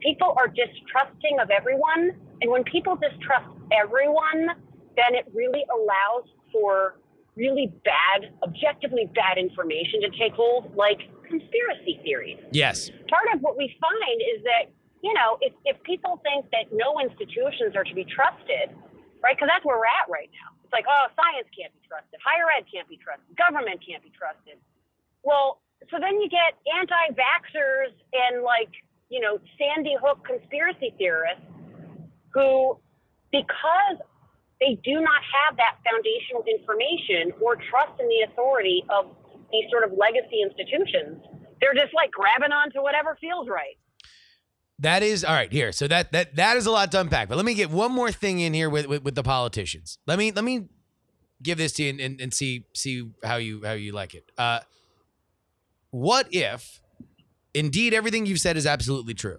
people 0.01 0.33
are 0.37 0.47
distrusting 0.47 1.39
of 1.41 1.49
everyone, 1.49 2.11
and 2.41 2.49
when 2.49 2.63
people 2.63 2.95
distrust 2.95 3.47
everyone, 3.71 4.57
then 4.97 5.15
it 5.15 5.25
really 5.33 5.63
allows 5.69 6.25
for 6.51 6.97
really 7.37 7.71
bad, 7.85 8.33
objectively 8.43 9.09
bad 9.15 9.37
information 9.37 10.01
to 10.01 10.09
take 10.17 10.33
hold, 10.33 10.75
like 10.75 10.99
conspiracy 11.31 11.95
theories 12.03 12.37
yes 12.51 12.91
part 13.07 13.27
of 13.33 13.39
what 13.39 13.55
we 13.57 13.71
find 13.79 14.17
is 14.35 14.43
that 14.43 14.67
you 15.01 15.13
know 15.13 15.39
if, 15.39 15.53
if 15.63 15.81
people 15.83 16.19
think 16.27 16.45
that 16.51 16.67
no 16.75 16.99
institutions 16.99 17.71
are 17.75 17.87
to 17.87 17.95
be 17.95 18.03
trusted 18.03 18.75
right 19.23 19.35
because 19.35 19.47
that's 19.47 19.63
where 19.63 19.79
we're 19.79 19.95
at 20.03 20.11
right 20.11 20.29
now 20.35 20.51
it's 20.71 20.79
like 20.79 20.87
oh 20.87 21.11
science 21.19 21.51
can't 21.51 21.75
be 21.75 21.83
trusted. 21.83 22.15
Higher 22.23 22.47
ed 22.55 22.63
can't 22.71 22.87
be 22.87 22.95
trusted. 22.95 23.27
Government 23.35 23.83
can't 23.83 23.99
be 23.99 24.11
trusted. 24.15 24.55
Well 25.19 25.59
so 25.91 25.99
then 25.99 26.23
you 26.23 26.31
get 26.31 26.55
anti-vaxxers 26.79 27.91
and 28.15 28.43
like 28.43 28.71
you 29.11 29.19
know 29.19 29.35
sandy 29.59 29.99
hook 29.99 30.23
conspiracy 30.23 30.95
theorists 30.95 31.43
who 32.31 32.79
because 33.35 33.99
they 34.63 34.79
do 34.85 35.03
not 35.03 35.19
have 35.27 35.57
that 35.57 35.75
foundational 35.83 36.47
information 36.47 37.35
or 37.43 37.57
trust 37.57 37.99
in 37.99 38.07
the 38.07 38.23
authority 38.31 38.85
of 38.87 39.11
these 39.51 39.67
sort 39.73 39.83
of 39.83 39.91
legacy 39.97 40.39
institutions 40.39 41.19
they're 41.59 41.75
just 41.75 41.91
like 41.91 42.11
grabbing 42.15 42.55
onto 42.55 42.79
whatever 42.79 43.17
feels 43.19 43.49
right 43.49 43.75
That 44.81 45.03
is 45.03 45.23
all 45.23 45.35
right 45.35 45.51
here. 45.51 45.71
So 45.71 45.87
that 45.87 46.11
that 46.11 46.35
that 46.35 46.57
is 46.57 46.65
a 46.65 46.71
lot 46.71 46.91
to 46.91 46.99
unpack. 46.99 47.29
But 47.29 47.37
let 47.37 47.45
me 47.45 47.53
get 47.53 47.69
one 47.69 47.91
more 47.91 48.11
thing 48.11 48.39
in 48.39 48.53
here 48.53 48.69
with 48.69 48.87
with, 48.87 49.03
with 49.03 49.15
the 49.15 49.23
politicians. 49.23 49.99
Let 50.07 50.17
me 50.17 50.31
let 50.31 50.43
me 50.43 50.67
give 51.41 51.57
this 51.57 51.71
to 51.73 51.83
you 51.83 51.91
and, 51.91 51.99
and, 51.99 52.21
and 52.21 52.33
see 52.33 52.65
see 52.73 53.09
how 53.23 53.35
you 53.37 53.61
how 53.63 53.73
you 53.73 53.91
like 53.91 54.15
it. 54.15 54.31
Uh, 54.37 54.59
what 55.91 56.27
if 56.31 56.81
indeed 57.53 57.93
everything 57.93 58.25
you've 58.25 58.39
said 58.39 58.57
is 58.57 58.65
absolutely 58.65 59.13
true, 59.13 59.37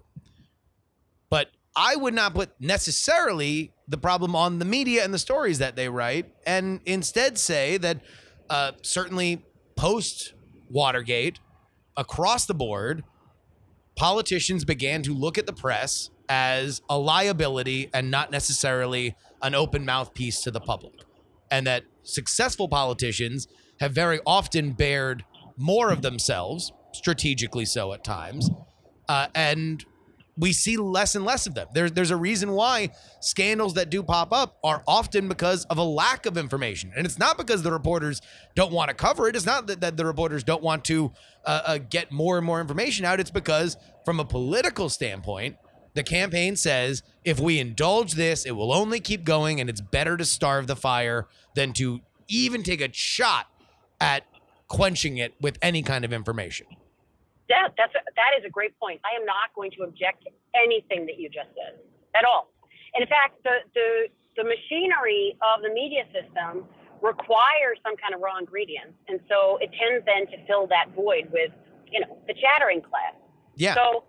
but 1.29 1.49
I 1.75 1.97
would 1.97 2.13
not 2.13 2.33
put 2.33 2.51
necessarily 2.61 3.73
the 3.87 3.97
problem 3.97 4.35
on 4.35 4.59
the 4.59 4.65
media 4.65 5.03
and 5.03 5.13
the 5.13 5.19
stories 5.19 5.59
that 5.59 5.75
they 5.75 5.89
write, 5.89 6.33
and 6.45 6.79
instead 6.85 7.37
say 7.37 7.77
that 7.77 7.99
uh, 8.49 8.71
certainly 8.81 9.43
post 9.75 10.33
Watergate, 10.69 11.39
across 11.97 12.45
the 12.45 12.53
board, 12.53 13.03
politicians 13.95 14.65
began 14.65 15.03
to 15.03 15.13
look 15.13 15.37
at 15.37 15.45
the 15.45 15.53
press 15.53 16.09
as 16.29 16.81
a 16.89 16.97
liability 16.97 17.89
and 17.93 18.09
not 18.09 18.31
necessarily 18.31 19.15
an 19.41 19.53
open 19.53 19.85
mouthpiece 19.85 20.41
to 20.41 20.51
the 20.51 20.59
public. 20.59 20.93
And 21.51 21.67
that 21.67 21.83
successful 22.03 22.67
politicians 22.67 23.47
have 23.79 23.91
very 23.91 24.19
often 24.25 24.71
bared 24.71 25.25
more 25.57 25.91
of 25.91 26.01
themselves, 26.01 26.71
strategically 26.93 27.65
so 27.65 27.93
at 27.93 28.03
times, 28.03 28.49
uh, 29.09 29.27
and 29.35 29.85
we 30.37 30.51
see 30.51 30.77
less 30.77 31.15
and 31.15 31.25
less 31.25 31.45
of 31.45 31.53
them. 31.53 31.67
There's 31.73 31.91
there's 31.91 32.11
a 32.11 32.17
reason 32.17 32.51
why 32.51 32.89
scandals 33.19 33.75
that 33.75 33.89
do 33.89 34.01
pop 34.01 34.33
up 34.33 34.57
are 34.63 34.83
often 34.87 35.27
because 35.27 35.65
of 35.65 35.77
a 35.77 35.83
lack 35.83 36.25
of 36.25 36.37
information, 36.37 36.91
and 36.95 37.05
it's 37.05 37.19
not 37.19 37.37
because 37.37 37.61
the 37.61 37.71
reporters 37.71 38.21
don't 38.55 38.71
want 38.71 38.89
to 38.89 38.95
cover 38.95 39.27
it. 39.27 39.35
It's 39.35 39.45
not 39.45 39.67
that, 39.67 39.81
that 39.81 39.97
the 39.97 40.05
reporters 40.05 40.43
don't 40.43 40.63
want 40.63 40.85
to 40.85 41.11
uh, 41.45 41.61
uh, 41.65 41.77
get 41.77 42.11
more 42.11 42.37
and 42.37 42.45
more 42.45 42.59
information 42.59 43.05
out. 43.05 43.19
It's 43.19 43.31
because 43.31 43.77
from 44.05 44.19
a 44.19 44.25
political 44.25 44.89
standpoint, 44.89 45.57
the 45.93 46.03
campaign 46.03 46.55
says 46.55 47.03
if 47.23 47.39
we 47.39 47.59
indulge 47.59 48.13
this, 48.13 48.45
it 48.45 48.51
will 48.51 48.73
only 48.73 48.99
keep 48.99 49.23
going, 49.23 49.59
and 49.59 49.69
it's 49.69 49.81
better 49.81 50.17
to 50.17 50.25
starve 50.25 50.67
the 50.67 50.75
fire 50.75 51.27
than 51.55 51.73
to 51.73 52.01
even 52.27 52.63
take 52.63 52.81
a 52.81 52.91
shot 52.91 53.47
at 54.01 54.23
quenching 54.67 55.17
it 55.17 55.35
with 55.39 55.59
any 55.61 55.83
kind 55.83 56.03
of 56.03 56.11
information. 56.11 56.65
That 57.49 57.75
that's 57.77 57.93
a, 57.95 58.01
that 58.15 58.31
is 58.39 58.45
a 58.45 58.49
great 58.49 58.77
point. 58.79 59.01
I 59.03 59.19
am 59.19 59.25
not 59.25 59.51
going 59.55 59.71
to 59.77 59.83
object 59.83 60.23
to 60.23 60.29
anything 60.55 61.05
that 61.07 61.19
you 61.19 61.27
just 61.29 61.49
said 61.55 61.79
at 62.15 62.23
all. 62.23 62.53
And 62.95 63.03
in 63.03 63.09
fact, 63.09 63.43
the 63.43 63.65
the 63.73 64.07
the 64.37 64.43
machinery 64.43 65.37
of 65.41 65.61
the 65.61 65.69
media 65.69 66.05
system 66.13 66.65
requires 67.01 67.77
some 67.83 67.97
kind 67.97 68.15
of 68.15 68.21
raw 68.21 68.37
ingredients, 68.37 68.95
and 69.07 69.19
so 69.27 69.57
it 69.59 69.69
tends 69.75 70.05
then 70.05 70.25
to 70.31 70.37
fill 70.47 70.67
that 70.67 70.87
void 70.95 71.27
with 71.31 71.51
you 71.91 71.99
know 71.99 72.17
the 72.27 72.33
chattering 72.33 72.81
class. 72.81 73.13
Yeah. 73.55 73.75
So, 73.75 74.05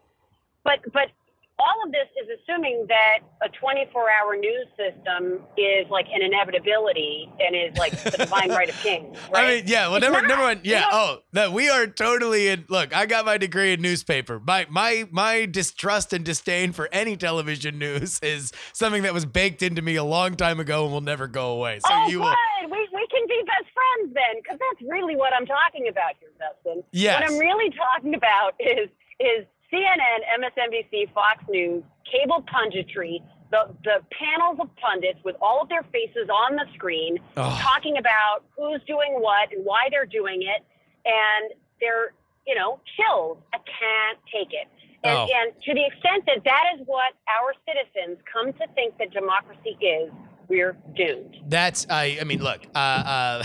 but 0.63 0.81
but 0.93 1.11
all 1.59 1.87
of 1.87 1.93
this 1.93 2.09
is 2.21 2.29
assuming 2.41 2.87
that 2.89 3.21
a 3.43 3.49
24-hour 3.49 4.37
news 4.37 4.67
system 4.77 5.41
is 5.57 5.89
like 5.89 6.07
an 6.13 6.21
inevitability 6.21 7.31
and 7.39 7.55
is 7.55 7.79
like 7.79 7.93
the 8.03 8.11
divine 8.11 8.51
right 8.51 8.69
of 8.69 8.77
kings. 8.77 9.17
Right? 9.33 9.45
I 9.45 9.49
mean, 9.49 9.65
yeah. 9.67 9.89
Well, 9.89 10.01
not. 10.01 10.27
number 10.27 10.43
one, 10.43 10.61
yeah. 10.65 10.85
Oh, 10.91 11.19
that 11.33 11.53
we 11.53 11.69
are 11.69 11.87
totally 11.87 12.49
in. 12.49 12.65
Look, 12.69 12.95
I 12.95 13.07
got 13.07 13.25
my 13.25 13.39
degree 13.39 13.73
in 13.73 13.81
newspaper. 13.81 14.39
My 14.39 14.67
my 14.71 15.09
my 15.11 15.47
distrust 15.47 16.13
and 16.13 16.25
disdain 16.25 16.73
for 16.73 16.89
any 16.93 17.17
television 17.17 17.79
news 17.79 18.21
is 18.23 18.53
something 18.73 19.03
that 19.03 19.15
was 19.15 19.25
baked 19.25 19.63
into 19.63 19.83
me 19.83 19.97
a 19.97 20.05
long 20.05 20.35
time 20.37 20.61
ago 20.61 20.85
and 20.85 20.93
will 20.93 21.01
never 21.01 21.27
go 21.27 21.53
away. 21.53 21.81
So 21.81 21.89
oh, 21.91 22.07
you 22.07 22.19
good. 22.19 22.25
will. 22.25 22.71
We, 22.71 22.89
we 22.93 23.07
can 23.11 23.27
be 23.29 23.43
best 23.47 23.73
friends 23.73 24.15
then, 24.15 24.43
because 24.43 24.59
that's 24.59 24.91
really 24.91 25.17
what 25.17 25.33
I'm 25.33 25.47
talking 25.47 25.89
about 25.89 26.15
here, 26.21 26.31
Justin. 26.39 26.85
Yes. 26.93 27.21
What 27.21 27.31
I'm 27.31 27.39
really 27.39 27.71
talking 27.71 28.15
about 28.15 28.53
is 28.61 28.89
is 29.21 29.47
CNN, 29.75 30.19
MSNBC, 30.41 31.13
Fox 31.13 31.43
News, 31.49 31.83
cable 32.11 32.45
punditry, 32.47 33.19
the 33.51 33.75
the 33.83 33.99
panels 34.15 34.59
of 34.61 34.69
pundits 34.77 35.19
with 35.25 35.37
all 35.43 35.61
of 35.63 35.69
their 35.69 35.83
faces 35.93 36.29
on 36.31 36.55
the 36.57 36.65
screen, 36.75 37.19
Ugh. 37.37 37.61
talking 37.61 37.99
about 37.99 38.45
who's 38.57 38.81
doing 38.87 39.15
what 39.19 39.53
and 39.53 39.65
why 39.65 39.89
they're 39.91 40.07
doing 40.07 40.43
it, 40.43 40.63
and 41.05 41.53
they're 41.81 42.15
you 42.47 42.55
know 42.55 42.79
chills. 42.97 43.39
I 43.53 43.59
can't 43.59 44.19
take 44.33 44.53
it. 44.53 44.69
And, 45.03 45.13
Oh. 45.19 45.29
and 45.29 45.53
to 45.65 45.75
the 45.75 45.85
extent 45.85 46.25
that 46.27 46.45
that 46.45 46.65
is 46.75 46.87
what 46.87 47.13
our 47.29 47.53
citizens 47.69 48.17
come 48.33 48.53
to 48.55 48.67
think 48.75 48.97
that 48.99 49.11
democracy 49.11 49.77
is, 49.81 50.11
we're 50.49 50.77
doomed. 50.95 51.37
That's 51.47 51.87
I. 51.91 52.19
I 52.21 52.25
mean, 52.25 52.43
look. 52.43 52.61
Uh, 52.75 52.79
uh, 52.79 53.45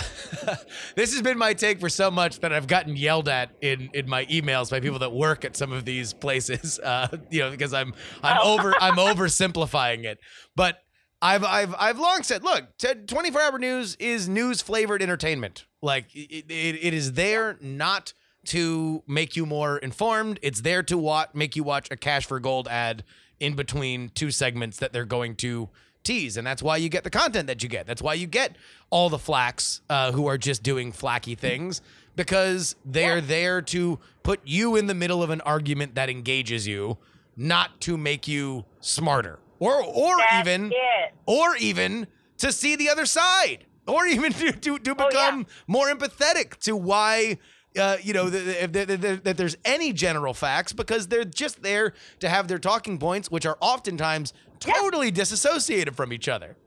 this 0.96 1.14
has 1.14 1.22
been 1.22 1.38
my 1.38 1.54
take 1.54 1.80
for 1.80 1.90
so 1.90 2.10
much 2.12 2.40
that 2.40 2.54
I've 2.54 2.68
gotten 2.68 2.96
yelled 2.96 3.30
at 3.30 3.52
in 3.62 3.90
in 3.94 4.10
my 4.10 4.26
emails 4.26 4.72
by 4.72 4.80
people 4.80 5.00
that 5.00 5.12
work 5.12 5.46
at 5.46 5.56
some 5.56 5.72
of 5.72 5.86
these 5.86 6.14
places. 6.14 6.80
Uh, 6.90 7.08
you 7.30 7.42
know, 7.42 7.52
because 7.52 7.74
I'm 7.74 7.94
I'm 8.24 8.38
Oh. 8.42 8.54
over 8.54 8.74
I'm 8.80 8.96
oversimplifying 8.98 10.06
it. 10.06 10.20
But 10.56 10.80
I've 11.22 11.44
I've 11.44 11.76
I've 11.78 12.00
long 12.00 12.24
said, 12.24 12.44
look, 12.44 12.66
24 13.08 13.42
hour 13.42 13.60
news 13.60 13.96
is 14.00 14.28
news 14.30 14.62
flavored 14.62 15.02
entertainment. 15.02 15.66
Like 15.82 16.14
it, 16.16 16.46
it, 16.50 16.80
it 16.82 16.94
is 16.94 17.14
there 17.14 17.58
not 17.62 18.14
to 18.48 19.04
make 19.08 19.36
you 19.36 19.46
more 19.46 19.78
informed. 19.78 20.40
It's 20.42 20.62
there 20.62 20.82
to 20.84 20.98
watch 20.98 21.30
make 21.34 21.56
you 21.56 21.64
watch 21.64 21.88
a 21.92 21.98
cash 21.98 22.26
for 22.26 22.40
gold 22.40 22.68
ad 22.68 23.04
in 23.40 23.56
between 23.56 24.10
two 24.10 24.32
segments 24.32 24.78
that 24.78 24.92
they're 24.94 25.06
going 25.06 25.36
to 25.38 25.70
tease, 26.10 26.38
and 26.38 26.46
that's 26.48 26.64
why 26.64 26.78
you 26.78 26.90
get 26.90 27.04
the 27.04 27.10
content 27.10 27.48
that 27.48 27.62
you 27.64 27.70
get. 27.70 27.86
That's 27.88 28.02
why 28.02 28.14
you 28.16 28.28
get 28.28 28.56
all 28.90 29.10
the 29.10 29.18
flacks 29.18 29.82
uh, 29.90 30.12
who 30.12 30.28
are 30.28 30.38
just 30.38 30.64
doing 30.64 30.92
flacky 30.92 31.38
things 31.38 31.82
because 32.16 32.76
they're 32.86 33.22
there 33.22 33.62
to 33.62 34.00
put 34.24 34.40
you 34.44 34.76
in 34.76 34.88
the 34.88 34.94
middle 34.96 35.22
of 35.24 35.30
an 35.30 35.42
argument 35.42 35.96
that 35.96 36.10
engages 36.10 36.68
you, 36.68 36.98
not 37.38 37.80
to 37.82 37.98
make 37.98 38.28
you 38.28 38.66
smarter 38.82 39.40
or 39.60 39.84
or 39.84 40.18
That's 40.18 40.48
even 40.48 40.72
it. 40.72 41.14
or 41.26 41.56
even 41.58 42.08
to 42.38 42.52
see 42.52 42.76
the 42.76 42.90
other 42.90 43.06
side, 43.06 43.66
or 43.88 44.06
even 44.06 44.32
to 44.42 44.52
to, 44.52 44.80
to 44.80 44.92
Oh, 44.92 44.96
yeah. 45.00 45.08
become 45.10 45.46
more 45.68 45.88
empathetic 45.94 46.58
to 46.66 46.76
why. 46.76 47.38
Uh, 47.80 47.98
you 48.02 48.14
know 48.14 48.32
th- 48.32 48.72
th- 48.74 48.88
th- 48.88 49.24
that 49.24 49.38
there's 49.38 49.56
any 49.64 49.94
general 49.94 50.34
facts 50.34 50.74
because 50.74 51.08
they're 51.08 51.24
just 51.24 51.62
there 51.62 51.94
to 52.20 52.28
have 52.28 52.48
their 52.48 52.58
talking 52.58 52.98
points, 52.98 53.30
which 53.30 53.46
are 53.46 53.60
oftentimes 53.62 54.34
totally 54.60 55.12
disassociated 55.12 55.96
from 55.96 56.14
each 56.14 56.28
other. 56.28 56.58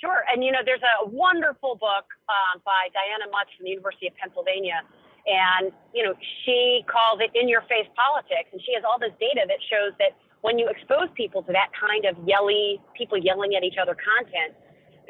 Sure. 0.00 0.22
And, 0.30 0.44
you 0.44 0.52
know, 0.52 0.62
there's 0.64 0.84
a 1.02 1.08
wonderful 1.08 1.74
book 1.74 2.06
um, 2.30 2.62
by 2.64 2.86
Diana 2.94 3.26
Mutz 3.34 3.50
from 3.58 3.64
the 3.64 3.74
University 3.74 4.06
of 4.06 4.14
Pennsylvania. 4.14 4.86
And, 5.26 5.72
you 5.92 6.06
know, 6.06 6.14
she 6.46 6.86
calls 6.86 7.18
it 7.20 7.34
in 7.34 7.48
your 7.48 7.62
face 7.66 7.90
politics. 7.98 8.48
And 8.54 8.62
she 8.62 8.72
has 8.78 8.86
all 8.86 8.98
this 8.98 9.12
data 9.18 9.42
that 9.50 9.58
shows 9.66 9.92
that 9.98 10.14
when 10.46 10.58
you 10.58 10.70
expose 10.70 11.10
people 11.18 11.42
to 11.42 11.52
that 11.52 11.74
kind 11.74 12.06
of 12.06 12.14
yelly, 12.22 12.78
people 12.94 13.18
yelling 13.18 13.58
at 13.58 13.66
each 13.66 13.74
other 13.74 13.98
content, 13.98 14.54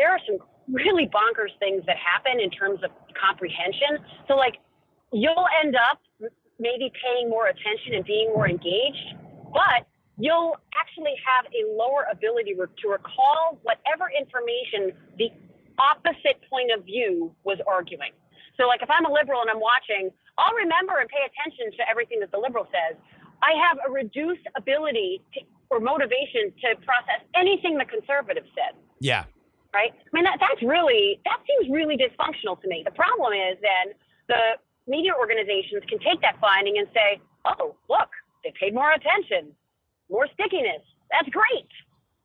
there 0.01 0.09
are 0.09 0.19
some 0.25 0.41
really 0.73 1.05
bonkers 1.05 1.53
things 1.61 1.85
that 1.85 2.01
happen 2.01 2.41
in 2.41 2.49
terms 2.49 2.81
of 2.81 2.91
comprehension. 3.13 4.01
So, 4.27 4.41
like, 4.41 4.57
you'll 5.13 5.49
end 5.65 5.77
up 5.77 6.01
maybe 6.59 6.91
paying 6.97 7.29
more 7.29 7.49
attention 7.49 7.95
and 7.95 8.05
being 8.05 8.33
more 8.33 8.49
engaged, 8.49 9.15
but 9.53 9.85
you'll 10.19 10.57
actually 10.75 11.15
have 11.23 11.47
a 11.55 11.63
lower 11.79 12.07
ability 12.11 12.55
to 12.55 12.87
recall 12.89 13.59
whatever 13.63 14.11
information 14.11 14.93
the 15.17 15.31
opposite 15.79 16.43
point 16.51 16.71
of 16.75 16.85
view 16.85 17.35
was 17.45 17.59
arguing. 17.67 18.11
So, 18.59 18.67
like, 18.67 18.83
if 18.83 18.91
I'm 18.91 19.07
a 19.07 19.13
liberal 19.13 19.41
and 19.41 19.51
I'm 19.51 19.63
watching, 19.63 20.11
I'll 20.37 20.55
remember 20.55 20.99
and 20.99 21.09
pay 21.09 21.23
attention 21.23 21.71
to 21.79 21.89
everything 21.89 22.19
that 22.21 22.33
the 22.33 22.39
liberal 22.39 22.67
says. 22.75 22.99
I 23.43 23.55
have 23.55 23.79
a 23.87 23.91
reduced 23.91 24.43
ability 24.57 25.23
to, 25.35 25.41
or 25.71 25.79
motivation 25.79 26.51
to 26.67 26.75
process 26.83 27.23
anything 27.39 27.79
the 27.79 27.85
conservative 27.87 28.43
said 28.55 28.75
Yeah. 28.99 29.25
right? 29.73 29.93
I 29.95 30.11
mean, 30.13 30.25
that, 30.25 30.39
that's 30.41 30.63
really, 30.63 31.21
that 31.25 31.39
seems 31.47 31.71
really 31.71 31.95
dysfunctional 31.97 32.61
to 32.63 32.67
me. 32.67 32.83
The 32.85 32.91
problem 32.99 33.33
is 33.33 33.59
then 33.63 33.95
the 34.27 34.59
media 34.91 35.13
organizations 35.15 35.85
can 35.89 35.99
take 36.01 36.21
that 36.23 36.41
finding 36.41 36.79
and 36.79 36.89
say, 36.91 37.21
oh, 37.45 37.77
look, 37.89 38.11
they 38.43 38.53
paid 38.59 38.75
more 38.75 38.91
attention, 38.91 39.55
more 40.11 40.27
stickiness. 40.35 40.83
That's 41.11 41.29
great, 41.31 41.69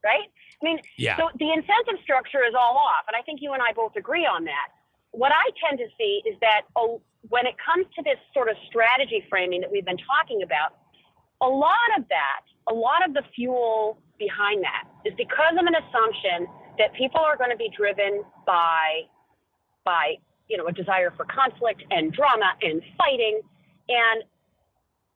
right? 0.04 0.28
I 0.28 0.64
mean, 0.64 0.80
Yeah. 0.96 1.16
so 1.16 1.30
the 1.36 1.52
incentive 1.52 1.98
structure 2.02 2.44
is 2.44 2.54
all 2.54 2.76
off, 2.76 3.04
and 3.08 3.16
I 3.16 3.22
think 3.22 3.40
you 3.42 3.52
and 3.52 3.62
I 3.62 3.72
both 3.72 3.96
agree 3.96 4.26
on 4.26 4.44
that. 4.44 4.68
What 5.12 5.32
I 5.32 5.44
tend 5.64 5.78
to 5.78 5.88
see 5.98 6.22
is 6.26 6.38
that 6.40 6.62
oh, 6.76 7.00
when 7.28 7.46
it 7.46 7.54
comes 7.58 7.86
to 7.96 8.02
this 8.02 8.18
sort 8.32 8.48
of 8.48 8.56
strategy 8.66 9.24
framing 9.30 9.60
that 9.62 9.70
we've 9.70 9.84
been 9.84 9.98
talking 9.98 10.42
about, 10.42 10.76
a 11.40 11.48
lot 11.48 11.90
of 11.98 12.06
that, 12.08 12.42
a 12.68 12.74
lot 12.74 13.06
of 13.06 13.14
the 13.14 13.22
fuel 13.34 13.98
behind 14.18 14.62
that 14.62 14.84
is 15.04 15.14
because 15.16 15.54
of 15.58 15.66
an 15.66 15.74
assumption 15.74 16.46
that 16.78 16.92
people 16.94 17.20
are 17.20 17.36
going 17.36 17.50
to 17.50 17.56
be 17.56 17.70
driven 17.76 18.22
by, 18.46 19.02
by 19.84 20.16
you 20.48 20.56
know, 20.56 20.66
a 20.66 20.72
desire 20.72 21.12
for 21.16 21.24
conflict 21.24 21.82
and 21.90 22.12
drama 22.12 22.52
and 22.62 22.82
fighting. 22.98 23.40
And 23.88 24.24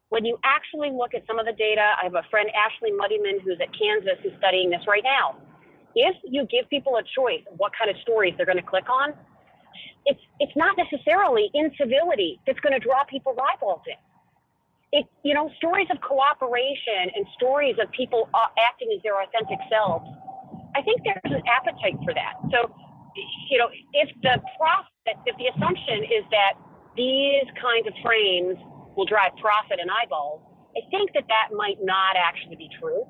when 0.08 0.24
you 0.24 0.38
actually 0.44 0.90
look 0.90 1.12
at 1.12 1.26
some 1.26 1.38
of 1.38 1.44
the 1.44 1.52
data, 1.52 1.84
I 2.00 2.04
have 2.04 2.16
a 2.16 2.24
friend, 2.30 2.48
Ashley 2.56 2.90
Muddiman, 2.96 3.44
who's 3.44 3.60
at 3.60 3.68
Kansas, 3.76 4.16
who's 4.22 4.32
studying 4.38 4.70
this 4.70 4.80
right 4.88 5.04
now. 5.04 5.36
If 5.94 6.16
you 6.24 6.46
give 6.48 6.68
people 6.70 6.96
a 6.96 7.04
choice 7.04 7.44
of 7.50 7.58
what 7.58 7.72
kind 7.76 7.90
of 7.90 7.96
stories 8.02 8.32
they're 8.36 8.48
going 8.48 8.60
to 8.60 8.64
click 8.64 8.88
on, 8.88 9.12
it's 10.06 10.20
it's 10.40 10.56
not 10.56 10.76
necessarily 10.78 11.50
incivility 11.52 12.40
that's 12.46 12.60
going 12.60 12.72
to 12.72 12.80
draw 12.80 13.04
people's 13.04 13.36
eyeballs 13.36 13.84
in. 13.84 14.00
It 15.00 15.04
you 15.24 15.34
know 15.34 15.50
stories 15.58 15.88
of 15.90 16.00
cooperation 16.00 17.12
and 17.12 17.26
stories 17.36 17.76
of 17.76 17.90
people 17.92 18.28
uh, 18.32 18.48
acting 18.56 18.88
as 18.96 19.02
their 19.02 19.20
authentic 19.20 19.58
selves. 19.68 20.08
I 20.76 20.80
think 20.80 21.04
there's 21.04 21.34
an 21.34 21.44
appetite 21.44 21.98
for 22.04 22.14
that. 22.14 22.40
So 22.48 22.72
you 23.50 23.58
know 23.58 23.68
if 23.92 24.08
the 24.22 24.40
profit, 24.56 25.18
if 25.26 25.36
the 25.36 25.52
assumption 25.52 26.08
is 26.08 26.24
that 26.30 26.56
these 26.96 27.44
kinds 27.60 27.84
of 27.84 27.92
frames 28.00 28.56
will 28.98 29.06
drive 29.06 29.30
profit 29.40 29.78
and 29.80 29.88
eyeballs, 29.90 30.42
I 30.76 30.80
think 30.90 31.12
that 31.14 31.24
that 31.28 31.56
might 31.56 31.78
not 31.80 32.16
actually 32.16 32.56
be 32.56 32.68
true. 32.78 33.06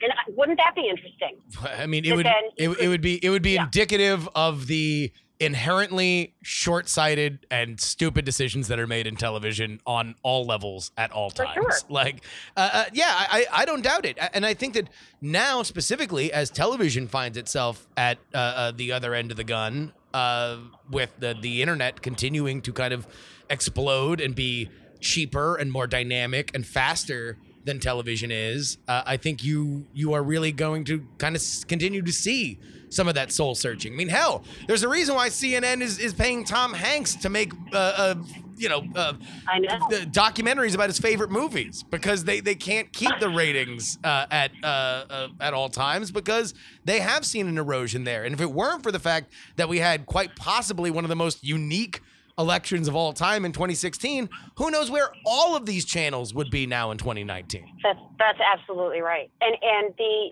And 0.00 0.12
wouldn't 0.36 0.58
that 0.58 0.74
be 0.74 0.88
interesting? 0.88 1.40
I 1.82 1.86
mean, 1.86 2.04
it 2.04 2.10
But 2.10 2.16
would 2.16 2.26
then 2.26 2.44
it, 2.56 2.68
it 2.78 2.88
would 2.88 3.00
be 3.00 3.22
it 3.22 3.30
would 3.30 3.42
be 3.42 3.52
yeah. 3.52 3.64
indicative 3.64 4.28
of 4.34 4.66
the 4.68 5.12
inherently 5.40 6.32
short-sighted 6.42 7.44
and 7.50 7.80
stupid 7.80 8.24
decisions 8.24 8.68
that 8.68 8.78
are 8.78 8.86
made 8.86 9.06
in 9.06 9.16
television 9.16 9.80
on 9.84 10.14
all 10.22 10.46
levels 10.46 10.92
at 10.96 11.10
all 11.10 11.28
times. 11.30 11.50
sure. 11.54 11.70
Like, 11.88 12.22
uh, 12.56 12.70
uh, 12.72 12.84
yeah, 12.92 13.08
I, 13.08 13.46
I 13.50 13.62
I 13.62 13.64
don't 13.64 13.82
doubt 13.82 14.04
it, 14.06 14.16
and 14.32 14.46
I 14.46 14.54
think 14.54 14.74
that 14.74 14.88
now 15.20 15.62
specifically 15.62 16.32
as 16.32 16.50
television 16.50 17.08
finds 17.08 17.36
itself 17.36 17.86
at 17.96 18.18
uh, 18.32 18.38
uh, 18.38 18.70
the 18.70 18.92
other 18.92 19.12
end 19.14 19.32
of 19.32 19.36
the 19.36 19.44
gun, 19.44 19.92
uh, 20.12 20.58
with 20.90 21.10
the 21.18 21.34
the 21.40 21.62
internet 21.62 22.00
continuing 22.00 22.62
to 22.62 22.72
kind 22.72 22.94
of 22.94 23.06
explode 23.50 24.20
and 24.20 24.34
be 24.34 24.68
cheaper 25.00 25.56
and 25.56 25.70
more 25.70 25.86
dynamic 25.86 26.50
and 26.54 26.66
faster 26.66 27.38
than 27.64 27.80
television 27.80 28.30
is, 28.30 28.78
uh, 28.88 29.02
I 29.06 29.16
think 29.16 29.42
you 29.42 29.86
you 29.92 30.12
are 30.12 30.22
really 30.22 30.52
going 30.52 30.84
to 30.84 31.06
kind 31.18 31.34
of 31.34 31.40
s- 31.40 31.64
continue 31.64 32.02
to 32.02 32.12
see 32.12 32.58
some 32.90 33.08
of 33.08 33.14
that 33.14 33.32
soul 33.32 33.54
searching. 33.54 33.92
I 33.92 33.96
mean, 33.96 34.08
hell, 34.08 34.44
there's 34.68 34.82
a 34.82 34.88
reason 34.88 35.14
why 35.14 35.28
CNN 35.28 35.80
is 35.80 35.98
is 35.98 36.14
paying 36.14 36.44
Tom 36.44 36.72
Hanks 36.74 37.16
to 37.16 37.28
make 37.28 37.52
uh, 37.72 37.76
uh 37.76 38.14
you 38.56 38.68
know 38.68 38.84
uh, 38.94 39.14
I 39.48 39.58
know. 39.58 39.78
the 39.90 39.96
documentaries 40.06 40.74
about 40.74 40.88
his 40.88 40.98
favorite 40.98 41.30
movies 41.30 41.84
because 41.90 42.24
they 42.24 42.40
they 42.40 42.54
can't 42.54 42.92
keep 42.92 43.10
the 43.18 43.28
ratings 43.28 43.98
uh, 44.04 44.26
at 44.30 44.52
uh, 44.62 44.66
uh, 44.66 45.28
at 45.40 45.54
all 45.54 45.68
times 45.68 46.10
because 46.10 46.54
they 46.84 47.00
have 47.00 47.24
seen 47.24 47.48
an 47.48 47.58
erosion 47.58 48.04
there. 48.04 48.24
And 48.24 48.34
if 48.34 48.40
it 48.40 48.52
weren't 48.52 48.82
for 48.82 48.92
the 48.92 49.00
fact 49.00 49.32
that 49.56 49.68
we 49.68 49.78
had 49.78 50.06
quite 50.06 50.36
possibly 50.36 50.90
one 50.90 51.04
of 51.04 51.08
the 51.08 51.16
most 51.16 51.42
unique 51.42 52.00
elections 52.38 52.88
of 52.88 52.96
all 52.96 53.12
time 53.12 53.44
in 53.44 53.52
2016, 53.52 54.28
who 54.56 54.70
knows 54.70 54.90
where 54.90 55.08
all 55.24 55.56
of 55.56 55.66
these 55.66 55.84
channels 55.84 56.34
would 56.34 56.50
be 56.50 56.66
now 56.66 56.90
in 56.90 56.98
2019? 56.98 57.64
That's 57.82 57.98
that's 58.18 58.38
absolutely 58.40 59.00
right. 59.00 59.30
And 59.40 59.56
and 59.62 59.94
the 59.98 60.30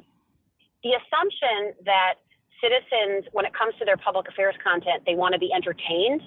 the 0.82 0.90
assumption 0.90 1.74
that 1.84 2.14
citizens, 2.62 3.26
when 3.32 3.44
it 3.44 3.53
comes 3.55 3.74
to 3.78 3.84
their 3.84 3.96
public 3.96 4.28
affairs 4.28 4.55
content, 4.62 5.03
they 5.07 5.14
want 5.14 5.32
to 5.32 5.38
be 5.38 5.53
entertained. 5.53 6.22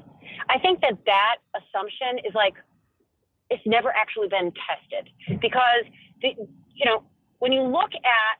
I 0.50 0.60
think 0.60 0.82
that 0.82 0.98
that 1.06 1.38
assumption 1.56 2.20
is 2.26 2.34
like 2.36 2.56
it's 3.50 3.64
never 3.66 3.90
actually 3.90 4.28
been 4.28 4.52
tested 4.52 5.10
because 5.40 5.86
the, 6.22 6.36
you 6.74 6.86
know 6.86 7.04
when 7.40 7.52
you 7.52 7.62
look 7.62 7.92
at 7.94 8.38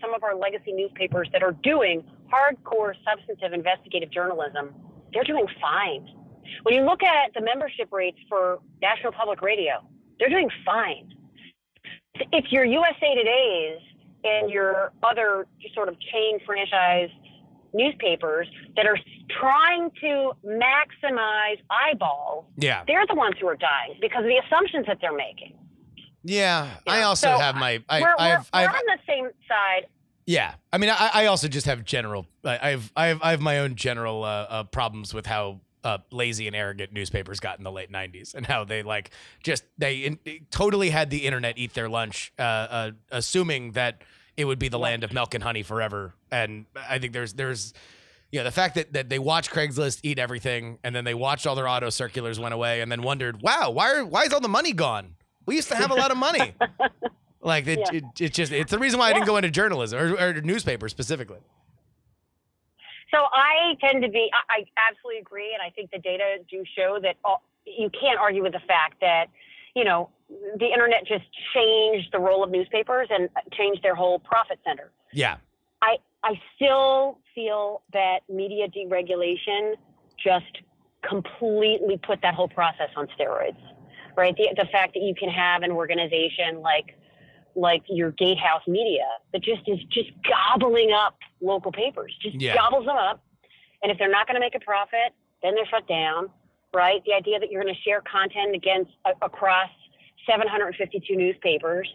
some 0.00 0.14
of 0.14 0.22
our 0.22 0.36
legacy 0.36 0.72
newspapers 0.72 1.28
that 1.32 1.42
are 1.42 1.52
doing 1.62 2.04
hardcore 2.32 2.94
substantive 3.04 3.52
investigative 3.52 4.10
journalism, 4.12 4.72
they're 5.12 5.24
doing 5.24 5.46
fine. 5.60 6.08
When 6.64 6.74
you 6.74 6.82
look 6.82 7.02
at 7.02 7.32
the 7.34 7.40
membership 7.40 7.88
rates 7.92 8.18
for 8.28 8.58
National 8.82 9.12
Public 9.12 9.40
Radio, 9.42 9.74
they're 10.18 10.28
doing 10.28 10.50
fine. 10.64 11.12
If 12.32 12.50
your 12.50 12.64
USA 12.64 13.14
Today's 13.14 13.78
and 14.24 14.50
your 14.50 14.92
other 15.02 15.46
sort 15.74 15.88
of 15.88 15.96
chain 16.12 16.38
franchise 16.44 17.08
newspapers 17.72 18.48
that 18.76 18.84
are 18.86 18.98
trying 19.38 19.90
to 20.00 20.32
maximize 20.44 21.58
eyeballs, 21.70 22.44
Yeah. 22.56 22.82
they're 22.86 23.06
the 23.06 23.14
ones 23.14 23.36
who 23.40 23.46
are 23.46 23.56
dying 23.56 23.96
because 24.00 24.20
of 24.24 24.26
the 24.28 24.40
assumptions 24.44 24.86
that 24.86 24.98
they're 25.00 25.16
making. 25.16 25.56
Yeah. 26.24 26.68
I 26.86 27.02
also 27.02 27.28
So, 27.28 27.38
have 27.38 27.54
my 27.54 27.82
I, 27.88 28.00
we're, 28.00 28.08
we're, 28.08 28.14
I've, 28.18 28.50
we're 28.52 28.68
on 28.68 28.82
the 28.86 28.98
same 29.06 29.30
side. 29.48 29.86
Yeah, 30.30 30.54
I 30.72 30.78
mean, 30.78 30.90
I, 30.90 31.10
I 31.12 31.26
also 31.26 31.48
just 31.48 31.66
have 31.66 31.84
general. 31.84 32.24
I 32.44 32.70
have 32.70 32.92
I 32.94 33.06
have 33.06 33.20
I 33.20 33.32
have 33.32 33.40
my 33.40 33.58
own 33.58 33.74
general 33.74 34.22
uh, 34.22 34.46
uh, 34.48 34.62
problems 34.62 35.12
with 35.12 35.26
how 35.26 35.58
uh, 35.82 35.98
lazy 36.12 36.46
and 36.46 36.54
arrogant 36.54 36.92
newspapers 36.92 37.40
got 37.40 37.58
in 37.58 37.64
the 37.64 37.72
late 37.72 37.90
90s 37.90 38.36
and 38.36 38.46
how 38.46 38.62
they 38.62 38.84
like 38.84 39.10
just 39.42 39.64
they 39.76 39.96
in, 39.96 40.20
totally 40.52 40.90
had 40.90 41.10
the 41.10 41.26
internet 41.26 41.58
eat 41.58 41.74
their 41.74 41.88
lunch 41.88 42.32
uh, 42.38 42.42
uh, 42.42 42.90
assuming 43.10 43.72
that 43.72 44.02
it 44.36 44.44
would 44.44 44.60
be 44.60 44.68
the 44.68 44.78
land 44.78 45.02
of 45.02 45.12
milk 45.12 45.34
and 45.34 45.42
honey 45.42 45.64
forever. 45.64 46.14
And 46.30 46.66
i 46.88 47.00
think 47.00 47.12
there's 47.12 47.32
there's 47.32 47.74
yeah 48.30 48.44
the 48.44 48.52
fact 48.52 48.76
that, 48.76 48.92
that 48.92 49.08
they 49.08 49.18
watched 49.18 49.50
craigslist 49.50 49.98
eat 50.04 50.20
everything 50.20 50.78
and 50.84 50.94
then 50.94 51.02
they 51.02 51.14
watched 51.14 51.44
all 51.44 51.56
their 51.56 51.66
auto 51.66 51.90
circulars 51.90 52.38
went 52.38 52.54
away 52.54 52.82
and 52.82 52.92
then 52.92 53.02
wondered 53.02 53.42
wow 53.42 53.72
why 53.72 53.94
are 53.94 54.04
why 54.04 54.22
is 54.22 54.32
all 54.32 54.40
the 54.40 54.48
money 54.48 54.72
gone? 54.72 55.16
We 55.44 55.56
used 55.56 55.70
to 55.70 55.74
have 55.74 55.90
a 55.90 55.96
lot 55.96 56.12
of 56.12 56.16
money 56.18 56.54
like 57.42 57.66
it, 57.66 57.78
Yeah. 57.78 57.98
it, 57.98 58.04
it's 58.20 58.36
just 58.36 58.52
it's 58.52 58.70
the 58.70 58.78
reason 58.78 58.98
why 58.98 59.10
i 59.10 59.12
didn't 59.12 59.26
go 59.26 59.36
into 59.36 59.50
journalism 59.50 59.98
or, 59.98 60.16
or 60.18 60.40
newspaper 60.42 60.88
specifically 60.88 61.38
So 63.10 63.18
I 63.32 63.74
tend 63.80 64.02
to 64.04 64.08
be, 64.08 64.30
I, 64.32 64.60
I 64.60 64.64
absolutely 64.88 65.18
agree. 65.20 65.52
And 65.52 65.60
I 65.60 65.70
think 65.70 65.90
the 65.90 65.98
data 65.98 66.36
do 66.48 66.62
show 66.76 66.98
that 67.02 67.16
all, 67.24 67.42
you 67.66 67.90
can't 67.90 68.20
argue 68.20 68.42
with 68.42 68.52
the 68.52 68.60
fact 68.68 69.00
that, 69.00 69.26
you 69.74 69.82
know, 69.82 70.10
the 70.28 70.66
internet 70.66 71.04
just 71.06 71.24
changed 71.52 72.10
the 72.12 72.20
role 72.20 72.44
of 72.44 72.50
newspapers 72.52 73.08
and 73.10 73.28
changed 73.52 73.82
their 73.82 73.96
whole 73.96 74.20
profit 74.20 74.60
center. 74.64 74.92
yeah 75.12 75.38
I, 75.82 75.96
I 76.22 76.40
still 76.54 77.18
feel 77.34 77.82
that 77.92 78.20
media 78.28 78.68
deregulation 78.68 79.74
just 80.22 80.60
completely 81.02 81.98
put 82.06 82.20
that 82.22 82.34
whole 82.34 82.48
process 82.48 82.90
on 82.94 83.08
steroids, 83.18 83.56
right? 84.16 84.36
The, 84.36 84.50
the 84.56 84.66
fact 84.70 84.94
that 84.94 85.02
you 85.02 85.14
can 85.16 85.30
have 85.30 85.62
an 85.62 85.72
organization 85.72 86.60
like 86.60 86.96
like 87.56 87.82
your 87.88 88.12
gatehouse 88.12 88.62
media 88.66 89.04
that 89.32 89.42
just 89.42 89.62
is 89.66 89.78
just 89.90 90.10
gobbling 90.28 90.92
up 90.92 91.18
local 91.40 91.72
papers, 91.72 92.14
just 92.22 92.40
Yeah. 92.40 92.54
gobbles 92.54 92.86
them 92.86 92.96
up. 92.96 93.22
And 93.82 93.90
if 93.90 93.98
they're 93.98 94.10
not 94.10 94.26
going 94.26 94.34
to 94.34 94.40
make 94.40 94.54
a 94.54 94.60
profit, 94.60 95.12
then 95.42 95.54
they're 95.54 95.66
shut 95.66 95.88
down, 95.88 96.28
right? 96.74 97.02
The 97.06 97.14
idea 97.14 97.38
that 97.40 97.50
you're 97.50 97.62
going 97.62 97.74
to 97.74 97.80
share 97.80 98.02
content 98.02 98.54
against 98.54 98.90
a, 99.06 99.12
across 99.24 99.70
752 100.26 101.16
newspapers, 101.16 101.88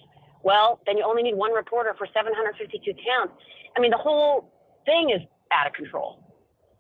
well, 0.43 0.81
then 0.85 0.97
you 0.97 1.03
only 1.03 1.23
need 1.23 1.35
one 1.35 1.51
reporter 1.53 1.93
for 1.97 2.07
752 2.13 2.93
towns. 2.93 3.31
I 3.77 3.79
mean, 3.79 3.91
the 3.91 3.97
whole 3.97 4.51
thing 4.85 5.11
is 5.11 5.21
out 5.51 5.67
of 5.67 5.73
control. 5.73 6.21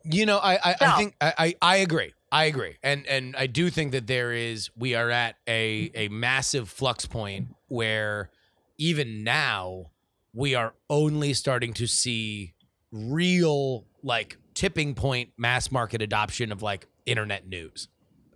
You 0.03 0.25
know, 0.25 0.37
I 0.37 0.55
I, 0.55 0.75
I 0.81 0.97
think 0.97 1.15
I, 1.19 1.33
I 1.37 1.55
I 1.61 1.75
agree. 1.77 2.13
I 2.31 2.45
agree, 2.45 2.77
and 2.83 3.07
and 3.07 3.35
I 3.35 3.47
do 3.47 3.69
think 3.71 3.91
that 3.93 4.05
there 4.07 4.31
is 4.33 4.69
we 4.77 4.93
are 4.93 5.09
at 5.09 5.35
a 5.47 5.89
a 5.95 6.09
massive 6.09 6.69
flux 6.69 7.07
point 7.07 7.47
where 7.69 8.29
even 8.77 9.23
now 9.23 9.91
we 10.33 10.55
are 10.55 10.73
only 10.89 11.33
starting 11.33 11.73
to 11.73 11.87
see 11.87 12.53
real 12.91 13.85
like 14.03 14.37
tipping 14.53 14.93
point 14.95 15.29
mass 15.37 15.71
market 15.71 16.01
adoption 16.01 16.51
of 16.51 16.61
like 16.61 16.87
internet 17.05 17.47
news. 17.47 17.87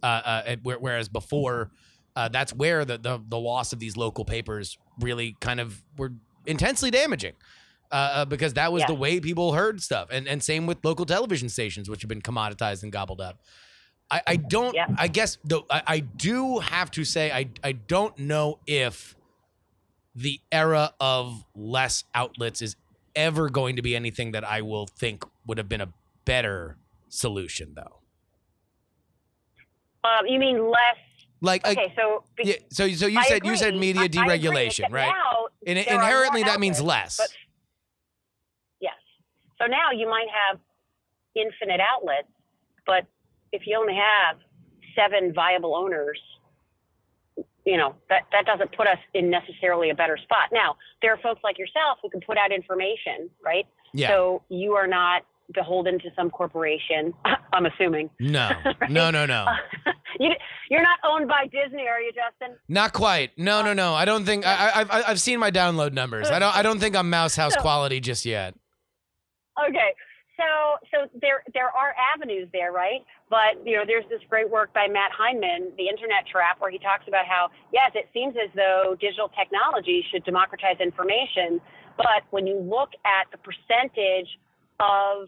Uh, 0.01 0.05
uh, 0.05 0.55
whereas 0.63 1.09
before, 1.09 1.71
uh, 2.15 2.29
that's 2.29 2.53
where 2.53 2.85
the, 2.85 2.97
the 2.97 3.21
the 3.27 3.37
loss 3.37 3.73
of 3.73 3.79
these 3.79 3.97
local 3.97 4.23
papers 4.25 4.77
really 4.99 5.35
kind 5.41 5.59
of 5.59 5.83
were 5.97 6.13
intensely 6.45 6.89
damaging 6.89 7.33
uh, 7.91 7.95
uh, 7.95 8.25
because 8.25 8.53
that 8.53 8.71
was 8.71 8.81
Yeah. 8.81 8.87
the 8.87 8.93
way 8.93 9.19
people 9.19 9.53
heard 9.53 9.81
stuff, 9.81 10.07
and 10.11 10.27
and 10.27 10.41
same 10.41 10.65
with 10.67 10.77
local 10.85 11.05
television 11.05 11.49
stations, 11.49 11.89
which 11.89 12.01
have 12.01 12.09
been 12.09 12.21
commoditized 12.21 12.83
and 12.83 12.91
gobbled 12.93 13.19
up. 13.21 13.41
I, 14.09 14.21
I 14.25 14.35
don't. 14.37 14.73
Yeah. 14.73 14.87
I 14.97 15.07
guess 15.07 15.37
though 15.43 15.65
I, 15.69 15.83
I 15.85 15.99
do 15.99 16.59
have 16.59 16.91
to 16.91 17.03
say 17.03 17.29
I 17.31 17.49
I 17.63 17.73
don't 17.73 18.17
know 18.19 18.59
if 18.65 19.15
the 20.19 20.41
era 20.51 20.93
of 20.99 21.45
less 21.55 22.03
outlets 22.13 22.61
is 22.61 22.75
ever 23.15 23.49
going 23.49 23.77
to 23.77 23.81
be 23.81 23.95
anything 23.95 24.33
that 24.33 24.43
I 24.43 24.61
will 24.61 24.85
think 24.85 25.23
would 25.47 25.57
have 25.57 25.69
been 25.69 25.79
a 25.81 25.93
better 26.25 26.77
solution 27.07 27.73
though. 27.75 27.99
Um, 30.03 30.25
you 30.27 30.39
mean 30.39 30.69
less? 30.69 30.97
Like 31.41 31.65
Okay, 31.65 31.93
so 31.95 32.23
be- 32.35 32.49
yeah, 32.49 32.55
so 32.69 32.89
so 32.89 33.07
you 33.07 33.17
I 33.19 33.23
said 33.23 33.45
you 33.45 33.55
said 33.55 33.75
media 33.75 34.03
I- 34.03 34.07
deregulation, 34.09 34.91
right? 34.91 35.07
Now, 35.07 35.47
And 35.65 35.77
inherently 35.79 36.43
that 36.43 36.59
means 36.59 36.81
less. 36.81 37.15
But 37.17 37.29
yes. 38.81 38.93
So 39.57 39.67
now 39.67 39.91
you 39.95 40.09
might 40.09 40.27
have 40.49 40.59
infinite 41.35 41.79
outlets, 41.79 42.27
but 42.85 43.05
if 43.53 43.61
you 43.65 43.77
only 43.79 43.95
have 43.95 44.37
seven 44.95 45.33
viable 45.33 45.75
owners, 45.75 46.19
you 47.69 47.77
know, 47.77 47.93
that, 48.09 48.23
that 48.31 48.45
doesn't 48.47 48.75
put 48.75 48.87
us 48.87 48.97
in 49.13 49.29
necessarily 49.29 49.91
a 49.91 49.95
better 49.95 50.17
spot. 50.17 50.49
Now, 50.51 50.75
there 51.03 51.13
are 51.13 51.17
folks 51.21 51.41
like 51.43 51.59
yourself 51.59 51.99
who 52.01 52.09
can 52.09 52.19
put 52.21 52.35
out 52.37 52.51
information, 52.51 53.29
right? 53.45 53.65
yeah. 53.93 54.09
So 54.09 54.41
you 54.49 54.73
are 54.73 54.87
not 54.87 55.21
beholden 55.53 55.99
to 55.99 56.09
some 56.15 56.29
corporation, 56.31 57.13
I'm 57.53 57.65
assuming. 57.67 58.09
no. 58.19 58.49
Right? 58.65 58.89
No, 58.89 59.11
no, 59.11 59.25
no. 59.27 59.45
you, 60.19 60.31
you're 60.71 60.81
not 60.81 60.99
owned 61.03 61.27
by 61.27 61.43
Disney, 61.45 61.87
are 61.87 62.01
you, 62.01 62.11
Justin? 62.11 62.55
Not 62.67 62.93
quite. 62.93 63.37
No, 63.37 63.61
no, 63.61 63.73
no. 63.73 63.93
I 63.93 64.05
don't 64.05 64.25
think 64.25 64.45
I, 64.47 64.69
I 64.69 64.79
I've 64.81 64.91
I've 65.07 65.21
seen 65.21 65.39
my 65.39 65.51
download 65.51 65.93
numbers. 65.93 66.29
I 66.29 66.39
don't 66.39 66.55
I 66.55 66.61
don't 66.63 66.79
think 66.79 66.95
I'm 66.95 67.09
Mouse 67.09 67.35
House 67.35 67.55
quality 67.55 67.99
just 67.99 68.25
yet. 68.25 68.55
Okay. 69.67 69.93
So 70.39 70.79
so 70.91 70.97
there 71.21 71.43
there 71.53 71.67
are 71.67 71.93
avenues 72.15 72.47
there, 72.53 72.71
right? 72.71 73.03
But 73.29 73.59
you 73.65 73.75
know, 73.75 73.83
there's 73.85 74.07
this 74.09 74.21
great 74.29 74.49
work 74.49 74.73
by 74.73 74.87
Matt 74.87 75.11
Hindman, 75.11 75.75
The 75.77 75.87
Internet 75.89 76.27
Trap, 76.31 76.61
where 76.61 76.71
he 76.71 76.79
talks 76.79 77.03
about 77.07 77.25
how 77.27 77.49
yes, 77.73 77.91
it 77.93 78.07
seems 78.13 78.35
as 78.39 78.49
though 78.55 78.95
digital 78.99 79.29
technology 79.37 80.05
should 80.09 80.23
democratize 80.23 80.79
information, 80.79 81.59
but 81.97 82.23
when 82.31 82.47
you 82.47 82.57
look 82.57 82.89
at 83.03 83.27
the 83.31 83.37
percentage 83.43 84.29
of 84.79 85.27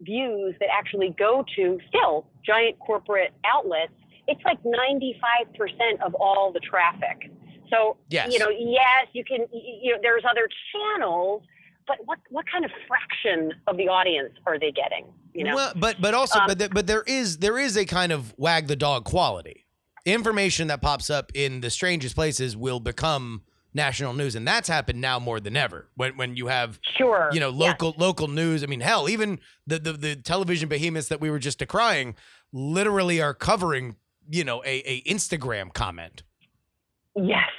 views 0.00 0.54
that 0.60 0.68
actually 0.72 1.14
go 1.18 1.44
to 1.56 1.78
still 1.88 2.26
giant 2.46 2.78
corporate 2.78 3.32
outlets, 3.44 3.92
it's 4.26 4.40
like 4.44 4.58
95% 4.62 6.00
of 6.06 6.14
all 6.14 6.52
the 6.52 6.60
traffic. 6.60 7.30
So, 7.70 7.96
Yes. 8.08 8.32
you 8.32 8.38
know, 8.38 8.48
yes, 8.48 9.08
you 9.12 9.24
can, 9.24 9.46
you 9.52 9.92
know, 9.92 9.98
there's 10.00 10.22
other 10.24 10.48
channels, 10.72 11.42
but 11.88 11.96
what, 12.04 12.18
what 12.30 12.44
kind 12.50 12.64
of 12.64 12.70
fraction 12.86 13.52
of 13.66 13.76
the 13.76 13.88
audience 13.88 14.32
are 14.46 14.58
they 14.58 14.70
getting? 14.70 15.06
You 15.34 15.44
know? 15.44 15.56
Well, 15.56 15.72
but 15.74 16.00
but 16.00 16.14
also 16.14 16.38
Um, 16.38 16.46
but 16.46 16.58
there, 16.58 16.68
but 16.68 16.86
there 16.86 17.02
is 17.06 17.38
there 17.38 17.58
is 17.58 17.76
a 17.76 17.84
kind 17.84 18.12
of 18.12 18.34
wag 18.38 18.68
the 18.68 18.76
dog 18.76 19.04
quality. 19.04 19.64
Information 20.04 20.68
that 20.68 20.80
pops 20.80 21.10
up 21.10 21.32
in 21.34 21.60
the 21.60 21.70
strangest 21.70 22.14
places 22.14 22.56
will 22.56 22.80
become 22.80 23.42
national 23.74 24.12
news, 24.12 24.34
and 24.34 24.46
that's 24.46 24.68
happened 24.68 25.00
now 25.00 25.18
more 25.18 25.40
than 25.40 25.56
ever. 25.56 25.88
When 25.96 26.16
when 26.16 26.36
you 26.36 26.48
have 26.48 26.78
sure. 26.96 27.30
you 27.32 27.40
know 27.40 27.50
yes. 27.50 27.58
local 27.58 27.94
local 27.96 28.28
news. 28.28 28.62
I 28.62 28.66
mean, 28.66 28.80
hell, 28.80 29.08
even 29.08 29.40
the, 29.66 29.78
the 29.78 29.92
the 29.92 30.16
television 30.16 30.68
behemoths 30.68 31.08
that 31.08 31.20
we 31.20 31.30
were 31.30 31.38
just 31.38 31.58
decrying 31.58 32.14
literally 32.52 33.20
are 33.20 33.34
covering 33.34 33.96
you 34.28 34.44
know 34.44 34.62
a 34.64 34.82
a 34.86 35.02
Instagram 35.02 35.72
comment. 35.72 36.22
Yes, 37.16 37.50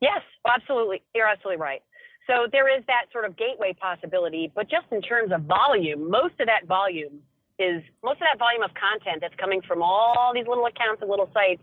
yes, 0.00 0.22
absolutely. 0.46 1.02
You're 1.14 1.26
absolutely 1.26 1.60
right. 1.60 1.82
So 2.26 2.46
there 2.50 2.68
is 2.74 2.84
that 2.86 3.06
sort 3.12 3.24
of 3.24 3.36
gateway 3.36 3.74
possibility, 3.78 4.50
but 4.54 4.70
just 4.70 4.86
in 4.90 5.02
terms 5.02 5.32
of 5.32 5.42
volume, 5.42 6.10
most 6.10 6.38
of 6.40 6.46
that 6.46 6.66
volume 6.66 7.20
is 7.58 7.82
most 8.02 8.14
of 8.14 8.26
that 8.32 8.38
volume 8.38 8.62
of 8.62 8.70
content 8.74 9.20
that's 9.20 9.34
coming 9.36 9.60
from 9.62 9.82
all 9.82 10.32
these 10.34 10.46
little 10.46 10.66
accounts 10.66 11.00
and 11.02 11.10
little 11.10 11.30
sites. 11.34 11.62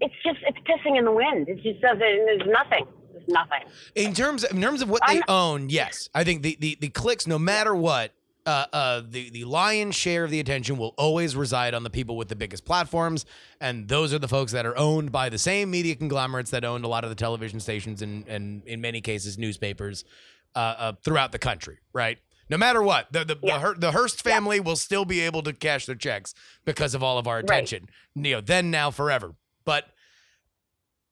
It's 0.00 0.14
just 0.24 0.38
it's 0.46 0.58
pissing 0.58 0.98
in 0.98 1.04
the 1.04 1.12
wind. 1.12 1.48
It 1.48 1.62
just 1.62 1.80
doesn't. 1.80 1.98
There's 2.00 2.46
nothing. 2.46 2.86
There's 3.12 3.28
nothing. 3.28 3.60
In 3.94 4.12
terms 4.14 4.44
in 4.44 4.60
terms 4.60 4.82
of 4.82 4.88
what 4.90 5.02
they 5.06 5.14
I'm- 5.14 5.22
own, 5.28 5.68
yes, 5.70 6.08
I 6.14 6.22
think 6.24 6.42
the 6.42 6.56
the, 6.60 6.76
the 6.80 6.88
clicks, 6.88 7.26
no 7.26 7.38
matter 7.38 7.74
what, 7.74 8.12
uh, 8.46 8.64
uh, 8.72 9.02
the 9.08 9.30
the 9.30 9.44
lion's 9.44 9.94
share 9.94 10.24
of 10.24 10.30
the 10.30 10.40
attention 10.40 10.76
will 10.78 10.94
always 10.96 11.34
reside 11.36 11.74
on 11.74 11.82
the 11.82 11.90
people 11.90 12.16
with 12.16 12.28
the 12.28 12.36
biggest 12.36 12.64
platforms, 12.64 13.26
and 13.60 13.88
those 13.88 14.14
are 14.14 14.18
the 14.18 14.28
folks 14.28 14.52
that 14.52 14.64
are 14.64 14.76
owned 14.78 15.10
by 15.12 15.28
the 15.28 15.38
same 15.38 15.70
media 15.70 15.94
conglomerates 15.96 16.50
that 16.52 16.64
owned 16.64 16.84
a 16.84 16.88
lot 16.88 17.04
of 17.04 17.10
the 17.10 17.16
television 17.16 17.58
stations 17.60 18.02
and 18.02 18.26
and 18.28 18.62
in 18.66 18.80
many 18.80 19.00
cases 19.00 19.36
newspapers 19.36 20.04
uh, 20.54 20.58
uh, 20.78 20.92
throughout 21.04 21.32
the 21.32 21.38
country, 21.38 21.78
right? 21.92 22.18
No 22.48 22.56
matter 22.56 22.80
what, 22.80 23.12
the 23.12 23.24
the, 23.24 23.36
Yeah. 23.42 23.58
the, 23.58 23.74
the 23.80 23.90
Hearst 23.92 24.22
family 24.22 24.60
will 24.60 24.76
still 24.76 25.04
be 25.04 25.20
able 25.20 25.42
to 25.42 25.52
cash 25.52 25.86
their 25.86 25.96
checks 25.96 26.32
because 26.64 26.94
of 26.94 27.02
all 27.02 27.18
of 27.18 27.26
our 27.26 27.38
attention. 27.38 27.88
You 28.14 28.36
know, 28.36 28.40
then, 28.40 28.70
now, 28.70 28.92
forever. 28.92 29.34
But 29.64 29.86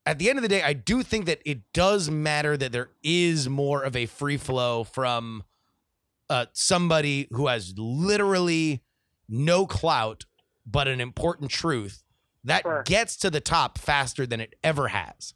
at 0.05 0.17
the 0.17 0.29
end 0.29 0.37
of 0.39 0.43
the 0.43 0.47
day, 0.47 0.61
I 0.63 0.71
do 0.71 1.03
think 1.03 1.25
that 1.25 1.41
it 1.45 1.73
does 1.73 2.09
matter 2.09 2.55
that 2.55 2.71
there 2.71 2.91
is 3.03 3.49
more 3.49 3.83
of 3.83 3.95
a 3.97 4.05
free 4.05 4.37
flow 4.37 4.85
from 4.85 5.43
uh, 6.29 6.45
somebody 6.53 7.27
who 7.31 7.47
has 7.47 7.73
literally 7.77 8.81
no 9.27 9.65
clout 9.65 10.25
but 10.65 10.87
an 10.87 10.99
important 11.01 11.51
truth 11.51 12.03
that 12.43 12.63
Sure. 12.63 12.83
gets 12.85 13.15
to 13.17 13.29
the 13.29 13.39
top 13.41 13.77
faster 13.77 14.25
than 14.25 14.39
it 14.39 14.55
ever 14.63 14.87
has. 14.89 15.33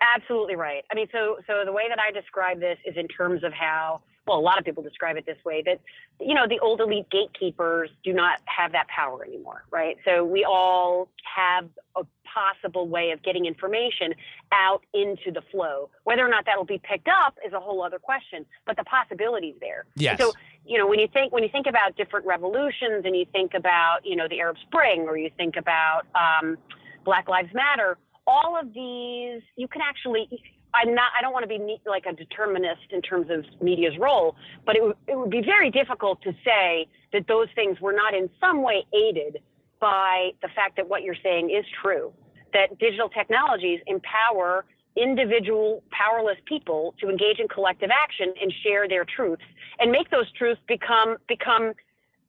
Absolutely 0.00 0.56
right. 0.56 0.84
I 0.90 0.94
mean, 0.94 1.06
so 1.12 1.38
so 1.46 1.64
the 1.64 1.72
way 1.72 1.84
that 1.88 1.98
I 1.98 2.10
describe 2.12 2.60
this 2.60 2.78
is 2.84 2.96
in 2.96 3.08
terms 3.08 3.42
of 3.42 3.52
how 3.52 4.02
well 4.26 4.38
a 4.38 4.40
lot 4.40 4.58
of 4.58 4.64
people 4.64 4.82
describe 4.82 5.16
it 5.16 5.26
this 5.26 5.38
way 5.44 5.62
that 5.62 5.80
you 6.20 6.34
know 6.34 6.46
the 6.48 6.58
old 6.60 6.80
elite 6.80 7.06
gatekeepers 7.10 7.90
do 8.02 8.12
not 8.12 8.40
have 8.46 8.72
that 8.72 8.86
power 8.88 9.24
anymore, 9.24 9.64
right? 9.70 9.96
So 10.04 10.24
we 10.24 10.44
all 10.44 11.08
have 11.36 11.68
a 11.96 12.04
possible 12.34 12.88
way 12.88 13.10
of 13.10 13.22
getting 13.22 13.46
information 13.46 14.14
out 14.52 14.82
into 14.92 15.30
the 15.32 15.42
flow. 15.50 15.90
Whether 16.04 16.24
or 16.24 16.28
not 16.28 16.44
that'll 16.46 16.64
be 16.64 16.80
picked 16.82 17.08
up 17.08 17.38
is 17.46 17.52
a 17.52 17.60
whole 17.60 17.82
other 17.82 17.98
question, 17.98 18.44
but 18.66 18.76
the 18.76 18.84
possibility's 18.84 19.54
there. 19.60 19.86
Yes. 19.94 20.20
So, 20.20 20.32
you 20.66 20.78
know, 20.78 20.86
when 20.86 20.98
you 20.98 21.08
think 21.12 21.32
when 21.32 21.42
you 21.42 21.48
think 21.48 21.66
about 21.66 21.96
different 21.96 22.26
revolutions 22.26 23.04
and 23.04 23.16
you 23.16 23.26
think 23.32 23.54
about, 23.54 24.00
you 24.04 24.16
know, 24.16 24.26
the 24.28 24.40
Arab 24.40 24.56
Spring 24.66 25.06
or 25.08 25.16
you 25.16 25.30
think 25.36 25.56
about 25.56 26.02
um, 26.14 26.58
Black 27.04 27.28
Lives 27.28 27.52
Matter, 27.54 27.98
all 28.26 28.58
of 28.60 28.72
these 28.72 29.42
you 29.56 29.68
can 29.68 29.82
actually 29.82 30.28
I'm 30.74 30.94
not. 30.94 31.12
I 31.16 31.22
don't 31.22 31.32
want 31.32 31.44
to 31.44 31.48
be 31.48 31.78
like 31.86 32.04
a 32.06 32.12
determinist 32.12 32.90
in 32.90 33.00
terms 33.00 33.28
of 33.30 33.44
media's 33.62 33.96
role, 33.98 34.36
but 34.66 34.76
it 34.76 34.82
would 34.82 34.96
it 35.06 35.16
would 35.16 35.30
be 35.30 35.42
very 35.42 35.70
difficult 35.70 36.20
to 36.22 36.32
say 36.44 36.88
that 37.12 37.26
those 37.28 37.48
things 37.54 37.80
were 37.80 37.92
not 37.92 38.14
in 38.14 38.28
some 38.40 38.62
way 38.62 38.84
aided 38.92 39.38
by 39.80 40.30
the 40.42 40.48
fact 40.54 40.76
that 40.76 40.88
what 40.88 41.02
you're 41.02 41.16
saying 41.22 41.50
is 41.50 41.64
true. 41.82 42.12
That 42.52 42.78
digital 42.78 43.08
technologies 43.08 43.80
empower 43.86 44.64
individual 44.96 45.82
powerless 45.90 46.38
people 46.46 46.94
to 47.00 47.08
engage 47.08 47.38
in 47.38 47.48
collective 47.48 47.90
action 47.90 48.32
and 48.40 48.52
share 48.62 48.88
their 48.88 49.04
truths 49.04 49.42
and 49.78 49.90
make 49.90 50.10
those 50.10 50.30
truths 50.32 50.60
become 50.68 51.16
become 51.28 51.72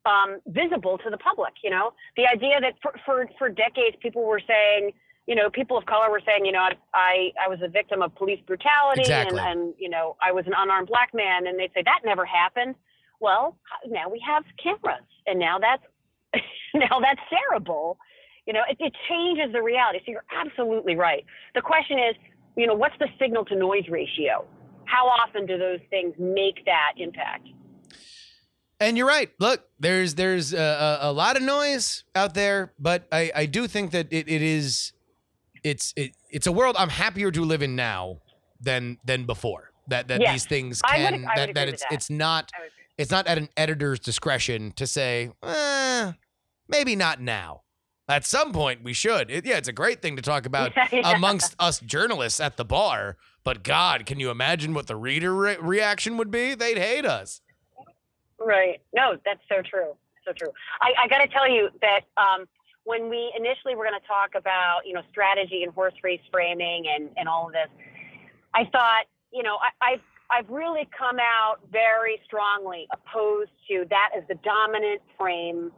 um, 0.06 0.40
visible 0.48 0.98
to 1.00 1.10
the 1.10 1.18
public. 1.18 1.54
You 1.64 1.72
know, 1.72 1.94
the 2.16 2.28
idea 2.28 2.60
that 2.62 2.74
for, 2.82 2.94
for 3.06 3.30
for 3.38 3.50
decades 3.50 3.98
people 4.02 4.24
were 4.26 4.42
saying 4.48 4.92
you 5.28 5.34
know, 5.34 5.50
people 5.50 5.78
of 5.78 5.86
color 5.86 6.12
were 6.12 6.22
saying, 6.26 6.46
you 6.46 6.52
know, 6.52 6.68
I, 6.94 7.32
I 7.44 7.48
was 7.48 7.60
a 7.64 7.68
victim 7.68 8.02
of 8.02 8.14
police 8.16 8.40
brutality 8.46 9.02
Exactly. 9.02 9.40
and, 9.40 9.60
and, 9.60 9.74
you 9.80 9.90
know, 9.90 10.16
I 10.22 10.32
was 10.32 10.46
an 10.46 10.54
unarmed 10.56 10.88
black 10.88 11.14
man. 11.14 11.48
And 11.48 11.60
they'd 11.60 11.72
say 11.74 11.82
that 11.84 12.02
never 12.06 12.26
happened. 12.26 12.76
Well, 13.20 13.58
now 13.88 14.08
we 14.10 14.22
have 14.26 14.44
cameras 14.62 15.04
and 15.26 15.40
now 15.40 15.58
that's, 15.58 15.84
now 16.76 17.00
that's 17.00 17.22
terrible. 17.30 17.98
You 18.46 18.54
know, 18.54 18.62
it, 18.70 18.78
it 18.80 18.94
changes 19.10 19.52
the 19.52 19.64
reality. 19.64 20.00
So 20.06 20.12
you're 20.12 20.26
absolutely 20.36 20.96
right. 20.96 21.26
The 21.56 21.62
question 21.62 21.98
is, 21.98 22.16
you 22.56 22.68
know, 22.68 22.76
what's 22.76 22.98
the 23.00 23.08
signal 23.20 23.46
to 23.46 23.56
noise 23.56 23.88
ratio? 23.90 24.46
How 24.86 25.08
often 25.08 25.48
do 25.48 25.58
those 25.58 25.80
things 25.90 26.14
make 26.20 26.64
that 26.66 26.94
impact? 26.98 27.48
And 28.80 28.98
you're 28.98 29.08
right. 29.08 29.32
Look, 29.40 29.64
there's 29.80 30.16
there's 30.16 30.54
a, 30.54 30.60
a, 31.02 31.10
a 31.10 31.12
lot 31.12 31.38
of 31.38 31.44
noise 31.44 32.04
out 32.14 32.34
there, 32.34 32.74
but 32.78 33.08
I, 33.12 33.32
I 33.34 33.46
do 33.46 33.68
think 33.68 33.92
that 33.92 34.12
it, 34.12 34.28
it 34.28 34.42
is 34.42 34.92
it's 35.66 35.94
it, 35.98 36.12
it's 36.30 36.48
a 36.48 36.52
world 36.52 36.76
I'm 36.78 36.90
happier 36.90 37.32
to 37.32 37.42
live 37.42 37.62
in 37.64 37.76
now 37.76 38.20
than 38.62 38.98
than 39.04 39.26
before. 39.26 39.72
That 39.88 40.08
that 40.08 40.22
Yes. 40.22 40.32
these 40.34 40.46
things 40.46 40.82
can 40.82 41.14
would 41.14 41.24
that, 41.36 41.54
that 41.56 41.68
it's 41.68 41.82
that. 41.84 41.92
it's 41.94 42.10
not 42.10 42.52
I 42.56 42.62
would 42.62 42.68
agree. 42.68 42.84
it's 43.00 43.12
not 43.12 43.28
at 43.28 43.38
an 43.38 43.50
editor's 43.58 44.00
discretion 44.00 44.72
to 44.78 44.88
say, 44.88 45.32
eh, 45.44 46.12
maybe 46.68 46.96
not 46.96 47.20
now. 47.20 47.62
At 48.08 48.24
some 48.26 48.52
point 48.54 48.84
we 48.84 48.94
should. 48.94 49.32
It, 49.32 49.46
yeah, 49.46 49.58
it's 49.58 49.68
a 49.68 49.74
great 49.74 50.02
thing 50.02 50.16
to 50.16 50.22
talk 50.22 50.46
about 50.52 50.72
Yeah. 50.92 51.16
amongst 51.16 51.56
us 51.60 51.80
journalists 51.80 52.40
at 52.40 52.58
the 52.58 52.66
bar. 52.66 53.18
But 53.44 53.64
God, 53.64 54.06
can 54.08 54.20
you 54.20 54.30
imagine 54.32 54.74
what 54.74 54.88
the 54.88 54.96
reader 54.96 55.34
re- 55.36 55.58
reaction 55.60 56.18
would 56.18 56.32
be? 56.32 56.56
They'd 56.56 56.78
hate 56.80 57.06
us. 57.06 57.42
Right. 58.40 58.82
No, 58.94 59.18
that's 59.26 59.42
so 59.50 59.62
true. 59.62 59.96
So 60.26 60.34
true. 60.34 60.52
I, 60.82 61.04
I 61.04 61.08
got 61.08 61.20
to 61.20 61.28
tell 61.28 61.48
you 61.50 61.70
that 61.82 62.02
um, 62.18 62.46
when 62.86 63.10
we 63.10 63.34
initially 63.38 63.76
were 63.76 63.84
going 63.84 64.00
to 64.00 64.08
talk 64.08 64.38
about, 64.38 64.82
you 64.86 64.94
know, 64.94 65.02
strategy 65.12 65.64
and 65.64 65.74
horse 65.74 65.94
race 66.04 66.22
framing 66.32 66.86
and, 66.88 67.10
and 67.18 67.28
all 67.28 67.48
of 67.48 67.54
this, 67.54 67.68
I 68.54 68.64
thought, 68.72 69.06
you 69.34 69.44
know, 69.44 69.58
I, 69.58 69.94
I've, 69.94 70.06
I've 70.32 70.50
really 70.50 70.88
come 70.98 71.18
out 71.20 71.58
very 71.72 72.22
strongly 72.26 72.88
opposed 72.94 73.52
to 73.70 73.86
that 73.90 74.10
as 74.16 74.24
the 74.30 74.36
dominant 74.36 75.02
frame 75.18 75.72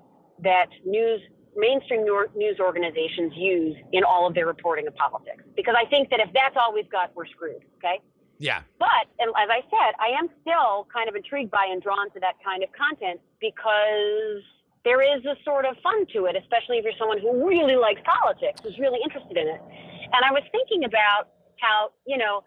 that 0.43 0.68
news, 0.86 1.22
mainstream 1.55 2.05
news 2.36 2.60
organizations 2.60 3.34
use 3.36 3.76
in 3.93 4.03
all 4.03 4.28
of 4.28 4.36
their 4.36 4.45
reporting 4.45 4.86
of 4.88 4.95
politics. 4.95 5.43
Because 5.55 5.76
I 5.78 5.89
think 5.89 6.10
that 6.12 6.20
if 6.20 6.30
that's 6.34 6.55
all 6.60 6.74
we've 6.74 6.91
got, 6.91 7.16
we're 7.16 7.26
screwed. 7.26 7.64
Okay. 7.78 7.99
Yeah. 8.38 8.62
But 8.80 9.10
and 9.20 9.30
as 9.30 9.49
I 9.49 9.62
said, 9.72 9.95
I 9.99 10.14
am 10.20 10.30
still 10.41 10.88
kind 10.93 11.10
of 11.10 11.16
intrigued 11.16 11.51
by 11.51 11.68
and 11.72 11.82
drawn 11.82 12.12
to 12.12 12.20
that 12.20 12.36
kind 12.43 12.64
of 12.64 12.70
content 12.78 13.20
because 13.39 14.43
there 14.88 15.03
is 15.03 15.25
a 15.25 15.35
sort 15.43 15.65
of 15.65 15.75
fun 15.83 16.05
to 16.13 16.27
it, 16.31 16.38
especially 16.39 16.77
if 16.77 16.85
you're 16.85 16.95
someone 16.97 17.19
who 17.19 17.45
really 17.45 17.75
likes 17.75 17.99
politics, 18.07 18.61
who's 18.63 18.79
really 18.79 18.99
interested 19.03 19.35
in 19.35 19.45
it. 19.45 19.61
And 20.15 20.23
I 20.23 20.31
was 20.31 20.43
thinking 20.53 20.85
about 20.85 21.27
how, 21.59 21.91
you 22.05 22.17
know, 22.17 22.45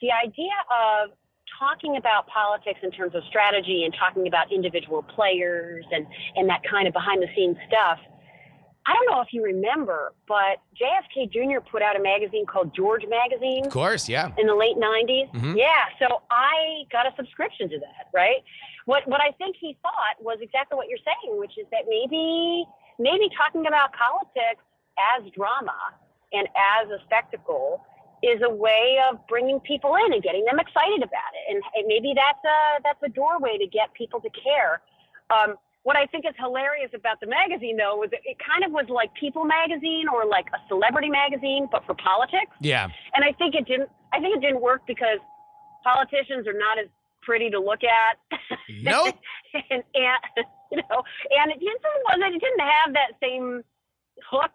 the 0.00 0.10
idea 0.10 0.58
of 0.66 1.10
talking 1.56 1.96
about 1.96 2.26
politics 2.26 2.80
in 2.82 2.90
terms 2.90 3.14
of 3.14 3.22
strategy 3.28 3.84
and 3.84 3.94
talking 3.94 4.26
about 4.26 4.50
individual 4.50 5.04
players 5.04 5.84
and, 5.92 6.04
and 6.34 6.48
that 6.48 6.62
kind 6.68 6.88
of 6.88 6.92
behind 6.92 7.22
the 7.22 7.28
scenes 7.36 7.56
stuff. 7.68 7.98
I 8.88 8.94
don't 8.94 9.06
know 9.12 9.20
if 9.20 9.28
you 9.32 9.42
remember, 9.44 10.14
but 10.26 10.64
JFK 10.80 11.30
Jr. 11.30 11.60
put 11.60 11.82
out 11.82 11.94
a 11.94 12.00
magazine 12.02 12.46
called 12.46 12.74
George 12.74 13.04
Magazine 13.06 13.66
Of 13.66 13.72
course. 13.72 14.08
Yeah. 14.08 14.32
in 14.38 14.46
the 14.46 14.54
late 14.54 14.78
90s. 14.78 15.28
Mhm. 15.34 15.56
Yeah, 15.56 15.84
so 15.98 16.22
I 16.30 16.84
got 16.90 17.04
a 17.06 17.12
subscription 17.14 17.68
to 17.68 17.78
that, 17.80 18.08
right? 18.14 18.42
What 18.86 19.06
what 19.06 19.20
I 19.20 19.32
think 19.32 19.56
he 19.60 19.76
thought 19.82 20.16
was 20.20 20.38
exactly 20.40 20.76
what 20.76 20.88
you're 20.88 21.04
saying, 21.04 21.38
which 21.38 21.58
is 21.58 21.66
that 21.70 21.84
maybe 21.86 22.64
maybe 22.98 23.28
talking 23.36 23.66
about 23.66 23.92
politics 23.92 24.64
as 25.14 25.30
drama 25.32 25.76
and 26.32 26.48
as 26.56 26.88
a 26.90 26.98
spectacle 27.04 27.84
is 28.22 28.40
a 28.42 28.50
way 28.50 28.98
of 29.10 29.24
bringing 29.28 29.60
people 29.60 29.94
in 29.96 30.12
and 30.14 30.22
getting 30.22 30.44
them 30.46 30.58
excited 30.58 31.02
about 31.04 31.30
it. 31.38 31.54
And, 31.54 31.62
and 31.76 31.86
maybe 31.86 32.14
that's 32.16 32.42
a 32.44 32.82
that's 32.82 33.02
a 33.02 33.08
doorway 33.10 33.58
to 33.58 33.66
get 33.66 33.92
people 33.92 34.20
to 34.20 34.30
care. 34.30 34.80
Um, 35.30 35.56
what 35.84 35.96
I 35.96 36.06
think 36.06 36.24
is 36.28 36.34
hilarious 36.38 36.90
about 36.94 37.20
the 37.20 37.26
magazine, 37.26 37.76
though, 37.76 37.96
was 37.96 38.10
it, 38.12 38.20
it 38.24 38.36
kind 38.38 38.64
of 38.64 38.72
was 38.72 38.86
like 38.88 39.12
People 39.14 39.44
magazine 39.44 40.04
or 40.12 40.26
like 40.26 40.46
a 40.52 40.60
celebrity 40.68 41.08
magazine, 41.08 41.68
but 41.70 41.84
for 41.86 41.94
politics 41.94 42.52
Yeah. 42.60 42.88
and 43.14 43.24
I 43.24 43.32
think 43.38 43.54
it 43.54 43.66
didn't. 43.66 43.88
I 44.12 44.20
think 44.20 44.36
it 44.36 44.40
didn't 44.40 44.60
work 44.60 44.82
because 44.86 45.18
politicians 45.84 46.46
are 46.46 46.56
not 46.58 46.78
as 46.78 46.88
pretty 47.22 47.50
to 47.50 47.60
look 47.60 47.80
at. 47.84 48.16
Nope. 48.82 49.14
and, 49.54 49.82
and 49.94 50.46
you 50.72 50.78
know, 50.78 51.02
and 51.30 51.52
it 51.52 51.60
just 51.60 51.82
wasn't. 52.08 52.34
It 52.34 52.40
didn't 52.40 52.60
have 52.60 52.92
that 52.94 53.12
same 53.22 53.62
hook. 54.30 54.52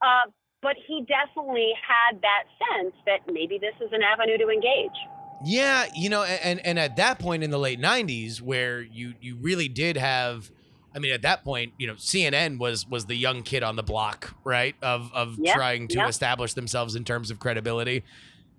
Uh, 0.00 0.30
but 0.62 0.76
he 0.86 1.04
definitely 1.06 1.72
had 1.86 2.20
that 2.22 2.44
sense 2.70 2.94
that 3.06 3.20
maybe 3.32 3.58
this 3.58 3.74
is 3.84 3.92
an 3.92 4.02
avenue 4.02 4.38
to 4.38 4.48
engage. 4.48 4.96
Yeah, 5.44 5.86
you 5.96 6.08
know, 6.08 6.22
and 6.22 6.60
and 6.64 6.78
at 6.78 6.96
that 6.96 7.18
point 7.18 7.42
in 7.42 7.50
the 7.50 7.58
late 7.58 7.80
'90s, 7.80 8.40
where 8.40 8.80
you 8.80 9.14
you 9.20 9.36
really 9.36 9.66
did 9.68 9.96
have, 9.96 10.50
I 10.94 10.98
mean, 10.98 11.12
at 11.12 11.22
that 11.22 11.44
point, 11.44 11.72
you 11.78 11.86
know, 11.86 11.94
CNN 11.94 12.58
was 12.58 12.86
was 12.88 13.06
the 13.06 13.14
young 13.14 13.42
kid 13.42 13.62
on 13.62 13.76
the 13.76 13.82
block, 13.82 14.34
right? 14.44 14.74
Of 14.82 15.10
of 15.14 15.36
Yeah, 15.38 15.54
trying 15.54 15.88
to 15.88 15.98
yeah. 15.98 16.08
establish 16.08 16.54
themselves 16.54 16.94
in 16.96 17.04
terms 17.04 17.30
of 17.30 17.38
credibility. 17.38 18.04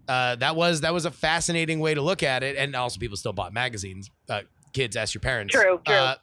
Uh, 0.08 0.36
that 0.38 0.56
was 0.56 0.82
that 0.82 0.94
was 0.94 1.06
a 1.06 1.12
fascinating 1.12 1.80
way 1.80 1.94
to 1.94 2.02
look 2.02 2.24
at 2.24 2.44
it, 2.44 2.56
and 2.58 2.76
also 2.76 3.00
people 3.00 3.16
still 3.18 3.34
bought 3.34 3.54
magazines. 3.54 4.10
Uh, 4.30 4.42
kids, 4.74 4.96
ask 4.96 5.14
your 5.14 5.22
parents. 5.22 5.54
True, 5.54 5.80
true. 5.86 5.96
Uh, 5.96 6.16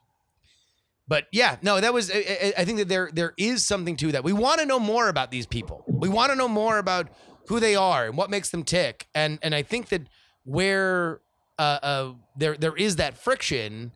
but 1.09 1.27
yeah, 1.33 1.57
no, 1.63 1.81
that 1.81 1.93
was. 1.93 2.11
I, 2.11 2.15
I- 2.19 2.55
I 2.59 2.65
think 2.65 2.79
that 2.79 2.89
there 2.89 3.11
there 3.13 3.35
is 3.37 3.67
something 3.67 3.97
to 3.97 4.13
that. 4.13 4.23
We 4.25 4.33
want 4.33 4.61
to 4.61 4.67
know 4.67 4.79
more 4.79 5.09
about 5.09 5.31
these 5.31 5.47
people. 5.47 5.85
We 5.89 6.09
want 6.09 6.31
to 6.31 6.37
know 6.37 6.49
more 6.49 6.79
about 6.79 7.09
who 7.49 7.59
they 7.59 7.75
are 7.75 8.07
and 8.07 8.17
what 8.17 8.31
makes 8.31 8.51
them 8.51 8.63
tick. 8.63 9.09
And 9.15 9.39
and 9.43 9.55
I 9.55 9.63
think 9.63 9.89
that 9.89 10.03
where 10.45 11.21
uh, 11.59 11.79
uh, 11.83 12.13
there 12.37 12.57
there 12.57 12.77
is 12.77 12.97
that 12.97 13.17
friction 13.19 13.93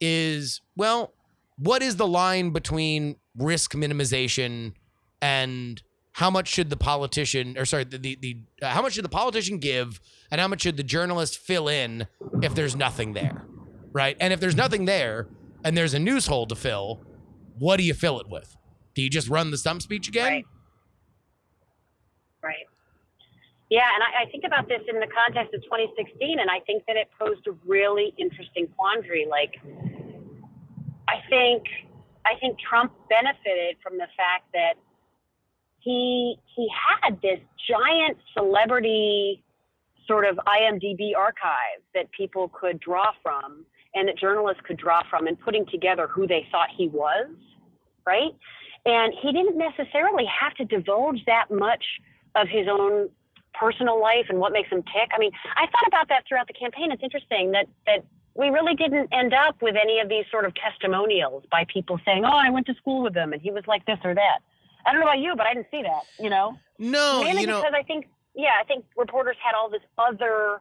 is 0.00 0.60
well, 0.76 1.12
what 1.60 1.82
is 1.82 1.96
the 1.96 2.06
line 2.06 2.50
between 2.50 3.16
risk 3.36 3.72
minimization 3.74 4.72
and 5.20 5.82
how 6.12 6.30
much 6.30 6.48
should 6.48 6.70
the 6.70 6.76
politician 6.76 7.56
or 7.56 7.64
sorry 7.64 7.84
the 7.84 7.98
the, 7.98 8.18
the 8.20 8.36
uh, 8.62 8.70
how 8.70 8.82
much 8.82 8.94
should 8.94 9.04
the 9.04 9.10
politician 9.10 9.58
give 9.58 10.00
and 10.30 10.40
how 10.40 10.48
much 10.48 10.62
should 10.62 10.76
the 10.76 10.82
journalist 10.82 11.38
fill 11.38 11.68
in 11.68 12.06
if 12.42 12.54
there's 12.54 12.74
nothing 12.74 13.12
there, 13.12 13.44
right? 13.92 14.16
And 14.20 14.32
if 14.32 14.40
there's 14.40 14.56
nothing 14.56 14.86
there 14.86 15.28
and 15.62 15.76
there's 15.76 15.94
a 15.94 15.98
news 15.98 16.26
hole 16.26 16.46
to 16.46 16.56
fill, 16.56 17.02
what 17.58 17.76
do 17.76 17.84
you 17.84 17.94
fill 17.94 18.20
it 18.20 18.28
with? 18.28 18.56
Do 18.94 19.02
you 19.02 19.10
just 19.10 19.28
run 19.28 19.50
the 19.50 19.58
stump 19.58 19.82
speech 19.82 20.08
again? 20.08 20.32
Right. 20.32 20.46
Right. 22.42 22.66
Yeah, 23.68 23.86
and 23.94 24.02
I, 24.02 24.24
I 24.24 24.30
think 24.30 24.44
about 24.44 24.66
this 24.66 24.80
in 24.88 24.98
the 24.98 25.06
context 25.06 25.54
of 25.54 25.62
2016, 25.62 26.40
and 26.40 26.50
I 26.50 26.58
think 26.66 26.84
that 26.86 26.96
it 26.96 27.08
posed 27.20 27.46
a 27.46 27.52
really 27.64 28.12
interesting 28.18 28.66
quandary. 28.76 29.26
Like, 29.30 29.60
I 31.10 31.28
think 31.28 31.64
I 32.24 32.38
think 32.38 32.58
Trump 32.58 32.92
benefited 33.08 33.76
from 33.82 33.98
the 33.98 34.06
fact 34.16 34.44
that 34.52 34.74
he 35.80 36.36
he 36.54 36.68
had 37.02 37.20
this 37.20 37.40
giant 37.68 38.18
celebrity 38.34 39.42
sort 40.06 40.26
of 40.26 40.38
IMDb 40.46 41.16
archive 41.16 41.82
that 41.94 42.10
people 42.12 42.48
could 42.48 42.78
draw 42.80 43.12
from 43.22 43.64
and 43.94 44.08
that 44.08 44.18
journalists 44.18 44.62
could 44.66 44.76
draw 44.76 45.02
from 45.08 45.26
and 45.26 45.38
putting 45.40 45.66
together 45.66 46.06
who 46.06 46.26
they 46.26 46.46
thought 46.50 46.68
he 46.76 46.88
was, 46.88 47.28
right? 48.06 48.30
And 48.86 49.12
he 49.20 49.32
didn't 49.32 49.58
necessarily 49.58 50.24
have 50.26 50.54
to 50.54 50.64
divulge 50.64 51.24
that 51.26 51.46
much 51.50 51.84
of 52.34 52.48
his 52.48 52.66
own 52.70 53.08
personal 53.54 54.00
life 54.00 54.26
and 54.28 54.38
what 54.38 54.52
makes 54.52 54.70
him 54.70 54.82
tick. 54.82 55.10
I 55.14 55.18
mean, 55.18 55.32
I 55.56 55.66
thought 55.66 55.88
about 55.88 56.08
that 56.08 56.24
throughout 56.28 56.46
the 56.46 56.54
campaign. 56.54 56.92
It's 56.92 57.02
interesting 57.02 57.50
that 57.52 57.66
that 57.86 58.04
we 58.34 58.48
really 58.48 58.74
didn't 58.74 59.08
end 59.12 59.34
up 59.34 59.60
with 59.60 59.74
any 59.80 60.00
of 60.00 60.08
these 60.08 60.24
sort 60.30 60.44
of 60.44 60.54
testimonials 60.54 61.44
by 61.50 61.64
people 61.72 61.98
saying, 62.04 62.24
"Oh, 62.24 62.36
I 62.36 62.50
went 62.50 62.66
to 62.66 62.74
school 62.74 63.02
with 63.02 63.14
him 63.14 63.32
and 63.32 63.42
he 63.42 63.50
was 63.50 63.64
like 63.66 63.84
this 63.86 63.98
or 64.04 64.14
that." 64.14 64.38
I 64.86 64.92
don't 64.92 65.00
know 65.00 65.06
about 65.06 65.18
you, 65.18 65.34
but 65.36 65.46
I 65.46 65.54
didn't 65.54 65.68
see 65.70 65.82
that. 65.82 66.02
You 66.18 66.30
know, 66.30 66.58
No, 66.78 67.22
mainly 67.22 67.42
you 67.42 67.46
know, 67.46 67.60
because 67.60 67.74
I 67.76 67.82
think, 67.82 68.06
yeah, 68.34 68.52
I 68.60 68.64
think 68.64 68.84
reporters 68.96 69.36
had 69.44 69.54
all 69.54 69.68
this 69.68 69.82
other 69.98 70.60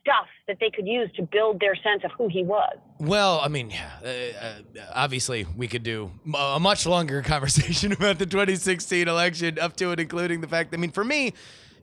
stuff 0.00 0.26
that 0.46 0.58
they 0.60 0.70
could 0.70 0.86
use 0.86 1.10
to 1.16 1.22
build 1.22 1.60
their 1.60 1.74
sense 1.74 2.02
of 2.04 2.10
who 2.12 2.28
he 2.28 2.42
was. 2.42 2.76
Well, 3.00 3.40
I 3.42 3.48
mean, 3.48 3.72
uh, 4.04 4.08
uh, 4.08 4.54
obviously, 4.94 5.46
we 5.56 5.68
could 5.68 5.82
do 5.82 6.10
a 6.36 6.58
much 6.60 6.86
longer 6.86 7.22
conversation 7.34 7.92
about 7.92 8.18
the 8.18 8.26
2016 8.26 9.08
election, 9.08 9.58
up 9.58 9.76
to 9.76 9.90
and 9.90 10.00
including 10.00 10.40
the 10.40 10.48
fact. 10.48 10.72
I 10.74 10.76
mean, 10.76 10.90
for 10.90 11.04
me, 11.04 11.34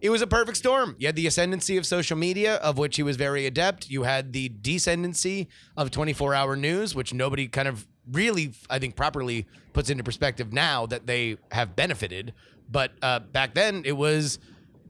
it 0.02 0.10
was 0.10 0.22
a 0.22 0.28
perfect 0.28 0.58
storm. 0.58 0.96
You 1.00 1.08
had 1.08 1.16
the 1.16 1.28
ascendancy 1.28 1.78
of 1.78 1.86
social 1.86 2.18
media, 2.18 2.56
of 2.56 2.78
which 2.78 2.96
he 2.96 3.04
was 3.04 3.16
very 3.18 3.46
adept. 3.46 3.89
You 3.89 4.04
had 4.04 4.34
the 4.34 4.50
descendancy 4.50 5.48
of 5.78 5.91
24-hour 5.91 6.56
news, 6.56 6.93
which 6.96 7.14
nobody 7.14 7.48
kind 7.48 7.68
of 7.68 7.88
really, 8.12 8.54
I 8.70 8.80
think, 8.80 8.96
properly 8.96 9.46
puts 9.74 9.89
into 9.89 10.04
perspective 10.04 10.54
now 10.54 10.86
that 10.88 11.08
they 11.08 11.38
have 11.52 11.76
benefited. 11.76 12.34
But 12.70 12.91
uh, 13.02 13.20
back 13.20 13.54
then, 13.54 13.84
it 13.86 13.93
was 13.93 14.39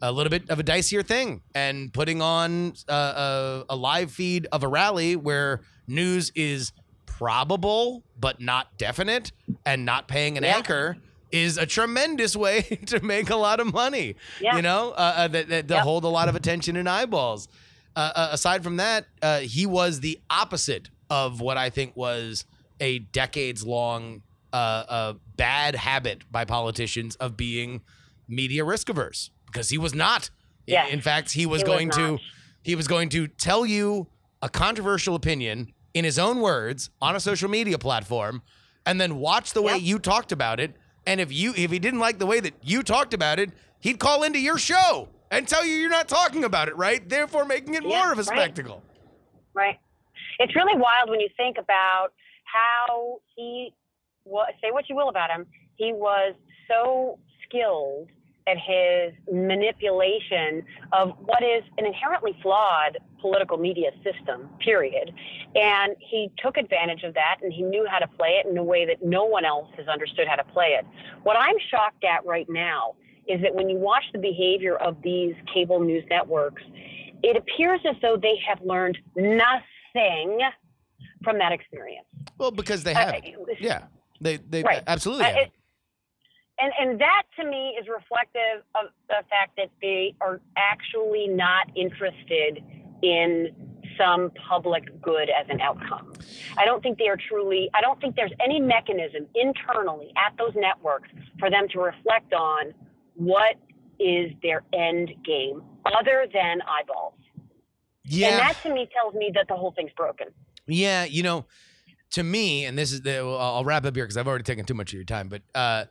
a 0.01 0.11
little 0.11 0.29
bit 0.29 0.49
of 0.49 0.59
a 0.59 0.63
dicier 0.63 1.05
thing 1.05 1.41
and 1.53 1.91
putting 1.93 2.21
on 2.21 2.73
uh, 2.89 3.63
a, 3.69 3.73
a 3.73 3.75
live 3.75 4.11
feed 4.11 4.47
of 4.51 4.63
a 4.63 4.67
rally 4.67 5.15
where 5.15 5.61
news 5.87 6.31
is 6.35 6.73
probable 7.05 8.03
but 8.19 8.41
not 8.41 8.77
definite 8.77 9.31
and 9.65 9.85
not 9.85 10.07
paying 10.07 10.37
an 10.37 10.43
Yeah. 10.43 10.57
anchor 10.57 10.97
is 11.35 11.57
a 11.57 11.65
tremendous 11.65 12.35
way 12.35 12.61
to 12.87 12.99
make 13.03 13.29
a 13.29 13.35
lot 13.35 13.59
of 13.59 13.73
money 13.73 14.15
Yeah. 14.39 14.55
you 14.55 14.61
know 14.61 14.91
uh, 14.91 15.13
uh, 15.17 15.27
that, 15.29 15.49
that, 15.49 15.67
to 15.67 15.73
Yep. 15.75 15.83
hold 15.83 16.03
a 16.03 16.07
lot 16.09 16.29
of 16.29 16.35
attention 16.35 16.75
and 16.77 16.87
eyeballs 16.89 17.47
uh, 17.95 18.11
uh, 18.15 18.29
aside 18.31 18.63
from 18.63 18.77
that 18.77 19.05
uh, 19.21 19.39
he 19.39 19.65
was 19.65 19.99
the 19.99 20.19
opposite 20.29 20.89
of 21.09 21.39
what 21.41 21.57
i 21.57 21.69
think 21.69 21.95
was 21.95 22.45
a 22.79 22.99
decades 22.99 23.65
long 23.65 24.21
uh, 24.53 24.55
uh, 24.87 25.13
bad 25.35 25.75
habit 25.75 26.23
by 26.31 26.45
politicians 26.45 27.15
of 27.17 27.35
being 27.37 27.81
media 28.27 28.63
risk 28.63 28.89
averse 28.89 29.29
because 29.47 29.69
he 29.69 29.77
was 29.77 29.93
not. 29.93 30.29
In- 30.67 30.73
Yes. 30.73 30.91
In 30.93 30.99
fact, 31.01 31.31
he 31.33 31.45
was 31.45 31.61
He 31.61 31.63
was 31.67 31.73
going 31.75 31.89
to 31.91 32.17
he 32.63 32.73
was 32.75 32.87
going 32.87 33.09
to 33.09 33.27
tell 33.27 33.65
you 33.67 34.07
a 34.41 34.49
controversial 34.49 35.13
opinion 35.13 35.71
in 35.93 36.03
his 36.05 36.17
own 36.17 36.39
words 36.41 36.89
on 37.01 37.15
a 37.15 37.19
social 37.19 37.49
media 37.49 37.77
platform 37.77 38.41
and 38.85 38.99
then 38.99 39.17
watch 39.17 39.53
the 39.53 39.61
way 39.61 39.73
Yep. 39.73 39.81
you 39.83 39.99
talked 39.99 40.31
about 40.31 40.59
it 40.59 40.75
and 41.05 41.19
if 41.21 41.31
you 41.31 41.53
if 41.55 41.71
he 41.71 41.79
didn't 41.79 41.99
like 41.99 42.19
the 42.19 42.25
way 42.25 42.39
that 42.39 42.53
you 42.61 42.83
talked 42.83 43.13
about 43.13 43.39
it, 43.39 43.51
he'd 43.79 43.99
call 43.99 44.23
into 44.23 44.39
your 44.39 44.57
show 44.57 45.07
and 45.31 45.47
tell 45.47 45.65
you 45.65 45.73
you're 45.75 45.89
not 45.89 46.07
talking 46.07 46.43
about 46.43 46.67
it 46.67 46.75
right, 46.77 47.07
therefore 47.07 47.45
making 47.45 47.73
it 47.73 47.83
Yeah, 47.83 47.89
more 47.89 48.11
of 48.11 48.19
a 48.19 48.23
right. 48.23 48.25
spectacle. 48.39 48.81
Right. 49.53 49.79
It's 50.39 50.55
really 50.55 50.77
wild 50.79 51.09
when 51.09 51.19
you 51.19 51.29
think 51.37 51.57
about 51.57 52.09
how 52.43 53.19
he 53.35 53.73
wa 54.25 54.45
say 54.61 54.71
what 54.71 54.89
you 54.89 54.95
will 54.95 55.09
about 55.09 55.29
him. 55.29 55.45
He 55.75 55.91
was 55.93 56.33
so 56.67 57.19
skilled 57.43 58.09
at 58.47 58.57
his 58.57 59.11
manipulation 59.31 60.63
of 60.93 61.13
what 61.25 61.43
is 61.43 61.63
an 61.79 61.85
inherently 61.85 62.37
flawed 62.43 62.97
political 63.19 63.57
media 63.57 63.89
system, 64.03 64.47
period. 64.59 65.11
And 65.55 65.95
he 65.99 66.29
took 66.37 66.57
advantage 66.57 67.01
of 67.03 67.15
that 67.15 67.37
and 67.41 67.51
he 67.51 67.63
knew 67.63 67.87
how 67.89 67.97
to 67.97 68.07
play 68.07 68.39
it 68.43 68.45
in 68.45 68.55
a 68.57 68.63
way 68.63 68.85
that 68.85 69.03
no 69.03 69.25
one 69.25 69.45
else 69.45 69.67
has 69.77 69.87
understood 69.87 70.27
how 70.27 70.35
to 70.35 70.43
play 70.43 70.77
it. 70.79 70.85
What 71.23 71.35
I'm 71.37 71.55
shocked 71.71 72.03
at 72.03 72.23
right 72.23 72.45
now 72.47 72.95
is 73.27 73.41
that 73.41 73.55
when 73.55 73.67
you 73.67 73.77
watch 73.77 74.03
the 74.13 74.19
behavior 74.19 74.75
of 74.75 75.01
these 75.01 75.33
cable 75.51 75.79
news 75.79 76.03
networks, 76.11 76.61
it 77.23 77.35
appears 77.35 77.79
as 77.89 77.95
though 78.03 78.15
they 78.15 78.35
have 78.47 78.61
learned 78.61 78.99
nothing 79.15 80.39
from 81.23 81.39
that 81.39 81.51
experience. 81.51 82.05
Well, 82.37 82.51
because 82.51 82.83
they 82.83 82.93
Uh, 82.93 83.13
have. 83.13 83.15
Yeah. 83.59 83.85
They 84.21 84.37
they 84.37 84.61
Right. 84.61 84.83
absolutely 84.85 85.25
Uh, 85.25 85.45
and 86.59 86.71
and 86.79 86.99
that 86.99 87.23
to 87.39 87.45
me 87.45 87.77
is 87.79 87.87
reflective 87.87 88.63
of 88.75 88.91
the 89.07 89.23
fact 89.29 89.55
that 89.57 89.69
they 89.81 90.15
are 90.21 90.39
actually 90.57 91.27
not 91.27 91.67
interested 91.75 92.63
in 93.01 93.49
some 93.97 94.31
public 94.49 95.01
good 95.01 95.29
as 95.29 95.45
an 95.49 95.61
outcome. 95.61 96.13
I 96.57 96.65
don't 96.65 96.81
think 96.81 96.97
they 96.97 97.07
are 97.07 97.17
truly. 97.29 97.69
I 97.73 97.81
don't 97.81 97.99
think 98.01 98.15
there's 98.15 98.33
any 98.43 98.59
mechanism 98.59 99.27
internally 99.35 100.11
at 100.17 100.35
those 100.37 100.53
networks 100.55 101.09
for 101.39 101.49
them 101.49 101.67
to 101.69 101.79
reflect 101.79 102.33
on 102.33 102.73
what 103.15 103.55
is 103.99 104.31
their 104.41 104.63
end 104.73 105.11
game 105.23 105.61
other 105.85 106.25
than 106.33 106.59
eyeballs. 106.67 107.13
yeah. 108.03 108.29
And 108.29 108.39
that 108.39 108.57
to 108.63 108.73
me 108.73 108.89
tells 108.93 109.13
me 109.13 109.31
that 109.35 109.47
the 109.47 109.55
whole 109.55 109.71
thing's 109.71 109.93
broken. 109.95 110.27
Yeah, 110.67 111.05
you 111.05 111.23
know, 111.23 111.45
to 112.11 112.23
me, 112.23 112.65
and 112.65 112.77
this 112.77 112.91
is 112.91 113.01
the 113.01 113.19
I'll 113.19 113.63
wrap 113.63 113.85
up 113.85 113.95
here 113.95 114.05
because 114.05 114.17
I've 114.17 114.27
already 114.27 114.43
taken 114.43 114.65
too 114.65 114.73
much 114.73 114.89
of 114.89 114.95
your 114.95 115.05
time. 115.05 115.29
But 115.29 115.43
uh, 115.53 115.85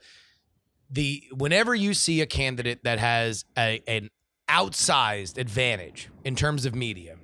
the 0.95 1.25
whenever 1.33 1.75
you 1.75 1.93
see 1.93 2.21
a 2.21 2.27
candidate 2.27 2.85
that 2.85 2.99
has 2.99 3.45
a, 3.59 3.83
an 3.89 4.11
outsized 4.49 5.39
advantage 5.39 6.09
in 6.25 6.37
terms 6.37 6.65
of 6.65 6.75
media, 6.75 7.17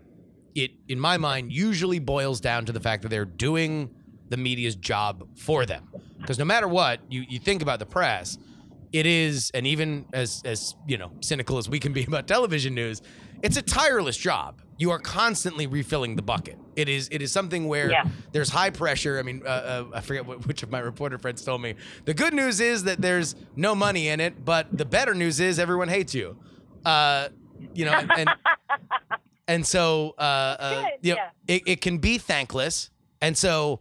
it 0.54 0.72
in 0.88 0.98
my 0.98 1.16
mind 1.16 1.52
usually 1.52 2.00
boils 2.00 2.40
down 2.40 2.66
to 2.66 2.72
the 2.72 2.80
fact 2.80 3.02
that 3.02 3.08
they're 3.08 3.24
doing 3.24 3.90
the 4.28 4.36
media's 4.36 4.74
job 4.74 5.26
for 5.36 5.64
them. 5.66 5.88
Because 6.18 6.38
no 6.38 6.44
matter 6.44 6.66
what, 6.66 7.00
you 7.08 7.24
you 7.28 7.38
think 7.38 7.62
about 7.62 7.78
the 7.78 7.86
press, 7.86 8.38
it 8.92 9.06
is, 9.06 9.52
and 9.54 9.66
even 9.66 10.04
as 10.12 10.42
as 10.44 10.74
you 10.88 10.98
know, 10.98 11.12
cynical 11.20 11.56
as 11.56 11.68
we 11.68 11.78
can 11.78 11.92
be 11.92 12.02
about 12.04 12.26
television 12.26 12.74
news, 12.74 13.02
it's 13.42 13.56
a 13.56 13.62
tireless 13.62 14.16
job. 14.16 14.62
You 14.80 14.90
are 14.92 14.98
constantly 14.98 15.66
refilling 15.66 16.16
the 16.16 16.22
bucket. 16.22 16.58
It 16.74 16.88
is 16.88 17.08
it 17.12 17.20
is 17.20 17.30
something 17.30 17.68
where 17.68 17.90
Yeah. 17.90 18.04
there's 18.32 18.48
high 18.48 18.70
pressure. 18.70 19.18
I 19.18 19.22
mean, 19.22 19.42
uh, 19.44 19.48
uh, 19.48 19.84
I 19.92 20.00
forget 20.00 20.24
what, 20.24 20.46
which 20.46 20.62
of 20.62 20.70
my 20.70 20.78
reporter 20.78 21.18
friends 21.18 21.44
told 21.44 21.60
me. 21.60 21.74
The 22.06 22.14
good 22.14 22.32
news 22.32 22.60
is 22.60 22.84
that 22.84 22.98
there's 23.02 23.36
no 23.56 23.74
money 23.74 24.08
in 24.08 24.20
it, 24.20 24.42
but 24.42 24.68
the 24.72 24.86
better 24.86 25.12
news 25.12 25.38
is 25.38 25.58
everyone 25.58 25.88
hates 25.88 26.14
you. 26.14 26.38
Uh, 26.82 27.28
you 27.74 27.84
know, 27.84 27.92
and 27.92 28.10
and, 28.16 28.30
and 29.48 29.66
so 29.66 30.14
uh, 30.18 30.22
uh, 30.22 30.84
you 31.02 31.12
know, 31.12 31.18
yeah. 31.18 31.54
it, 31.56 31.62
it 31.66 31.80
can 31.82 31.98
be 31.98 32.16
thankless, 32.16 32.88
and 33.20 33.36
so 33.36 33.80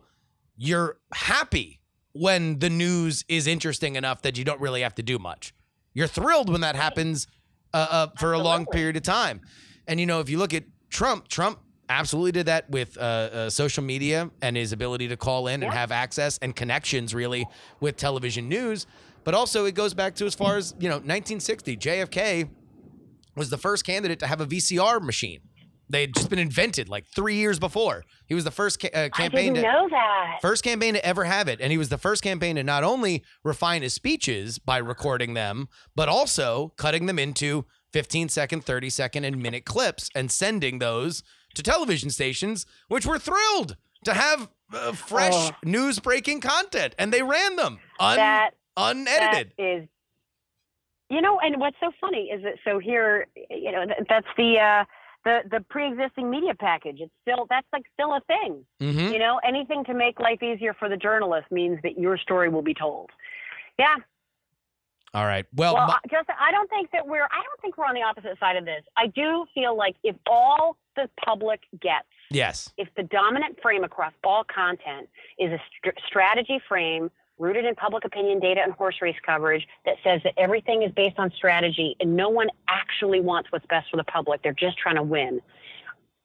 you're 0.57 0.97
happy 1.13 1.79
when 2.11 2.59
the 2.59 2.69
news 2.69 3.23
is 3.29 3.47
interesting 3.47 3.95
enough 3.95 4.21
that 4.23 4.37
you 4.37 4.43
don't 4.43 4.59
really 4.59 4.81
have 4.81 4.95
to 4.95 5.03
do 5.03 5.17
much. 5.17 5.53
You're 5.93 6.07
thrilled 6.07 6.49
when 6.49 6.59
that 6.59 6.75
happens 6.75 7.25
uh, 7.73 7.87
uh, 7.89 8.07
for 8.19 8.33
a 8.33 8.39
long 8.39 8.65
period 8.65 8.97
of 8.97 9.03
time. 9.03 9.39
And 9.87 9.97
you 9.97 10.05
know, 10.05 10.19
if 10.19 10.29
you 10.29 10.37
look 10.37 10.53
at 10.53 10.65
Trump, 10.89 11.27
Trump 11.27 11.59
absolutely 11.89 12.31
did 12.31 12.45
that 12.45 12.69
with 12.69 12.97
uh, 12.97 13.01
uh, 13.01 13.49
social 13.49 13.83
media 13.83 14.29
and 14.41 14.55
his 14.55 14.71
ability 14.71 15.07
to 15.07 15.17
call 15.17 15.47
in 15.47 15.63
and 15.63 15.73
have 15.73 15.91
access 15.91 16.37
and 16.39 16.55
connections 16.55 17.13
really 17.13 17.47
with 17.79 17.97
television 17.97 18.47
news. 18.47 18.85
But 19.23 19.33
also, 19.33 19.65
it 19.65 19.75
goes 19.75 19.93
back 19.93 20.15
to 20.15 20.25
as 20.25 20.35
far 20.35 20.57
as 20.57 20.73
you 20.79 20.87
know, 20.87 20.95
1960. 20.95 21.77
JFK 21.77 22.49
was 23.35 23.49
the 23.49 23.57
first 23.57 23.85
candidate 23.85 24.19
to 24.19 24.27
have 24.27 24.41
a 24.41 24.45
VCR 24.45 25.01
machine. 25.01 25.41
They 25.91 26.01
had 26.01 26.13
just 26.13 26.29
been 26.29 26.39
invented 26.39 26.87
like 26.87 27.07
three 27.07 27.35
years 27.35 27.57
before. 27.57 28.03
He 28.27 28.35
was 28.35 28.43
the 28.43 28.51
first 28.51 28.79
ca- 28.79 28.91
uh, 28.93 29.09
campaign 29.09 29.55
to 29.55 29.61
know 29.61 29.87
that. 29.89 30.37
First 30.39 30.63
campaign 30.63 30.93
to 30.93 31.03
ever 31.03 31.23
have 31.23 31.47
it. 31.47 31.59
And 31.59 31.71
he 31.71 31.79
was 31.79 31.89
the 31.89 31.97
first 31.97 32.21
campaign 32.21 32.57
to 32.57 32.63
not 32.63 32.83
only 32.83 33.23
refine 33.43 33.81
his 33.81 33.93
speeches 33.95 34.59
by 34.59 34.77
recording 34.77 35.33
them, 35.33 35.67
but 35.95 36.07
also 36.07 36.73
cutting 36.77 37.07
them 37.07 37.17
into 37.17 37.65
15 37.93 38.29
second, 38.29 38.63
30 38.63 38.89
second, 38.89 39.23
and 39.25 39.41
minute 39.41 39.65
clips 39.65 40.09
and 40.15 40.31
sending 40.31 40.79
those 40.79 41.23
to 41.55 41.63
television 41.63 42.09
stations, 42.09 42.65
which 42.87 43.05
were 43.05 43.17
thrilled 43.19 43.75
to 44.05 44.13
have 44.13 44.49
uh, 44.73 44.91
fresh 44.93 45.33
Oh. 45.33 45.51
news 45.63 45.99
breaking 45.99 46.41
content. 46.41 46.93
And 46.99 47.11
they 47.11 47.23
ran 47.23 47.55
them 47.55 47.79
un- 47.99 48.17
that 48.17 48.51
unedited. 48.77 49.53
That 49.57 49.63
is, 49.63 49.87
you 51.09 51.21
know, 51.21 51.39
and 51.39 51.59
what's 51.59 51.75
so 51.79 51.91
funny 51.99 52.29
is 52.31 52.43
that 52.43 52.55
so 52.63 52.77
here, 52.79 53.25
you 53.49 53.71
know, 53.71 53.85
that's 54.07 54.27
the 54.37 54.59
uh, 54.59 54.85
the 55.25 55.39
the 55.49 55.65
pre-existing 55.69 56.29
media 56.29 56.53
package. 56.53 56.97
It's 56.99 57.11
still 57.23 57.47
that's 57.49 57.67
like 57.73 57.83
still 57.93 58.13
a 58.13 58.21
thing. 58.27 58.63
Mhm. 58.79 59.11
You 59.11 59.17
know, 59.19 59.39
anything 59.43 59.83
to 59.85 59.93
make 59.95 60.19
life 60.19 60.43
easier 60.43 60.73
for 60.75 60.87
the 60.87 60.97
journalist 60.97 61.51
means 61.51 61.79
that 61.81 61.97
your 61.97 62.17
story 62.17 62.47
will 62.49 62.61
be 62.61 62.75
told. 62.75 63.09
Yeah. 63.79 63.95
All 65.13 65.25
right. 65.25 65.45
Well, 65.55 65.73
Well, 65.73 65.87
my- 65.87 65.93
I- 65.93 66.07
Justin, 66.09 66.35
I 66.39 66.51
don't 66.51 66.69
think 66.69 66.91
that 66.91 67.07
we're. 67.07 67.23
I 67.23 67.43
don't 67.43 67.61
think 67.61 67.77
we're 67.77 67.85
on 67.85 67.95
the 67.95 68.03
opposite 68.03 68.37
side 68.39 68.55
of 68.55 68.65
this. 68.65 68.83
I 68.95 69.07
do 69.07 69.45
feel 69.53 69.75
like 69.75 69.95
if 70.03 70.15
all 70.27 70.77
the 70.95 71.09
public 71.23 71.61
gets 71.79 72.07
yes. 72.29 72.71
if 72.77 72.87
the 72.95 73.03
dominant 73.03 73.59
frame 73.61 73.83
across 73.83 74.13
all 74.23 74.43
content 74.43 75.07
is 75.37 75.51
a 75.51 75.59
str- 75.77 75.97
strategy 76.07 76.59
frame 76.67 77.09
rooted 77.37 77.63
in 77.65 77.73
public 77.75 78.03
opinion 78.03 78.39
data 78.39 78.61
and 78.61 78.73
horse 78.73 78.95
race 79.01 79.15
coverage 79.25 79.65
that 79.85 79.95
says 80.03 80.19
that 80.25 80.33
everything 80.37 80.83
is 80.83 80.91
based 80.91 81.17
on 81.17 81.31
strategy 81.31 81.95
and 82.01 82.15
no 82.15 82.27
one 82.27 82.49
actually 82.67 83.21
wants 83.21 83.49
what's 83.51 83.65
best 83.67 83.89
for 83.89 83.97
the 83.97 84.03
public, 84.03 84.43
they're 84.43 84.51
just 84.51 84.77
trying 84.77 84.95
to 84.95 85.03
win. 85.03 85.41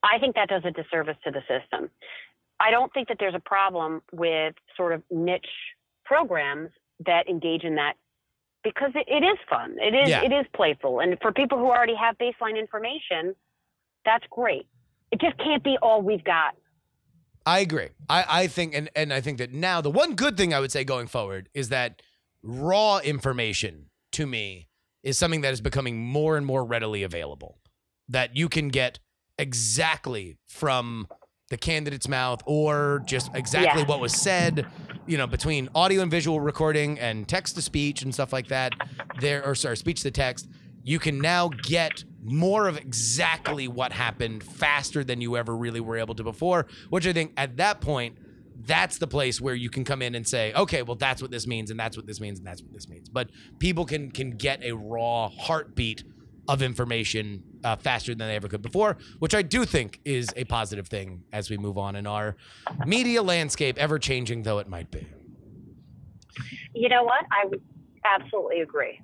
I 0.02 0.18
think 0.18 0.34
that 0.34 0.48
does 0.48 0.62
a 0.64 0.72
disservice 0.72 1.16
to 1.24 1.30
the 1.30 1.40
system. 1.42 1.88
I 2.58 2.70
don't 2.72 2.92
think 2.92 3.08
that 3.08 3.18
there's 3.20 3.34
a 3.34 3.40
problem 3.40 4.02
with 4.12 4.54
sort 4.76 4.92
of 4.92 5.02
niche 5.10 5.46
programs 6.04 6.70
that 7.06 7.28
engage 7.28 7.62
in 7.62 7.76
that 7.76 7.94
because 8.64 8.90
it, 8.94 9.04
it 9.06 9.24
is 9.24 9.38
fun. 9.48 9.76
It 9.78 9.94
is 9.94 10.08
Yeah. 10.08 10.22
it 10.24 10.32
is 10.32 10.46
playful. 10.54 11.00
And 11.00 11.16
for 11.20 11.30
people 11.32 11.58
who 11.58 11.66
already 11.66 11.94
have 11.94 12.16
baseline 12.18 12.58
information, 12.58 13.36
that's 14.04 14.24
great. 14.30 14.66
It 15.12 15.20
just 15.20 15.36
can't 15.38 15.62
be 15.62 15.76
all 15.80 16.02
we've 16.02 16.24
got. 16.24 16.56
I 17.46 17.60
agree. 17.60 17.88
I, 18.08 18.24
I 18.28 18.46
think 18.46 18.74
and, 18.74 18.90
and 18.96 19.12
I 19.12 19.20
think 19.20 19.38
that 19.38 19.52
now 19.52 19.80
the 19.80 19.90
one 19.90 20.14
good 20.14 20.36
thing 20.36 20.54
I 20.54 20.60
would 20.60 20.72
say 20.72 20.82
going 20.82 21.06
forward 21.06 21.48
is 21.54 21.68
that 21.68 22.00
raw 22.42 22.98
information 22.98 23.90
to 24.12 24.26
me 24.26 24.68
is 25.02 25.18
something 25.18 25.42
that 25.42 25.52
is 25.52 25.60
becoming 25.60 25.98
more 26.02 26.36
and 26.36 26.46
more 26.46 26.64
readily 26.64 27.02
available. 27.02 27.58
That 28.08 28.36
you 28.36 28.48
can 28.48 28.68
get 28.68 28.98
exactly 29.38 30.38
from 30.46 31.06
the 31.50 31.56
candidate's 31.56 32.08
mouth 32.08 32.42
or 32.46 33.02
just 33.04 33.30
exactly 33.34 33.82
Yeah. 33.82 33.86
what 33.88 34.00
was 34.00 34.12
said, 34.14 34.66
you 35.06 35.18
know, 35.18 35.26
between 35.26 35.68
audio 35.74 36.02
and 36.02 36.10
visual 36.10 36.40
recording 36.40 36.98
and 36.98 37.28
text 37.28 37.54
to 37.56 37.62
speech 37.62 38.02
and 38.02 38.14
stuff 38.14 38.32
like 38.32 38.48
that. 38.48 38.72
There 39.20 39.44
or 39.44 39.54
sorry, 39.54 39.76
speech 39.76 40.02
to 40.02 40.10
text, 40.10 40.48
you 40.82 40.98
can 40.98 41.18
now 41.18 41.48
get 41.62 42.04
more 42.22 42.66
of 42.68 42.78
exactly 42.78 43.68
what 43.68 43.92
happened 43.92 44.42
faster 44.42 45.04
than 45.04 45.20
you 45.20 45.36
ever 45.36 45.54
really 45.54 45.80
were 45.80 45.98
able 45.98 46.14
to 46.14 46.22
before, 46.22 46.66
which 46.88 47.06
I 47.06 47.12
think 47.12 47.32
at 47.36 47.58
that 47.58 47.80
point 47.82 48.16
that's 48.66 48.96
the 48.96 49.06
place 49.06 49.40
where 49.40 49.54
you 49.54 49.68
can 49.68 49.84
come 49.84 50.00
in 50.00 50.14
and 50.14 50.26
say, 50.26 50.52
okay, 50.54 50.82
well, 50.82 50.96
that's 50.96 51.20
what 51.20 51.30
this 51.30 51.46
means, 51.46 51.70
and 51.70 51.78
that's 51.78 51.96
what 51.96 52.06
this 52.06 52.20
means, 52.20 52.38
and 52.38 52.46
that's 52.46 52.62
what 52.62 52.72
this 52.72 52.88
means. 52.88 53.10
But 53.10 53.28
people 53.58 53.84
can 53.84 54.10
can 54.10 54.30
get 54.30 54.62
a 54.64 54.72
raw 54.72 55.28
heartbeat 55.28 56.04
of 56.48 56.62
information 56.62 57.42
uh, 57.62 57.76
faster 57.76 58.14
than 58.14 58.28
they 58.28 58.36
ever 58.36 58.48
could 58.48 58.62
before, 58.62 58.96
which 59.18 59.34
I 59.34 59.42
do 59.42 59.64
think 59.64 60.00
is 60.04 60.28
a 60.36 60.44
positive 60.44 60.88
thing 60.88 61.24
as 61.32 61.50
we 61.50 61.56
move 61.56 61.78
on 61.78 61.96
in 61.96 62.06
our 62.06 62.36
media 62.86 63.22
landscape, 63.22 63.78
ever 63.78 63.98
changing 63.98 64.42
though 64.42 64.58
it 64.58 64.68
might 64.68 64.90
be. 64.90 65.06
You 66.74 66.88
know 66.88 67.04
what? 67.04 67.24
I 67.30 67.46
would 67.46 67.62
absolutely 68.04 68.60
agree. 68.60 69.00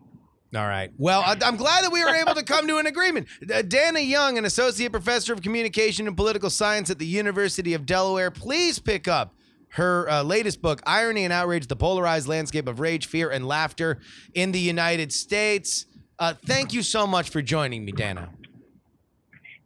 All 0.55 0.66
right. 0.66 0.91
Well, 0.99 1.22
I'm 1.24 1.57
glad 1.57 1.84
that 1.84 1.93
we 1.93 2.05
were 2.05 2.14
able 2.14 2.34
to 2.34 2.43
come 2.43 2.66
to 2.66 2.78
an 2.78 2.86
agreement. 2.86 3.28
Uh, 3.53 3.62
Dana 3.62 4.01
Young, 4.01 4.36
an 4.36 4.45
associate 4.45 4.91
professor 4.91 5.32
of 5.32 5.43
communication 5.43 6.09
and 6.09 6.16
political 6.16 6.51
science 6.51 6.91
at 6.91 6.99
the 6.99 7.07
University 7.07 7.72
of 7.72 7.86
Delaware, 7.86 8.32
please 8.32 8.80
pick 8.80 9.07
up 9.07 9.32
her 9.74 10.11
uh, 10.11 10.22
latest 10.24 10.61
book, 10.61 10.82
Irony 10.84 11.22
and 11.22 11.32
Outrage 11.32 11.68
The 11.68 11.76
Polarized 11.76 12.26
Landscape 12.26 12.66
of 12.66 12.80
Rage, 12.80 13.07
Fear, 13.07 13.30
and 13.30 13.47
Laughter 13.47 14.01
in 14.34 14.51
the 14.51 14.59
United 14.59 15.12
States. 15.12 15.86
Uh, 16.20 16.34
thank 16.44 16.74
you 16.74 16.82
so 16.82 17.06
much 17.06 17.30
for 17.30 17.40
joining 17.40 17.82
me, 17.84 17.92
Dana. 17.92 18.28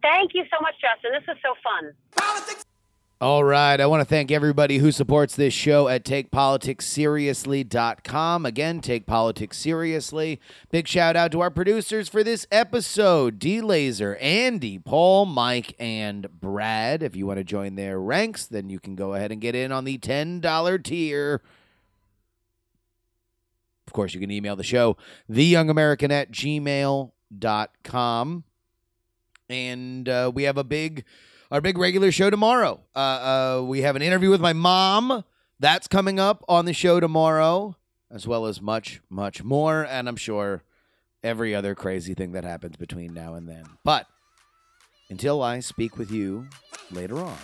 Thank 0.01 0.35
you 0.35 0.45
so 0.45 0.57
much, 0.63 0.75
Justin. 0.81 1.11
This 1.13 1.25
is 1.35 1.41
so 1.43 1.55
fun. 1.65 1.93
Politics. 2.17 2.65
All 3.21 3.43
right. 3.43 3.81
I 3.81 3.87
want 3.87 4.03
to 4.03 4.05
thank 4.05 4.31
everybody 4.31 4.79
who 4.79 4.93
supports 4.93 5.35
this 5.35 5.55
show 5.55 5.89
at 5.89 6.05
takepoliticsseriously.com. 6.05 8.47
Again, 8.47 8.81
take 8.81 9.07
politics 9.07 9.57
seriously. 9.57 10.39
Big 10.71 10.87
shout 10.87 11.17
out 11.17 11.33
to 11.33 11.41
our 11.41 11.51
producers 11.51 12.09
for 12.09 12.23
this 12.23 12.47
episode 12.53 13.39
D 13.39 13.61
Laser, 13.61 14.17
Andy, 14.17 14.79
Paul, 14.79 15.27
Mike, 15.27 15.75
and 15.81 16.29
Brad. 16.41 17.03
If 17.03 17.17
you 17.17 17.27
want 17.27 17.39
to 17.39 17.45
join 17.45 17.75
their 17.77 17.99
ranks, 17.99 18.47
then 18.47 18.69
you 18.69 18.79
can 18.79 18.95
go 18.95 19.15
ahead 19.15 19.33
and 19.33 19.41
get 19.41 19.57
in 19.57 19.73
on 19.73 19.85
the 19.85 19.99
$10 19.99 20.85
tier. 20.85 21.41
Of 23.87 23.93
course, 23.93 24.15
you 24.15 24.21
can 24.21 24.31
email 24.31 24.57
the 24.57 24.65
show, 24.65 24.97
theyoungamerican 25.31 26.11
at 26.11 26.31
gmail.com. 26.33 27.13
And 29.51 30.09
uh, 30.09 30.33
we 30.35 30.45
have 30.45 30.57
a 30.57 30.65
big 30.65 31.05
our 31.51 31.61
big 31.61 31.79
regular 31.79 32.11
show 32.11 32.31
tomorrow. 32.31 32.81
Uh, 32.97 32.99
uh, 32.99 33.63
we 33.65 33.83
have 33.83 33.97
an 33.97 34.03
interview 34.03 34.31
with 34.31 34.41
my 34.41 34.53
mom. 34.53 35.25
That's 35.61 35.87
coming 35.87 36.19
up 36.19 36.45
on 36.49 36.65
the 36.65 36.73
show 36.73 36.99
tomorrow, 36.99 37.77
as 38.11 38.27
well 38.27 38.47
as 38.47 38.61
much, 38.61 39.01
much 39.09 39.45
more. 39.45 39.87
And 39.89 40.09
I'm 40.09 40.17
sure 40.17 40.65
every 41.23 41.55
other 41.55 41.75
crazy 41.75 42.15
thing 42.15 42.33
that 42.33 42.45
happens 42.45 42.77
between 42.77 43.15
now 43.15 43.35
and 43.35 43.49
then. 43.49 43.65
But 43.85 44.07
until 45.11 45.43
I 45.43 45.61
speak 45.61 45.97
with 45.97 46.11
you 46.11 46.49
later 46.91 47.19
on, 47.19 47.39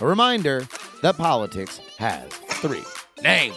a 0.00 0.06
reminder 0.06 0.66
that 1.02 1.16
politics 1.16 1.80
has 1.98 2.30
three 2.32 2.84
names. 3.22 3.56